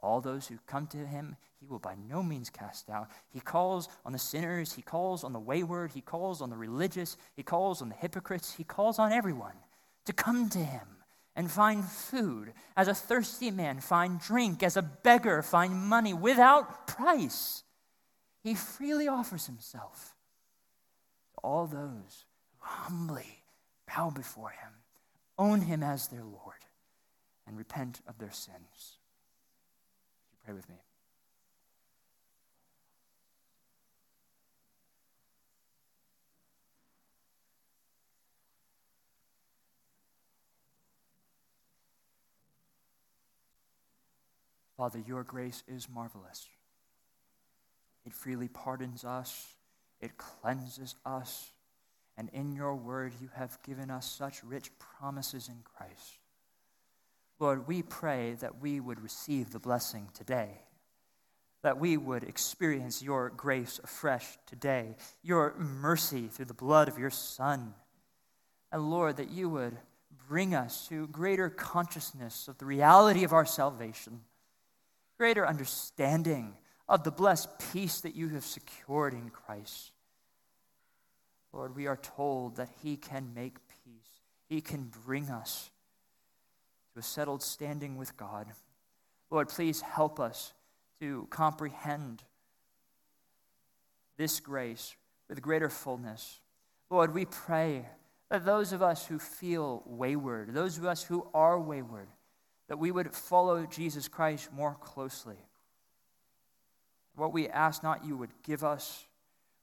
All 0.00 0.20
those 0.20 0.46
who 0.46 0.58
come 0.66 0.86
to 0.88 0.98
him, 0.98 1.36
he 1.58 1.66
will 1.66 1.78
by 1.78 1.96
no 2.08 2.22
means 2.22 2.50
cast 2.50 2.88
out. 2.88 3.08
He 3.32 3.40
calls 3.40 3.88
on 4.04 4.12
the 4.12 4.18
sinners, 4.18 4.74
he 4.74 4.82
calls 4.82 5.24
on 5.24 5.32
the 5.32 5.40
wayward, 5.40 5.92
he 5.92 6.00
calls 6.00 6.40
on 6.40 6.50
the 6.50 6.56
religious, 6.56 7.16
he 7.34 7.42
calls 7.42 7.82
on 7.82 7.88
the 7.88 7.94
hypocrites, 7.96 8.54
he 8.54 8.64
calls 8.64 8.98
on 8.98 9.10
everyone 9.10 9.56
to 10.04 10.12
come 10.12 10.48
to 10.50 10.58
him 10.58 10.86
and 11.34 11.50
find 11.50 11.84
food. 11.84 12.52
As 12.76 12.88
a 12.88 12.94
thirsty 12.94 13.50
man, 13.50 13.80
find 13.80 14.20
drink. 14.20 14.62
As 14.62 14.76
a 14.76 14.82
beggar, 14.82 15.42
find 15.42 15.72
money 15.72 16.12
without 16.12 16.86
price. 16.86 17.64
He 18.42 18.54
freely 18.54 19.08
offers 19.08 19.46
himself 19.46 20.14
to 21.34 21.40
all 21.42 21.66
those 21.66 22.24
humbly 22.60 23.42
bow 23.86 24.10
before 24.10 24.50
him, 24.50 24.72
own 25.38 25.62
him 25.62 25.82
as 25.82 26.08
their 26.08 26.24
Lord, 26.24 26.64
and 27.46 27.56
repent 27.56 28.00
of 28.06 28.18
their 28.18 28.32
sins. 28.32 28.98
Would 30.30 30.32
you 30.32 30.38
Pray 30.44 30.54
with 30.54 30.68
me. 30.68 30.76
Father, 44.78 45.02
your 45.04 45.24
grace 45.24 45.64
is 45.66 45.88
marvelous. 45.92 46.46
It 48.06 48.12
freely 48.12 48.46
pardons 48.46 49.04
us, 49.04 49.54
it 50.00 50.16
cleanses 50.16 50.94
us, 51.04 51.50
and 52.18 52.28
in 52.32 52.52
your 52.52 52.74
word 52.74 53.12
you 53.20 53.30
have 53.34 53.62
given 53.62 53.90
us 53.90 54.10
such 54.10 54.42
rich 54.42 54.70
promises 54.78 55.48
in 55.48 55.62
Christ. 55.62 56.18
Lord, 57.38 57.68
we 57.68 57.82
pray 57.82 58.34
that 58.40 58.60
we 58.60 58.80
would 58.80 59.00
receive 59.00 59.52
the 59.52 59.60
blessing 59.60 60.08
today, 60.12 60.50
that 61.62 61.78
we 61.78 61.96
would 61.96 62.24
experience 62.24 63.00
your 63.00 63.30
grace 63.30 63.78
afresh 63.84 64.26
today, 64.46 64.96
your 65.22 65.54
mercy 65.56 66.26
through 66.26 66.46
the 66.46 66.54
blood 66.54 66.88
of 66.88 66.98
your 66.98 67.10
Son. 67.10 67.72
And 68.72 68.90
Lord, 68.90 69.18
that 69.18 69.30
you 69.30 69.48
would 69.48 69.76
bring 70.28 70.56
us 70.56 70.88
to 70.88 71.06
greater 71.06 71.48
consciousness 71.48 72.48
of 72.48 72.58
the 72.58 72.66
reality 72.66 73.22
of 73.22 73.32
our 73.32 73.46
salvation, 73.46 74.22
greater 75.16 75.46
understanding 75.46 76.54
of 76.88 77.04
the 77.04 77.12
blessed 77.12 77.48
peace 77.72 78.00
that 78.00 78.16
you 78.16 78.30
have 78.30 78.44
secured 78.44 79.14
in 79.14 79.30
Christ. 79.30 79.92
Lord, 81.52 81.74
we 81.74 81.86
are 81.86 81.96
told 81.96 82.56
that 82.56 82.68
He 82.82 82.96
can 82.96 83.32
make 83.34 83.56
peace, 83.84 84.20
He 84.48 84.60
can 84.60 84.90
bring 85.04 85.30
us 85.30 85.70
to 86.94 87.00
a 87.00 87.02
settled 87.02 87.42
standing 87.42 87.96
with 87.96 88.16
God. 88.16 88.46
Lord, 89.30 89.48
please 89.48 89.80
help 89.80 90.18
us 90.18 90.52
to 91.00 91.26
comprehend 91.30 92.22
this 94.16 94.40
grace 94.40 94.96
with 95.28 95.42
greater 95.42 95.68
fullness. 95.68 96.40
Lord, 96.90 97.14
we 97.14 97.24
pray 97.24 97.86
that 98.30 98.44
those 98.44 98.72
of 98.72 98.82
us 98.82 99.06
who 99.06 99.18
feel 99.18 99.82
wayward, 99.86 100.52
those 100.52 100.78
of 100.78 100.84
us 100.84 101.02
who 101.02 101.26
are 101.32 101.58
wayward, 101.58 102.08
that 102.68 102.78
we 102.78 102.90
would 102.90 103.14
follow 103.14 103.64
Jesus 103.64 104.08
Christ 104.08 104.52
more 104.52 104.74
closely. 104.80 105.36
What 107.14 107.32
we 107.32 107.48
ask 107.48 107.82
not, 107.82 108.04
you 108.04 108.16
would 108.16 108.30
give 108.42 108.62
us. 108.62 109.04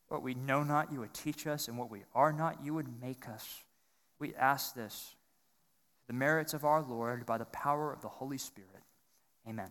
What 0.07 0.21
we 0.21 0.33
know 0.33 0.63
not, 0.63 0.91
you 0.91 0.99
would 0.99 1.13
teach 1.13 1.47
us. 1.47 1.67
And 1.67 1.77
what 1.77 1.89
we 1.89 2.03
are 2.13 2.31
not, 2.31 2.63
you 2.63 2.73
would 2.73 3.01
make 3.01 3.27
us. 3.27 3.63
We 4.19 4.35
ask 4.35 4.75
this 4.75 5.15
the 6.07 6.13
merits 6.13 6.53
of 6.53 6.63
our 6.63 6.81
Lord 6.81 7.25
by 7.25 7.37
the 7.37 7.45
power 7.45 7.91
of 7.91 8.01
the 8.01 8.07
Holy 8.07 8.37
Spirit. 8.37 8.83
Amen. 9.47 9.69